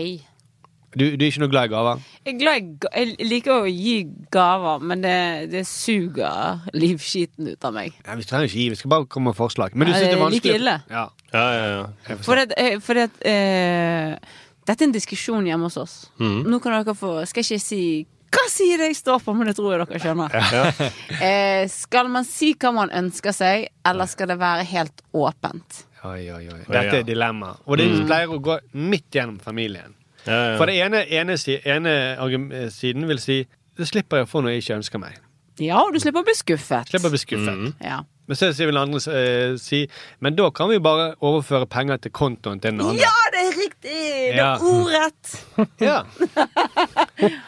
Du, 0.98 1.04
du 1.14 1.22
er 1.22 1.30
ikke 1.30 1.44
noe 1.44 1.52
glad 1.52 1.70
i 1.70 1.72
gaver? 1.76 2.00
Jeg, 2.26 2.38
glad 2.40 2.58
i, 2.58 2.88
jeg 2.90 3.28
liker 3.30 3.54
å 3.54 3.70
gi 3.70 3.98
gaver, 4.34 4.82
men 4.90 5.04
det, 5.06 5.18
det 5.52 5.62
suger 5.70 6.66
livskiten 6.74 7.52
ut 7.54 7.68
av 7.70 7.76
meg. 7.76 7.96
Ja, 8.02 8.18
vi 8.18 8.26
trenger 8.26 8.50
ikke 8.50 8.62
gi, 8.64 8.68
vi 8.74 8.80
skal 8.80 8.94
bare 8.96 9.10
komme 9.12 9.32
med 9.32 9.38
forslag. 9.38 9.78
Men 9.78 9.90
du 9.90 9.94
Ja, 9.94 10.02
syns 10.02 10.10
det 10.10 10.18
er 10.18 10.26
er 10.26 10.36
like 10.36 10.58
ille. 10.58 10.76
Ja. 10.90 11.06
Ja, 11.36 11.46
ja, 11.54 11.66
ja. 11.76 12.20
For, 12.26 12.40
det, 12.40 12.58
eh, 12.58 12.78
for 12.82 13.00
at 13.04 13.18
uh, 13.22 14.38
dette 14.68 14.78
er 14.80 14.88
en 14.88 14.96
diskusjon 14.96 15.48
hjemme 15.48 15.70
hos 15.70 15.78
oss. 15.82 15.98
Nå 16.20 16.62
kan 16.64 16.80
dere 16.80 16.96
få 16.98 17.20
Skal 17.30 17.46
ikke 17.46 17.62
si 17.62 17.82
hva 18.28 18.44
sier 18.52 18.82
jeg 18.84 18.96
står 18.98 19.22
på, 19.24 19.34
men 19.38 19.48
det 19.48 19.56
tror 19.58 19.74
jeg 19.74 19.86
dere 19.88 20.00
skjønner. 20.04 20.34
eh, 21.30 21.64
skal 21.72 22.10
man 22.12 22.26
si 22.28 22.52
hva 22.60 22.74
man 22.76 22.92
ønsker 22.94 23.36
seg, 23.36 23.70
eller 23.88 24.10
skal 24.12 24.34
det 24.34 24.38
være 24.42 24.66
helt 24.68 25.06
åpent? 25.16 25.84
Oi, 26.06 26.28
oi, 26.32 26.44
oi. 26.52 26.60
Dette 26.68 27.00
er 27.02 27.08
dilemma. 27.08 27.54
Og 27.66 27.80
det 27.80 27.88
pleier 28.06 28.32
å 28.32 28.42
gå 28.44 28.60
midt 28.78 29.16
gjennom 29.16 29.40
familien. 29.44 29.96
For 30.28 30.70
det 30.70 30.76
ene, 30.84 31.06
ene, 31.08 31.38
ene 31.66 31.96
eh, 32.24 32.68
siden 32.74 33.08
vil 33.10 33.22
si 33.24 33.42
det 33.78 33.86
slipper 33.86 34.22
jeg 34.24 34.28
å 34.28 34.30
få 34.32 34.42
noe 34.42 34.56
jeg 34.56 34.64
ikke 34.66 34.78
ønsker 34.80 35.02
meg. 35.02 35.18
Ja, 35.62 35.80
og 35.86 35.94
du 35.94 36.00
slipper 36.02 36.22
å 36.22 36.28
bli 36.28 36.36
skuffet. 36.38 36.90
Slipper 36.90 37.10
å 37.10 37.14
bli 37.14 37.22
skuffet. 37.22 37.66
Ja. 37.86 38.02
Men 38.28 38.36
så 38.36 38.50
vil 38.52 38.78
andre 38.78 39.00
eh, 39.16 39.54
si 39.62 39.86
Men 40.20 40.36
da 40.36 40.50
kan 40.52 40.68
vi 40.70 40.82
bare 40.84 41.14
overføre 41.24 41.68
penger 41.72 42.02
til 42.04 42.12
kontoen 42.12 42.60
til 42.60 42.74
den 42.76 42.84
andre. 42.84 43.00
ja, 43.00 43.14
det 43.34 43.44
er 43.46 43.56
riktig! 43.56 44.02
Det 44.36 44.44
er 44.44 44.66
ordrett. 44.68 45.34
Ja. 45.82 45.98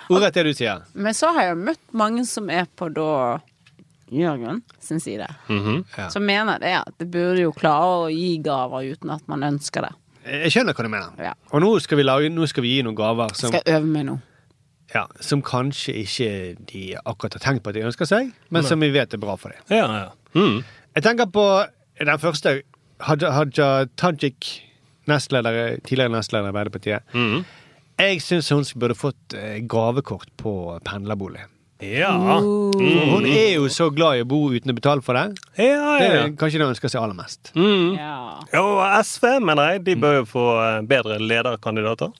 Ordrett 0.09 0.33
det 0.39 0.45
du 0.47 0.53
sier. 0.55 0.85
Men 0.93 1.17
så 1.17 1.33
har 1.35 1.49
jeg 1.51 1.61
møtt 1.65 1.83
mange 1.91 2.25
som 2.29 2.49
er 2.53 2.69
på 2.79 2.89
da 2.95 3.39
Jørgen 4.09 4.63
sin 4.81 5.01
side. 5.03 5.27
Mhm. 5.51 5.83
Ja. 5.97 6.07
Som 6.09 6.25
mener 6.25 6.57
det 6.61 6.71
at 6.79 6.95
det 6.97 7.11
burde 7.13 7.43
jo 7.43 7.51
klare 7.53 8.07
å 8.07 8.09
gi 8.09 8.37
gaver 8.41 8.87
uten 8.95 9.11
at 9.13 9.27
man 9.29 9.45
ønsker 9.45 9.85
det. 9.85 9.91
Jeg 10.29 10.51
skjønner 10.53 10.77
hva 10.77 10.85
du 10.85 10.91
mener. 10.93 11.13
Ja. 11.29 11.33
Og 11.51 11.63
nå 11.63 11.71
skal 11.83 11.99
vi, 11.99 12.05
lage, 12.07 12.29
nå 12.33 12.47
skal 12.49 12.65
vi 12.65 12.75
gi 12.75 12.83
noen 12.85 12.97
gaver 12.97 13.33
som, 13.37 13.53
Skal 13.53 13.65
øve 13.75 13.89
meg 13.89 14.07
nå? 14.09 14.17
ja, 14.93 15.03
som 15.21 15.41
kanskje 15.45 15.93
ikke 16.01 16.29
de 16.71 16.83
akkurat 17.05 17.35
har 17.37 17.43
tenkt 17.43 17.63
på 17.65 17.69
at 17.69 17.77
de 17.77 17.83
ønsker 17.85 18.09
seg, 18.09 18.31
men 18.49 18.65
som 18.65 18.81
vi 18.81 18.89
vet 18.93 19.13
er 19.13 19.21
bra 19.21 19.35
for 19.37 19.53
dem. 19.53 19.61
ja, 19.69 19.85
ja. 20.05 20.09
Mm. 20.37 20.63
Jeg 20.95 21.03
tenker 21.05 21.29
på 21.33 21.43
den 21.99 22.19
første 22.21 22.61
Haja, 23.05 23.31
Haja 23.31 23.85
Tajik, 23.97 24.47
nestleder, 25.07 25.77
tidligere 25.85 26.11
nestleder 26.11 26.49
i 26.49 26.51
Arbeiderpartiet. 26.51 27.13
Mm. 27.13 27.45
Jeg 27.99 28.21
syns 28.23 28.49
hun 28.53 28.65
burde 28.79 28.97
fått 28.97 29.35
eh, 29.37 29.59
gavekort 29.69 30.29
på 30.39 30.53
pendlerbolig. 30.87 31.45
Ja. 31.79 32.11
Mm. 32.39 33.11
Hun 33.13 33.25
er 33.29 33.53
jo 33.55 33.69
så 33.71 33.87
glad 33.95 34.19
i 34.19 34.23
å 34.25 34.27
bo 34.27 34.39
uten 34.51 34.71
å 34.71 34.75
betale 34.75 35.03
for 35.05 35.15
det. 35.15 35.37
Ja, 35.55 35.93
Det 35.99 36.07
ja, 36.09 36.23
er 36.25 36.33
kanskje 36.35 36.59
det 36.59 36.65
hun 36.67 36.73
ønsker 36.73 36.91
seg 36.91 37.01
aller 37.01 37.15
mest. 37.15 37.51
Mm. 37.55 37.93
Ja. 37.95 38.17
Og 38.59 38.81
SV, 39.07 39.29
mener 39.47 39.73
jeg, 39.75 39.83
de 39.87 39.95
bør 39.95 40.17
jo 40.21 40.25
få 40.27 40.43
eh, 40.65 40.81
bedre 40.89 41.19
lederkandidater. 41.23 42.11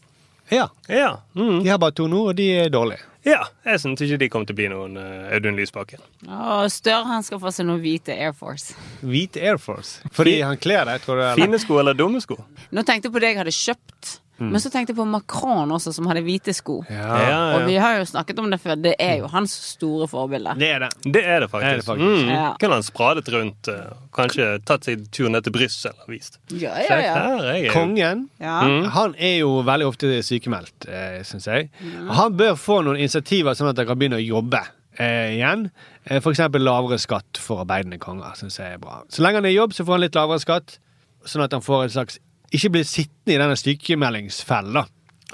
Ja, 0.50 0.70
Ja. 0.90 1.18
Mm. 1.36 1.60
De 1.64 1.70
har 1.70 1.78
bare 1.78 1.94
to 1.94 2.08
nå, 2.10 2.24
og 2.32 2.36
de 2.40 2.48
er 2.64 2.70
dårlige. 2.74 3.04
ja. 3.28 3.44
Jeg 3.68 3.80
syns 3.84 4.02
ikke 4.02 4.18
de 4.24 4.30
kommer 4.34 4.48
til 4.50 4.56
å 4.56 4.58
bli 4.58 4.70
noen 4.72 4.96
uh, 4.98 5.28
Audun 5.36 5.60
Lysbakken. 5.60 6.00
Og 6.26 6.72
Støre 6.74 7.04
han 7.06 7.22
skal 7.28 7.38
få 7.44 7.52
seg 7.54 7.68
noen 7.68 7.84
hvite 7.84 8.16
Air 8.16 8.34
Force. 8.34 8.74
Hvite 9.04 9.44
Air 9.44 9.60
Force. 9.62 10.00
Fordi 10.16 10.40
han 10.42 10.58
kler 10.58 10.88
deg, 10.90 11.04
tror 11.04 11.20
du? 11.20 11.26
eller? 11.28 11.44
Fine 11.44 11.60
sko 11.62 11.78
eller 11.84 11.94
dumme 12.00 12.24
sko? 12.24 12.40
Nå 12.72 12.82
tenkte 12.88 13.12
jeg 13.12 13.14
på 13.14 13.22
det 13.22 13.30
jeg 13.36 13.42
hadde 13.44 13.54
kjøpt, 13.60 14.16
men 14.40 14.62
så 14.64 14.72
tenkte 14.72 14.94
jeg 14.94 14.98
på 14.98 15.06
Macron 15.08 15.72
også, 15.76 15.94
som 15.94 16.08
hadde 16.08 16.24
hvite 16.24 16.54
sko. 16.56 16.80
Ja, 16.90 17.20
Ja, 17.30 17.40
Og 17.58 17.66
vi 17.68 17.76
har 17.76 17.98
jo 18.00 18.06
snakket 18.06 18.40
om 18.40 18.50
det 18.50 18.60
før, 18.62 18.76
det 18.82 18.96
er 19.00 19.18
jo 19.20 19.28
hans 19.28 19.52
store 19.52 20.08
forbilde. 20.08 20.56
det 20.60 20.70
er 20.72 20.80
det. 20.80 20.90
Det 21.04 21.24
er 21.26 21.40
det 21.40 21.50
Det 21.50 21.66
er 21.66 21.76
det 21.76 21.84
faktisk. 21.86 21.86
faktisk. 21.86 22.26
Mm. 22.26 22.30
Ja. 22.30 22.54
Kunne 22.60 22.74
han 22.74 22.84
spradet 22.84 23.30
rundt, 23.34 23.68
eh, 23.68 23.94
kanskje 24.14 24.64
tatt 24.66 24.84
seg 24.86 25.12
tur 25.12 25.30
ned 25.30 25.44
til 25.44 25.52
Brussel 25.52 25.92
og 25.92 26.08
vist. 26.10 26.40
Ja, 26.52 26.74
ja, 26.80 27.00
ja. 27.00 27.14
her, 27.14 27.44
jeg 27.54 27.66
er 27.68 27.74
Kongen 27.74 28.30
ja. 28.40 28.60
han 28.90 29.16
er 29.18 29.40
jo 29.40 29.62
veldig 29.62 29.88
ofte 29.88 30.24
sykemeldt, 30.24 30.88
eh, 30.88 31.22
syns 31.24 31.48
jeg. 31.48 31.70
Og 32.08 32.16
Han 32.16 32.38
bør 32.38 32.56
få 32.56 32.82
noen 32.84 32.98
initiativer 32.98 33.54
sånn 33.54 33.70
at 33.70 33.78
han 33.78 33.88
kan 33.88 33.98
begynne 34.00 34.20
å 34.20 34.26
jobbe 34.26 34.62
eh, 35.00 35.36
igjen. 35.38 35.70
Eh, 36.06 36.20
eksempel 36.20 36.64
lavere 36.64 37.00
skatt 37.00 37.38
for 37.38 37.64
arbeidende 37.66 38.00
konger, 38.00 38.36
Synes 38.36 38.60
jeg 38.60 38.74
er 38.74 38.78
bra. 38.82 39.04
Så 39.10 39.24
lenge 39.24 39.36
han 39.36 39.46
er 39.46 39.54
i 39.54 39.60
jobb, 39.60 39.74
så 39.74 39.86
får 39.86 39.98
han 39.98 40.02
litt 40.02 40.16
lavere 40.16 40.40
skatt, 40.40 40.78
sånn 41.26 41.44
at 41.44 41.52
han 41.56 41.62
får 41.62 41.84
en 41.84 41.90
slags 41.90 42.20
Ikke 42.56 42.72
blir 42.74 42.86
sittende 42.88 43.36
i 43.36 43.40
denne 43.42 43.58
sykemeldingsfella. 43.60 44.86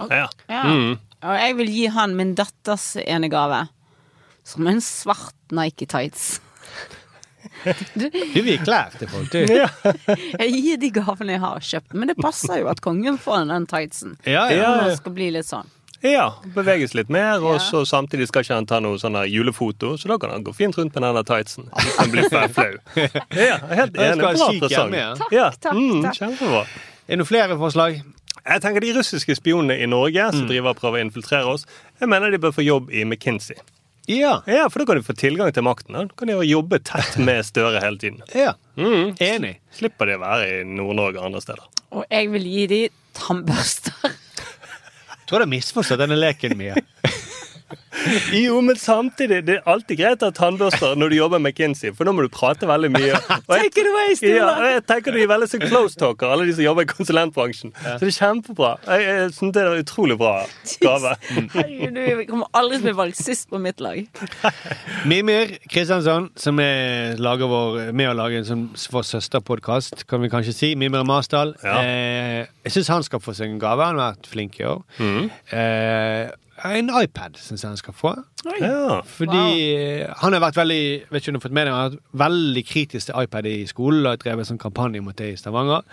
Ja. 0.09 0.25
Ja. 0.51 0.63
Mm. 0.67 0.97
Og 1.25 1.37
jeg 1.39 1.55
vil 1.57 1.69
gi 1.71 1.85
han 1.95 2.15
min 2.17 2.33
datters 2.37 2.95
ene 3.01 3.29
gave. 3.31 3.63
Som 4.45 4.67
en 4.69 4.81
svart 4.83 5.33
Nike 5.55 5.87
tights. 5.89 6.35
Du 7.95 8.09
vil 8.09 8.47
gi 8.51 8.57
klær 8.61 8.93
til 8.99 9.09
folk, 9.09 9.31
du. 9.33 9.39
Ja. 9.49 9.69
Jeg 10.41 10.51
gir 10.53 10.77
de 10.81 10.89
gavene 10.93 11.33
jeg 11.35 11.41
har 11.41 11.63
kjøpt, 11.65 11.95
men 11.97 12.09
det 12.11 12.15
passer 12.21 12.59
jo 12.61 12.67
at 12.69 12.81
kongen 12.85 13.17
får 13.21 13.45
den 13.49 13.65
tightsen. 13.69 14.15
Ja, 14.25 14.43
ja. 14.51 14.59
Ja, 14.59 14.71
Når 14.83 14.97
skal 14.99 15.15
bli 15.15 15.29
litt 15.33 15.47
sånn. 15.49 15.69
ja, 16.05 16.27
beveges 16.53 16.93
litt 16.97 17.09
mer, 17.09 17.41
og 17.41 17.57
så 17.63 17.81
samtidig 17.89 18.27
skal 18.29 18.45
ikke 18.45 18.57
han 18.59 18.67
ta 18.69 18.77
noe 18.83 18.99
sånn 19.01 19.17
julefoto, 19.31 19.95
så 19.97 20.11
da 20.11 20.17
kan 20.21 20.33
han 20.35 20.45
gå 20.45 20.53
fint 20.53 20.77
rundt 20.77 20.93
med 20.93 21.05
denne 21.07 21.23
tightsen. 21.25 21.69
Han 21.97 22.11
blir 22.13 22.27
for 22.29 22.53
flau. 22.59 22.75
Ja, 23.47 23.57
helt 23.71 23.97
enig. 23.97 24.21
Bra 24.21 24.51
presang. 24.59 24.93
Takk. 25.23 25.31
Takk, 25.31 25.61
takk, 25.65 25.79
mm. 25.79 26.11
Kjempebra. 26.19 26.65
Er 27.05 27.13
det 27.15 27.21
noen 27.21 27.29
flere 27.29 27.57
forslag? 27.59 27.99
Jeg 28.45 28.61
tenker 28.61 28.83
De 28.83 28.91
russiske 28.97 29.35
spionene 29.37 29.77
i 29.81 29.87
Norge 29.89 30.25
som 30.33 30.45
driver 30.49 30.73
og 30.73 30.79
prøver 30.79 30.99
å 31.01 31.05
infiltrere 31.05 31.49
oss, 31.55 31.63
jeg 31.99 32.09
mener 32.11 32.33
de 32.33 32.39
bør 32.41 32.53
få 32.53 32.65
jobb 32.65 32.91
i 32.93 33.03
McKinsey. 33.05 33.57
Ja. 34.11 34.35
Ja, 34.45 34.67
For 34.69 34.81
da 34.81 34.85
kan 34.91 34.99
de 34.99 35.05
få 35.07 35.15
tilgang 35.17 35.49
til 35.53 35.65
makten. 35.65 35.95
Da 35.97 36.03
kan 36.17 36.29
de 36.29 36.35
jo 36.35 36.43
jobbe 36.45 36.77
tett 36.85 37.15
med 37.25 37.41
Støre 37.47 37.81
hele 37.81 37.97
tiden. 38.01 38.21
ja. 38.35 38.53
Mm. 38.77 39.15
Enig. 39.23 39.53
Slipper 39.73 40.09
de 40.11 40.17
å 40.17 40.21
være 40.21 40.49
i 40.49 40.63
Nord-Norge 40.67 41.21
og 41.21 41.29
andre 41.29 41.41
steder. 41.41 41.63
Og 41.95 42.03
jeg 42.11 42.27
vil 42.33 42.45
gi 42.51 42.65
de 42.73 42.79
tannbørster. 43.17 43.95
Jeg 45.15 45.29
tror 45.31 45.41
du 45.41 45.45
har 45.47 45.49
misforstått 45.55 46.01
denne 46.03 46.17
leken 46.19 46.53
mye. 46.59 46.75
Jo, 48.45 48.59
men 48.65 48.77
samtidig, 48.79 49.41
det 49.47 49.57
er 49.59 49.69
alltid 49.69 49.99
greit 49.99 50.23
å 50.23 50.29
ha 50.29 50.35
tannbørster 50.35 50.95
når 50.99 51.13
du 51.13 51.17
jobber 51.17 51.41
med 51.41 51.53
McKinsey, 51.53 51.93
for 51.95 52.07
nå 52.07 52.13
må 52.15 52.25
du 52.25 52.31
prate 52.33 52.67
veldig 52.69 52.91
mye. 52.93 53.15
Og 53.15 53.53
jeg, 53.55 53.71
Take 53.71 53.83
it 53.83 53.89
away, 53.91 54.15
ja, 54.29 54.49
og 54.51 54.67
jeg 54.69 54.83
tenker 54.89 55.15
de 55.15 55.23
er 55.25 55.31
veldig 55.31 55.49
så 55.51 55.59
close 55.63 55.99
talker, 55.99 56.31
alle 56.31 56.47
de 56.49 56.55
som 56.57 56.65
jobber 56.65 56.85
i 56.87 56.89
konsulentbransjen. 56.91 57.73
Så 57.81 57.97
det 58.03 58.11
er 58.11 58.17
kjempebra. 58.17 58.71
Jeg, 58.89 59.07
jeg 59.09 59.33
synes 59.39 59.55
det 59.55 59.63
er 59.63 59.71
en 59.71 59.83
utrolig 59.85 60.17
bra 60.21 60.33
gave. 60.85 61.15
Herregud, 61.55 61.99
du 61.99 62.23
kommer 62.31 62.51
aldri 62.57 62.79
til 62.79 62.85
å 62.85 62.89
bli 62.89 62.95
valgt 63.01 63.21
sist 63.21 63.49
på 63.51 63.61
mitt 63.61 63.83
lag. 63.83 64.01
Mimir 65.09 65.57
Kristiansson, 65.71 66.31
som 66.39 66.61
er 66.63 67.19
lager 67.21 67.51
vår, 67.51 67.81
med 67.95 68.11
å 68.11 68.15
lage 68.17 68.41
en 68.41 68.47
sånn 68.47 68.65
vår 68.95 69.07
søsterpodkast, 69.11 70.05
kan 70.09 70.23
vi 70.23 70.31
kanskje 70.33 70.55
si. 70.55 70.71
Mimir 70.79 71.05
Marsdal. 71.07 71.55
Ja. 71.65 71.77
Eh, 71.81 72.41
jeg 72.65 72.77
syns 72.77 72.91
han 72.93 73.05
skal 73.05 73.21
få 73.23 73.35
seg 73.37 73.51
en 73.51 73.61
gave. 73.61 73.85
Han 73.85 73.99
har 74.01 74.15
vært 74.15 74.29
flink 74.31 74.59
i 74.61 74.65
år. 74.69 74.81
Mm. 74.97 75.29
Eh, 75.53 76.33
en 76.65 76.89
iPad 76.89 77.35
syns 77.37 77.61
jeg 77.61 77.67
han 77.67 77.77
skal 77.77 77.84
få. 77.93 78.15
Ja. 78.61 79.01
Fordi 79.05 79.43
wow. 79.43 80.15
han 80.21 80.33
har 80.33 80.41
vært 80.41 80.57
veldig 80.57 80.83
vet 81.11 81.21
ikke 81.21 81.29
om 81.29 81.35
du 81.35 81.39
har 81.39 81.45
fått 81.45 81.57
med 81.57 81.67
deg, 81.67 81.73
han 81.75 81.83
har 81.83 81.93
vært 81.93 82.23
veldig 82.25 82.63
kritisk 82.65 83.09
til 83.09 83.21
iPad 83.21 83.49
i 83.51 83.55
skolen 83.69 84.09
og 84.09 84.23
drevet 84.23 84.49
sånn 84.49 84.61
kampanje 84.61 85.03
mot 85.05 85.17
det 85.19 85.33
i 85.33 85.37
Stavanger. 85.39 85.85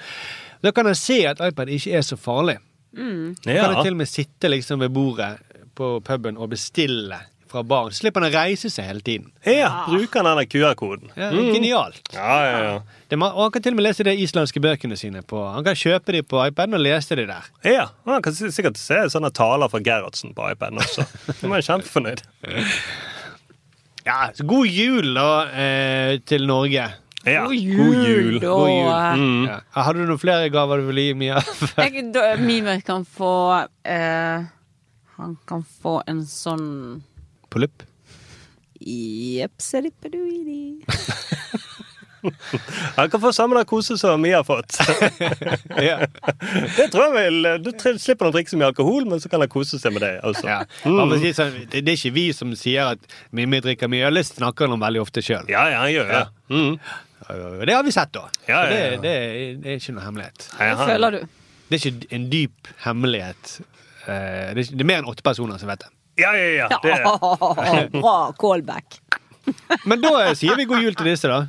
Da 0.63 0.73
kan 0.73 0.89
jeg 0.93 1.01
se 1.01 1.19
at 1.29 1.43
iPad 1.43 1.73
ikke 1.75 1.97
er 1.99 2.07
så 2.07 2.19
farlig. 2.21 2.59
Da 2.93 3.57
kan 3.57 3.77
jeg 3.77 3.85
til 3.85 3.95
og 3.97 4.01
med 4.03 4.11
sitte 4.11 4.51
liksom 4.53 4.81
ved 4.85 4.93
bordet 4.95 5.35
på 5.75 5.95
puben 6.05 6.37
og 6.37 6.53
bestille 6.53 7.19
fra 7.53 7.63
barn. 7.67 7.93
Slipper 7.95 8.25
han 8.25 8.33
å 8.33 8.35
reise 8.35 8.71
seg 8.73 8.89
hele 8.89 9.05
tiden. 9.05 9.31
ja. 9.47 9.71
Bruker 9.89 10.23
han 10.23 10.31
denne 10.33 10.47
QR-koden. 10.49 11.13
Ja, 11.17 11.31
Genialt. 11.31 12.03
Ja, 12.17 12.39
ja, 12.49 12.59
ja. 12.67 12.75
Det 13.13 13.19
og 13.21 13.39
han 13.43 13.53
kan 13.53 13.63
til 13.63 13.75
og 13.75 13.79
med 13.79 13.85
lese 13.87 14.07
de 14.09 14.15
islandske 14.25 14.61
bøkene 14.65 14.97
sine 14.97 15.21
på 15.21 15.37
Han 15.53 15.65
kan 15.67 15.77
kjøpe 15.77 16.15
de 16.17 16.23
på 16.25 16.41
iPaden 16.47 16.79
og 16.79 16.81
lese 16.81 17.17
de 17.19 17.27
der. 17.29 17.49
Ja, 17.69 17.87
og 18.07 18.15
Han 18.17 18.25
kan 18.25 18.35
sikkert 18.35 18.81
se 18.81 19.03
sånne 19.13 19.29
taler 19.37 19.69
fra 19.69 19.83
Gerhardsen 19.85 20.33
på 20.35 20.49
iPaden 20.55 20.81
også. 20.81 21.05
Da 21.29 21.49
er 21.51 21.59
jeg 21.61 21.69
kjempefornøyd. 21.71 22.25
Ja, 24.03 24.33
så 24.35 24.43
God 24.43 24.67
jul 24.67 25.13
da 25.15 25.27
eh, 25.55 26.17
til 26.27 26.47
Norge. 26.51 26.89
Ja, 27.23 27.45
God 27.47 27.55
jul, 27.55 28.41
da. 28.43 28.49
God 28.49 28.71
jul. 28.73 29.21
Mm. 29.21 29.45
Ja. 29.47 29.59
Hadde 29.77 30.03
du 30.03 30.09
noen 30.11 30.19
flere 30.19 30.49
gaver 30.51 30.83
du 30.83 30.89
ville 30.89 31.05
gi 31.07 31.13
Mia? 31.15 31.39
Jeg, 31.79 32.09
da, 32.15 32.33
Mimir 32.41 32.83
kan 32.83 33.05
få 33.07 33.31
eh, 33.87 34.43
Han 35.21 35.37
kan 35.47 35.63
få 35.85 36.01
en 36.11 36.25
sånn 36.27 36.65
Polypp? 37.53 37.83
Jepselippedui. 38.83 40.83
Han 42.97 43.11
kan 43.11 43.21
få 43.21 43.33
samme 43.35 43.65
kose 43.67 43.97
som 43.99 44.23
vi 44.23 44.31
har 44.33 44.45
fått. 44.47 44.77
Ja. 45.83 45.97
Det 46.77 46.85
tror 46.93 47.09
jeg 47.09 47.15
vel, 47.17 47.47
Du 47.65 47.71
slipper 47.99 48.29
å 48.29 48.33
drikke 48.35 48.53
så 48.53 48.59
mye 48.61 48.69
alkohol, 48.71 49.07
men 49.11 49.19
så 49.23 49.31
kan 49.33 49.43
han 49.43 49.51
kose 49.51 49.79
seg 49.83 49.95
med 49.97 50.05
det. 50.05 50.13
Altså. 50.23 50.45
Ja. 50.47 50.61
Sånn, 50.85 51.15
det, 51.19 51.81
det 51.83 51.83
er 51.83 51.97
ikke 51.97 52.13
vi 52.15 52.27
som 52.37 52.53
sier 52.59 52.93
at 52.95 53.17
Mimmi 53.35 53.59
drikker 53.65 53.91
mye 53.91 54.07
øl, 54.07 54.21
det 54.21 54.27
snakker 54.29 54.69
han 54.69 54.77
om 54.77 54.85
veldig 54.85 55.03
ofte 55.03 55.25
sjøl. 55.25 55.49
Ja, 55.51 55.65
ja, 55.73 55.81
han 55.83 55.91
gjør 55.95 56.13
det. 56.13 56.21
Mm. 56.53 56.77
Det 57.67 57.75
har 57.75 57.83
vi 57.87 57.95
sett, 57.95 58.13
da. 58.15 58.27
Ja, 58.47 58.61
ja, 58.69 58.77
ja. 58.77 58.93
Det, 58.93 59.01
det, 59.03 59.15
det 59.65 59.73
er 59.75 59.81
ikke 59.83 59.97
noe 59.97 60.07
hemmelighet. 60.07 60.47
Hva 60.61 60.87
føler 60.93 61.19
du? 61.19 61.25
Det 61.73 61.79
er 61.79 61.89
ikke 61.89 62.13
en 62.21 62.29
dyp 62.31 62.71
hemmelighet. 62.85 63.57
Eh, 64.07 64.53
Det 64.59 64.69
det 64.71 64.83
er 64.85 64.91
mer 64.93 65.03
enn 65.03 65.11
åtte 65.11 65.25
personer 65.27 65.59
som 65.63 65.71
vet 65.73 65.83
det. 65.87 65.91
Ja, 66.17 66.33
ja, 66.37 66.69
ja. 66.69 66.69
Det, 66.83 67.91
Bra 68.01 68.33
callback. 68.41 69.01
Men 69.89 70.03
da 70.03 70.35
sier 70.39 70.57
vi 70.57 70.65
god 70.69 70.83
jul 70.85 70.95
til 70.95 71.09
disse, 71.13 71.29
da. 71.29 71.47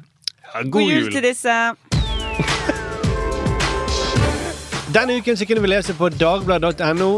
ja, 0.54 0.64
God 0.72 0.88
jul 0.88 1.12
til 1.12 1.26
disse. 1.26 1.58
Denne 4.94 5.18
uken 5.18 5.38
så 5.38 5.46
kunne 5.50 5.62
vi 5.62 5.72
lese 5.72 5.96
på 5.98 6.10
dagbladet.no. 6.10 7.12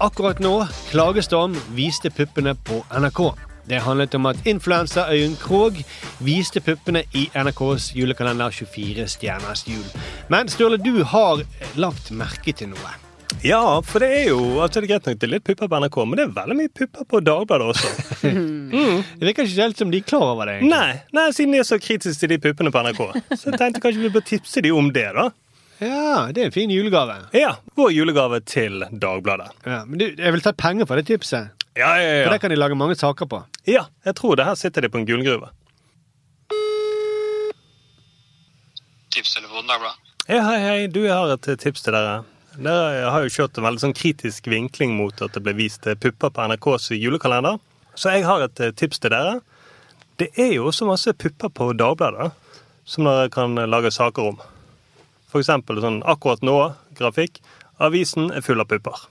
Akkurat 0.00 0.40
nå, 0.44 0.66
klagestorm 0.90 1.56
viste 1.74 2.10
puppene 2.12 2.54
på 2.54 2.82
NRK. 2.92 3.20
Det 3.66 3.80
handlet 3.82 4.14
om 4.14 4.26
at 4.30 4.46
influenser 4.46 5.08
Øyunn 5.10 5.34
Krogh 5.40 5.80
viste 6.22 6.60
puppene 6.60 7.02
i 7.18 7.24
NRKs 7.34 7.90
julekalender 7.96 8.50
24 8.50 9.08
stjerners 9.10 9.64
jul. 9.66 9.86
Men 10.30 10.48
Sturle, 10.48 10.78
du 10.78 11.02
har 11.02 11.42
lagt 11.74 12.12
merke 12.14 12.52
til 12.54 12.70
noe. 12.76 12.94
Ja, 13.44 13.80
for 13.84 14.02
det 14.02 14.08
er 14.16 14.28
jo 14.30 14.38
altså 14.62 14.80
det 14.80 14.86
er 14.86 14.90
greit 14.94 15.06
nok 15.06 15.18
det 15.20 15.26
er 15.26 15.32
litt 15.36 15.44
pupper 15.46 15.68
på 15.70 15.78
NRK, 15.82 15.96
men 16.08 16.18
det 16.18 16.24
er 16.24 16.34
veldig 16.36 16.56
mye 16.58 16.72
pupper 16.80 17.06
på 17.10 17.20
Dagbladet 17.26 17.66
også. 17.72 17.90
Det 19.16 19.24
virker 19.28 19.46
ikke 19.46 19.62
helt 19.62 19.78
som 19.80 19.90
de 19.92 20.00
er 20.00 20.06
klar 20.06 20.24
over 20.32 20.48
det. 20.48 20.56
egentlig. 20.58 20.72
Nei, 20.72 20.96
nei, 21.16 21.26
siden 21.36 21.54
de 21.54 21.60
er 21.62 21.66
så 21.68 21.78
kritiske 21.80 22.20
til 22.22 22.32
de 22.32 22.38
puppene 22.42 22.72
på 22.74 22.82
NRK. 22.86 23.02
Så 23.36 23.50
jeg 23.52 23.60
tenkte 23.60 23.82
kanskje 23.84 24.02
vi 24.02 24.10
bør 24.14 24.24
tipse 24.26 24.62
de 24.64 24.72
om 24.74 24.88
det, 24.94 25.06
da. 25.16 25.28
Ja, 25.78 26.26
det 26.32 26.42
er 26.42 26.48
en 26.48 26.54
fin 26.54 26.70
julegave. 26.72 27.18
Ja, 27.36 27.54
Vår 27.76 27.92
julegave 27.92 28.40
til 28.48 28.84
Dagbladet. 28.90 29.50
Ja, 29.68 29.82
men 29.84 30.00
du, 30.00 30.06
jeg 30.08 30.32
vil 30.36 30.44
ta 30.44 30.54
penger 30.56 30.88
for 30.88 30.96
det 30.98 31.06
tipset. 31.10 31.52
Ja, 31.76 31.90
ja, 32.00 32.08
ja. 32.20 32.22
For 32.24 32.32
det 32.34 32.40
kan 32.44 32.54
de 32.54 32.58
lage 32.58 32.78
mange 32.78 32.96
saker 32.96 33.28
på. 33.28 33.42
ja, 33.68 33.84
jeg 34.04 34.16
tror 34.16 34.36
det 34.40 34.46
her 34.48 34.56
sitter 34.56 34.86
de 34.86 34.92
på 34.92 35.02
en 35.02 35.08
gullgruve. 35.08 35.52
Tipstelefonen 39.12 39.68
Dagbladet. 39.70 40.14
Ja, 40.26 40.40
hei, 40.48 40.56
hei, 40.64 40.86
du, 40.90 41.04
har 41.06 41.30
et 41.36 41.52
tips 41.62 41.84
til 41.86 41.94
dere. 41.94 42.24
Dere 42.56 43.10
har 43.12 43.24
jo 43.26 43.32
kjørt 43.32 43.58
en 43.58 43.66
veldig 43.66 43.82
sånn 43.82 43.96
kritisk 43.96 44.46
vinkling 44.48 44.94
mot 44.96 45.20
at 45.24 45.34
det 45.36 45.42
ble 45.44 45.52
vist 45.58 45.86
eh, 45.86 45.96
pupper 46.00 46.32
på 46.32 46.46
NRKs 46.48 46.90
julekalender. 46.96 47.58
Så 47.96 48.14
jeg 48.14 48.24
har 48.24 48.44
et 48.46 48.62
eh, 48.64 48.72
tips 48.72 49.02
til 49.02 49.12
dere. 49.12 49.40
Det 50.16 50.30
er 50.40 50.54
jo 50.54 50.70
også 50.70 50.88
masse 50.88 51.12
pupper 51.12 51.52
på 51.52 51.70
Dagbladet 51.76 52.30
som 52.88 53.04
dere 53.04 53.28
kan 53.34 53.58
lage 53.68 53.92
saker 53.92 54.32
om. 54.32 54.40
Eksempel 55.36 55.82
sånn 55.84 55.98
akkurat 56.08 56.40
nå-grafikk. 56.40 57.42
Avisen 57.84 58.30
er 58.32 58.40
full 58.40 58.62
av 58.62 58.70
pupper. 58.70 59.02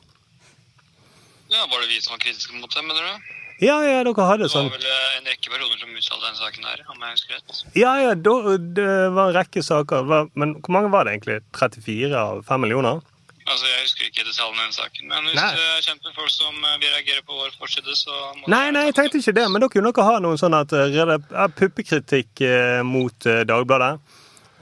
Ja, 1.53 1.67
Var 1.69 1.83
det 1.83 1.89
vi 1.91 1.99
som 2.01 2.15
var 2.15 2.23
kritiske 2.23 2.57
mot 2.57 2.71
det, 2.73 2.81
mener 2.81 3.05
du? 3.05 3.33
Ja, 3.61 3.75
ja, 3.85 3.99
dere 4.03 4.25
hadde 4.25 4.49
sånn. 4.49 4.71
Det 4.73 4.73
sånn 4.73 4.73
var 4.73 4.81
vel 4.81 4.89
eh, 4.89 5.17
en 5.19 5.29
rekke 5.29 5.51
personer 5.53 5.83
som 5.83 5.93
uttalte 5.93 6.25
den 6.31 6.39
saken 6.39 6.65
her, 6.71 6.81
om 6.89 7.05
jeg 7.05 7.19
husker 7.19 7.37
rett. 7.37 7.59
Ja, 7.77 7.91
ja, 8.01 8.15
det 8.17 8.87
var 9.13 9.29
en 9.29 9.35
rekke 9.37 9.61
saker. 9.63 10.09
Men 10.33 10.57
hvor 10.65 10.73
mange 10.79 10.89
var 10.95 11.05
det 11.05 11.13
egentlig? 11.13 11.43
34 11.53 12.09
av 12.23 12.41
5 12.49 12.65
millioner? 12.65 13.05
Altså, 13.45 13.65
Jeg 13.69 13.81
husker 13.85 14.05
ikke 14.09 14.23
detaljene 14.25 14.57
i 14.57 14.65
den 14.65 14.73
saken, 14.73 15.07
men 15.11 15.27
hvis 15.29 15.35
Nei. 15.37 15.51
du 15.53 15.61
er 15.61 15.97
med 16.03 16.15
folk 16.17 16.31
som 16.33 16.55
eh, 16.65 16.77
vil 16.81 16.89
reagere 16.95 17.21
på 17.27 17.35
vår 17.37 17.51
forside, 17.59 17.93
så 17.95 18.13
må 18.39 18.47
Nei, 18.49 18.71
nei, 18.73 18.85
jeg 18.89 18.95
tenkte 18.97 19.19
ikke 19.21 19.35
det, 19.37 19.43
men 19.51 19.61
dere 19.61 19.69
kunne 19.75 19.89
nok 19.91 19.99
ha 20.01 20.15
noen 20.23 20.39
sånn 20.41 20.55
at 20.57 20.73
eh, 20.73 21.45
puppekritikk 21.59 22.41
eh, 22.41 22.79
mot 22.83 23.27
Dagbladet. 23.51 23.99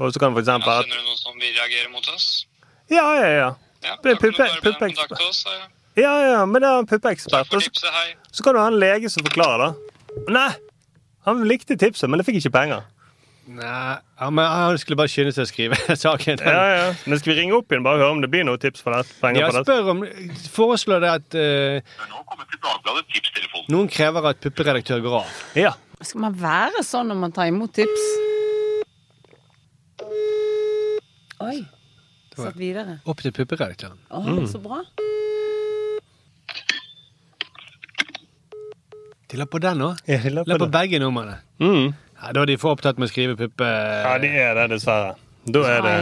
Og 0.01 0.11
så 0.11 0.19
kan 0.19 0.33
for 0.35 0.41
eksempel 0.43 0.67
at 0.73 0.83
Kjenner 0.83 0.99
du 0.99 1.07
noen 1.07 1.21
som 1.21 1.39
vil 1.39 1.53
reagere 1.55 1.91
mot 1.93 2.09
oss? 2.11 2.27
Ja, 2.91 3.05
ja, 3.21 3.29
ja. 3.31 3.49
Ja, 3.83 3.95
da 4.03 4.15
kan 4.15 4.31
du 4.31 4.37
bare 4.37 4.59
be 4.63 4.71
dem 4.71 4.95
kontakte 4.97 5.29
oss. 5.29 5.45
Ja, 5.47 5.63
Ja, 5.95 6.13
ja, 6.25 6.45
men 6.49 6.61
det 6.63 6.69
er 6.69 6.79
en 6.81 6.87
puppeekspert. 6.89 7.51
Så- 7.51 8.15
Så 8.31 8.43
kan 8.43 8.55
du 8.55 8.59
ha 8.59 8.67
en 8.67 8.79
lege 8.81 9.09
som 9.13 9.23
forklarer, 9.23 9.59
da. 9.59 10.23
Nei! 10.27 10.49
Han 11.25 11.43
likte 11.47 11.77
tipset, 11.77 12.09
men 12.09 12.17
det 12.19 12.25
fikk 12.25 12.39
ikke 12.41 12.51
penger. 12.51 12.81
Nei, 13.45 13.97
ja, 14.19 14.27
men 14.31 14.45
Han 14.47 14.77
skulle 14.79 14.95
bare 14.95 15.11
skynde 15.11 15.33
seg 15.35 15.43
å 15.43 15.49
skrive 15.49 15.75
saken. 16.05 16.39
Ja, 16.47 16.61
ja. 16.77 16.85
Men 17.11 17.19
skal 17.19 17.33
vi 17.33 17.41
ringe 17.41 17.57
opp 17.57 17.67
igjen 17.73 17.83
bare 17.83 17.99
høre 17.99 18.13
om 18.15 18.21
det 18.23 18.29
blir 18.31 18.45
noen 18.47 18.61
tips 18.63 18.79
for 18.85 18.95
det? 18.95 19.01
Penger 19.19 19.43
Ja, 19.43 19.49
spør 19.65 19.89
om, 19.91 20.03
Foreslår 20.55 21.03
det 21.03 21.09
at 21.17 21.35
eh, 21.35 21.97
Dagbladet 22.63 23.03
tipstelefon. 23.11 23.65
noen 23.73 23.89
krever 23.91 24.29
at 24.31 24.39
pupperedaktør 24.45 25.03
går 25.03 25.17
av. 25.19 25.33
Ja. 25.59 25.73
Skal 26.03 26.23
man 26.23 26.37
være 26.39 26.85
sånn 26.87 27.11
når 27.11 27.19
man 27.25 27.35
tar 27.35 27.51
imot 27.51 27.75
tips? 27.75 28.05
Oi. 31.43 31.57
Satt 32.33 32.55
videre. 32.57 33.01
Opp 33.05 33.19
til 33.21 33.35
pupperedaktøren. 33.35 33.99
Å, 34.09 34.23
Mm. 34.23 34.47
så 34.49 34.57
bra. 34.63 34.79
De 39.29 39.37
la 39.39 39.45
på 39.49 39.59
den 39.61 39.81
òg. 39.81 39.99
Ja, 40.07 40.17
de 40.23 40.29
la 40.33 40.43
på 40.45 40.49
La 40.53 40.57
på 40.61 40.67
begge 40.71 40.99
numrene. 41.01 41.39
Mm. 41.59 41.93
Ja, 42.23 42.31
da 42.31 42.41
er 42.45 42.49
de 42.53 42.55
for 42.61 42.77
opptatt 42.77 42.99
med 43.01 43.09
å 43.09 43.11
skrive 43.11 43.35
puppe... 43.35 43.67
Ja, 43.67 44.13
de 44.21 44.29
er 44.31 44.55
det, 44.55 44.69
dessverre. 44.77 45.15
Da 45.43 45.59
er 45.67 45.81
det 45.83 45.95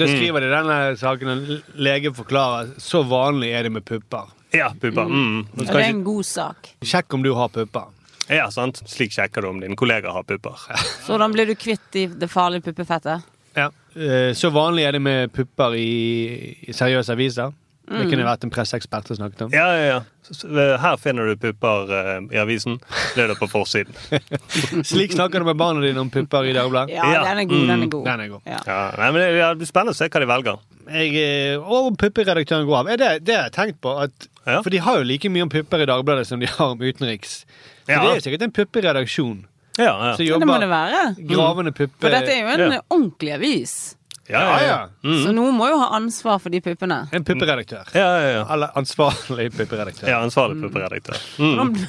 Da 0.00 0.06
skriver 0.08 0.40
de 0.40 0.48
denne 0.48 0.76
saken, 0.96 1.28
og 1.34 1.74
lege 1.84 2.12
forklarer 2.16 2.70
så 2.80 3.02
vanlig 3.04 3.50
er 3.52 3.66
det 3.68 3.74
med 3.74 3.84
pupper. 3.84 4.30
Ja, 4.56 4.70
pupper. 4.72 5.04
Mm. 5.10 5.42
Det 5.58 5.68
er 5.74 5.82
en 5.90 6.00
god 6.06 6.24
sak. 6.24 6.70
Sjekk 6.80 7.12
om 7.18 7.26
du 7.26 7.34
har 7.36 7.50
pupper. 7.52 7.90
Ja, 8.32 8.48
sant. 8.50 8.80
Slik 8.88 9.12
sjekker 9.14 9.44
du 9.44 9.50
om 9.52 9.60
din 9.60 9.76
kollega 9.78 10.14
har 10.16 10.24
pupper. 10.26 10.56
Sådan 11.06 11.34
blir 11.36 11.46
du 11.46 11.54
kvitt 11.60 12.00
i 12.00 12.06
det 12.08 12.30
farlige 12.32 12.64
puppefettet. 12.70 13.26
Ja. 13.56 13.68
Eh, 13.94 14.32
Så 14.34 14.50
vanlig 14.54 14.86
er 14.88 14.96
det 14.96 15.02
med 15.04 15.32
pupper 15.36 15.76
i, 15.76 16.56
i 16.66 16.72
seriøse 16.74 17.12
aviser. 17.12 17.52
Det 17.86 17.94
Mm. 18.02 18.10
kunne 18.10 18.24
vært 18.26 18.42
en 18.44 18.50
presseekspert 18.50 19.06
som 19.06 19.16
snakket 19.16 19.42
om. 19.46 19.50
Ja, 19.54 19.66
ja, 19.76 19.84
ja. 19.86 20.00
Så, 20.26 20.48
Her 20.82 20.96
finner 20.98 21.28
du 21.30 21.36
pupper 21.36 21.86
uh, 21.86 22.34
i 22.34 22.38
avisen. 22.42 22.80
Det 23.14 23.22
er 23.24 23.28
det 23.28 23.36
på 23.38 23.46
forsiden. 23.46 23.94
Slik 24.90 25.12
snakker 25.14 25.38
du 25.38 25.44
med 25.46 25.56
barna 25.56 25.80
dine 25.84 26.00
om 26.02 26.10
pupper 26.10 26.44
i 26.50 26.52
Dagbladet. 26.56 26.90
Ja, 26.96 27.12
Ja. 27.12 27.22
den 27.28 27.38
er 27.44 27.44
god, 27.44 27.66
den 27.68 27.82
er 27.82 27.86
god. 27.92 28.04
Den 28.04 28.20
er 28.20 28.28
god. 28.32 28.40
Ja. 28.46 28.58
Ja, 28.66 28.80
nei, 28.98 29.10
men 29.12 29.20
det, 29.22 29.28
ja, 29.38 29.50
det 29.54 29.58
blir 29.62 29.70
spennende 29.70 29.94
å 29.94 29.98
se 30.00 30.08
hva 30.10 30.20
de 30.24 30.26
velger. 30.32 30.58
Jeg, 30.86 31.14
eh, 31.22 31.56
og 31.62 31.92
om 31.92 31.96
pupperedaktøren 31.96 32.66
går 32.66 32.76
av. 32.80 32.88
Er 32.88 32.96
det, 32.96 33.12
det 33.26 33.36
har 33.36 33.44
jeg 33.50 33.52
tenkt 33.60 33.80
på. 33.82 33.94
At, 34.02 34.28
Ja. 34.46 34.60
For 34.62 34.70
de 34.70 34.78
har 34.78 34.98
jo 34.98 35.02
like 35.06 35.26
mye 35.30 35.42
om 35.42 35.48
pupper 35.50 35.80
i 35.82 35.86
Dagbladet 35.86 36.26
som 36.28 36.38
de 36.38 36.46
har 36.46 36.68
om 36.74 36.78
utenriks. 36.78 37.44
Så 37.86 37.90
Ja. 37.90 38.02
det 38.02 38.10
er 38.10 38.14
jo 38.20 38.24
sikkert 38.30 38.42
en 38.42 38.52
pupperedaksjon 38.52 39.44
Ja, 39.78 39.84
ja. 39.84 40.16
Så 40.16 40.22
jobber 40.26 40.40
det 40.40 40.46
må 40.46 40.58
det 40.60 40.68
være. 40.70 41.00
gravende 41.26 41.72
puppe... 41.74 42.00
For 42.00 42.10
dette 42.10 42.30
er 42.30 42.42
jo 42.42 42.48
en 42.64 42.72
Ja. 42.72 42.80
ordentlig 42.90 43.32
avis. 43.34 43.96
Ja, 44.28 44.40
Ja, 44.40 44.60
ja, 44.66 44.78
Mm. 45.04 45.22
Så 45.24 45.32
noen 45.34 45.54
må 45.56 45.68
jo 45.70 45.78
ha 45.78 45.88
ansvar 45.96 46.38
for 46.42 46.50
de 46.50 46.60
puppene. 46.60 47.08
En 47.12 47.24
pupperedaktør. 47.24 47.84
ja, 47.94 48.06
ja, 48.20 48.28
ja. 48.38 48.44
Eller 48.54 48.68
ansvarlig 48.76 49.50
pupperedaktør. 49.56 50.08
ja 50.08 50.20
ansvarlig 50.22 50.60
pupperedaktør. 50.62 51.16
Mm. 51.38 51.86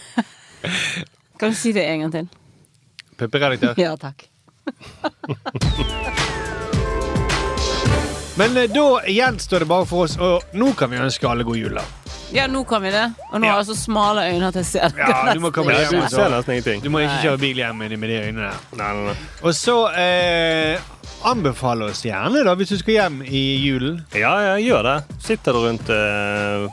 Kan 1.40 1.50
du 1.54 1.56
si 1.56 1.72
det 1.74 1.86
en 1.90 2.00
gang 2.06 2.12
til? 2.12 2.28
Pupperedaktør. 3.18 3.74
Ja, 3.82 3.96
takk. 3.98 4.28
Men 8.38 8.58
eh, 8.58 8.68
da 8.70 8.88
gjenstår 9.10 9.60
det 9.60 9.66
bare 9.70 9.86
for 9.90 10.06
oss, 10.06 10.18
og 10.22 10.44
nå 10.54 10.72
kan 10.78 10.92
vi 10.94 10.98
ønske 11.02 11.26
alle 11.30 11.44
god 11.48 11.58
jul. 11.58 11.74
da. 11.80 11.84
Ja, 12.36 12.48
nå 12.48 12.64
kan 12.68 12.82
vi 12.84 12.90
det. 12.92 13.06
Og 13.32 13.40
nå 13.40 13.48
har 13.48 13.62
jeg 13.62 13.70
så 13.70 13.76
smale 13.80 14.26
øyne 14.34 14.48
at 14.50 14.56
jeg 14.60 14.66
ser 14.66 14.90
det. 14.90 15.00
Ja, 15.00 15.34
du 15.34 15.40
må 15.40 15.52
komme 15.56 15.72
Ja, 15.72 15.80
deg 15.86 15.90
du 15.90 15.96
hjem. 15.98 16.10
ser 16.10 16.26
altså. 16.26 16.30
nesten 16.36 16.54
ingenting. 16.58 16.82
Du 16.84 16.90
må 16.90 17.00
ikke 17.00 17.22
kjøre 17.24 17.40
bil 17.40 17.56
hjem 17.62 17.76
med 17.80 17.90
de- 17.90 17.98
med 17.98 18.10
de 18.10 18.18
øynene 18.20 18.50
der. 18.50 18.58
Nei, 18.78 18.94
nei, 18.94 19.06
nei. 19.06 19.16
Og 19.44 19.54
så 19.56 19.76
eh, 19.96 20.80
anbefale 21.24 21.86
oss 21.92 22.02
gjerne, 22.04 22.44
da, 22.44 22.56
hvis 22.56 22.70
du 22.70 22.78
skal 22.78 22.94
hjem 22.94 23.22
i 23.24 23.46
julen. 23.64 24.02
Ja, 24.14 24.34
ja, 24.44 24.56
gjør 24.60 24.84
det. 24.84 24.98
Sitter 25.24 25.54
du 25.54 25.60
rundt 25.70 25.90
eh, 25.90 26.68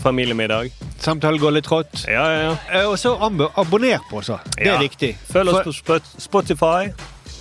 familiemiddag. 0.00 0.70
Samtalen 0.98 1.38
går 1.40 1.52
litt 1.58 1.64
trått. 1.68 2.06
Ja, 2.08 2.24
ja, 2.32 2.40
ja. 2.48 2.56
Eh, 2.80 2.86
og 2.88 2.96
så 2.98 3.12
abo- 3.20 3.50
abonner 3.60 4.00
på 4.10 4.18
oss. 4.22 4.26
da. 4.32 4.38
Det 4.56 4.66
Ja. 4.66 4.74
er 4.76 4.78
viktig. 4.88 5.16
Følg 5.32 5.48
oss 5.48 5.54
For- 5.54 5.64
på 5.64 5.72
Spot- 6.00 6.20
Spotify. 6.20 6.92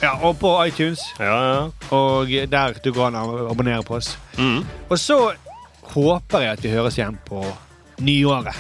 Ja, 0.01 0.17
og 0.21 0.37
på 0.39 0.51
iTunes. 0.67 0.99
Ja, 1.17 1.53
ja. 1.53 1.69
Og 1.95 2.27
der 2.27 2.73
du 2.83 2.91
går 2.91 3.07
an 3.07 3.13
å 3.15 3.49
abonnere 3.51 3.83
på 3.87 3.95
oss. 3.95 4.17
Mm. 4.37 4.65
Og 4.91 4.97
så 4.99 5.31
håper 5.93 6.45
jeg 6.47 6.57
at 6.57 6.63
vi 6.65 6.69
høres 6.73 6.97
igjen 6.99 7.17
på 7.27 7.43
nyåret. 8.03 8.55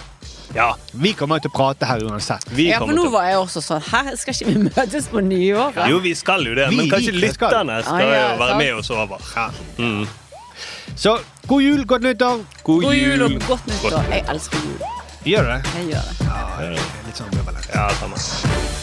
ja. 0.55 0.67
Vi 0.93 1.13
kommer 1.17 1.39
til 1.41 1.49
å 1.49 1.53
prate 1.55 1.85
her 1.89 2.03
uansett. 2.05 2.45
Vi 2.53 2.67
Ja, 2.69 2.79
for 2.79 2.93
nå 2.93 3.07
var 3.11 3.25
jeg 3.25 3.37
også 3.41 3.61
sånn 3.65 3.81
Hæ, 3.89 4.15
skal 4.21 4.33
ikke 4.37 4.45
vi 4.53 4.67
møtes 4.69 5.07
på 5.09 5.23
nyåret? 5.25 5.87
Jo, 5.89 5.99
vi 5.99 6.13
skal 6.15 6.45
jo 6.45 6.53
det, 6.55 6.67
Vi 6.69 6.77
men 6.77 6.89
kanskje 6.91 7.13
lytterne 7.17 7.79
skal 7.83 7.95
Ah, 7.95 8.13
ja, 8.13 8.21
jo 8.33 8.39
være 8.39 8.49
sant. 8.49 8.57
med 8.57 8.73
oss 8.75 8.89
over. 8.91 9.17
Ja. 9.35 9.49
Mm. 9.77 10.07
Så 10.95 11.17
god 11.47 11.61
jul, 11.63 11.85
godt 11.85 12.01
nyttår. 12.05 12.45
God, 12.63 12.83
God 12.83 12.93
jul 12.95 13.21
og 13.25 13.39
godt 13.47 13.67
nyttår. 13.67 14.03
Jeg 14.13 14.25
elsker 14.29 14.57
jul. 14.69 14.87
Gjør 15.25 15.41
du 15.47 15.53
det? 15.55 15.61
Jeg 15.75 15.85
gjør 15.93 16.09
det. 16.09 16.29
Ja, 16.29 16.39
jeg 16.61 16.71
litt 17.07 17.17
sånn 17.17 17.31
ambivalent. 17.33 17.69
Ja, 17.73 17.89
samme. 18.01 18.82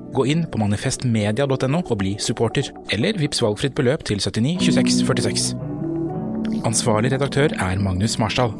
Gå 0.11 0.25
inn 0.27 0.43
på 0.51 0.59
manifestmedia.no 0.59 1.81
og 1.81 1.97
bli 2.01 2.17
supporter, 2.19 2.67
eller 2.91 3.19
vips 3.19 3.41
valgfritt 3.43 3.75
beløp 3.77 4.03
til 4.07 4.19
79 4.19 4.67
26 4.67 5.07
46. 5.07 5.51
Ansvarlig 6.67 7.13
redaktør 7.13 7.53
er 7.55 7.79
Magnus 7.79 8.17
Marsdal. 8.19 8.53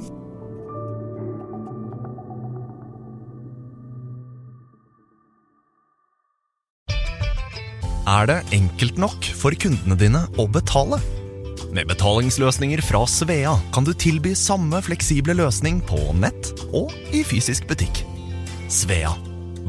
Er 8.12 8.28
det 8.28 8.40
enkelt 8.56 8.98
nok 9.00 9.28
for 9.38 9.56
kundene 9.56 9.96
dine 10.00 10.24
å 10.42 10.48
betale? 10.52 10.98
Med 11.72 11.88
betalingsløsninger 11.88 12.82
fra 12.84 13.06
Svea 13.08 13.54
kan 13.72 13.88
du 13.88 13.94
tilby 13.96 14.34
samme 14.36 14.82
fleksible 14.84 15.36
løsning 15.38 15.80
på 15.88 16.00
nett 16.20 16.52
og 16.72 16.92
i 17.16 17.24
fysisk 17.28 17.70
butikk. 17.70 18.04
Svea 18.72 19.14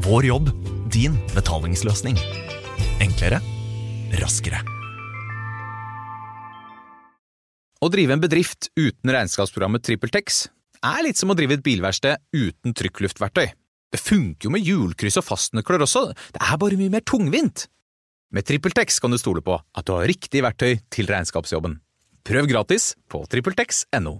vår 0.03 0.25
jobb, 0.27 0.49
din 0.93 1.17
betalingsløsning. 1.33 2.17
Enklere, 3.01 3.41
raskere. 4.21 4.61
Å 7.83 7.89
drive 7.91 8.15
en 8.15 8.21
bedrift 8.23 8.69
uten 8.79 9.11
regnskapsprogrammet 9.11 9.83
TrippelTex 9.83 10.45
er 10.87 11.01
litt 11.03 11.19
som 11.19 11.33
å 11.33 11.35
drive 11.35 11.57
et 11.57 11.65
bilverksted 11.65 12.21
uten 12.35 12.75
trykkluftverktøy. 12.77 13.49
Det 13.93 13.99
funker 14.01 14.47
jo 14.47 14.53
med 14.53 14.63
hjulkryss 14.65 15.19
og 15.19 15.27
fastnøkler 15.27 15.83
også, 15.85 16.07
det 16.13 16.41
er 16.41 16.61
bare 16.61 16.79
mye 16.79 16.93
mer 16.93 17.03
tungvint. 17.05 17.67
Med 18.33 18.47
TrippelTex 18.47 18.97
kan 19.03 19.13
du 19.13 19.19
stole 19.21 19.43
på 19.45 19.59
at 19.59 19.85
du 19.85 19.93
har 19.93 20.07
riktig 20.09 20.41
verktøy 20.45 20.79
til 20.93 21.11
regnskapsjobben. 21.11 21.77
Prøv 22.23 22.49
gratis 22.49 22.93
på 23.11 23.21
trippeltex.no. 23.29 24.19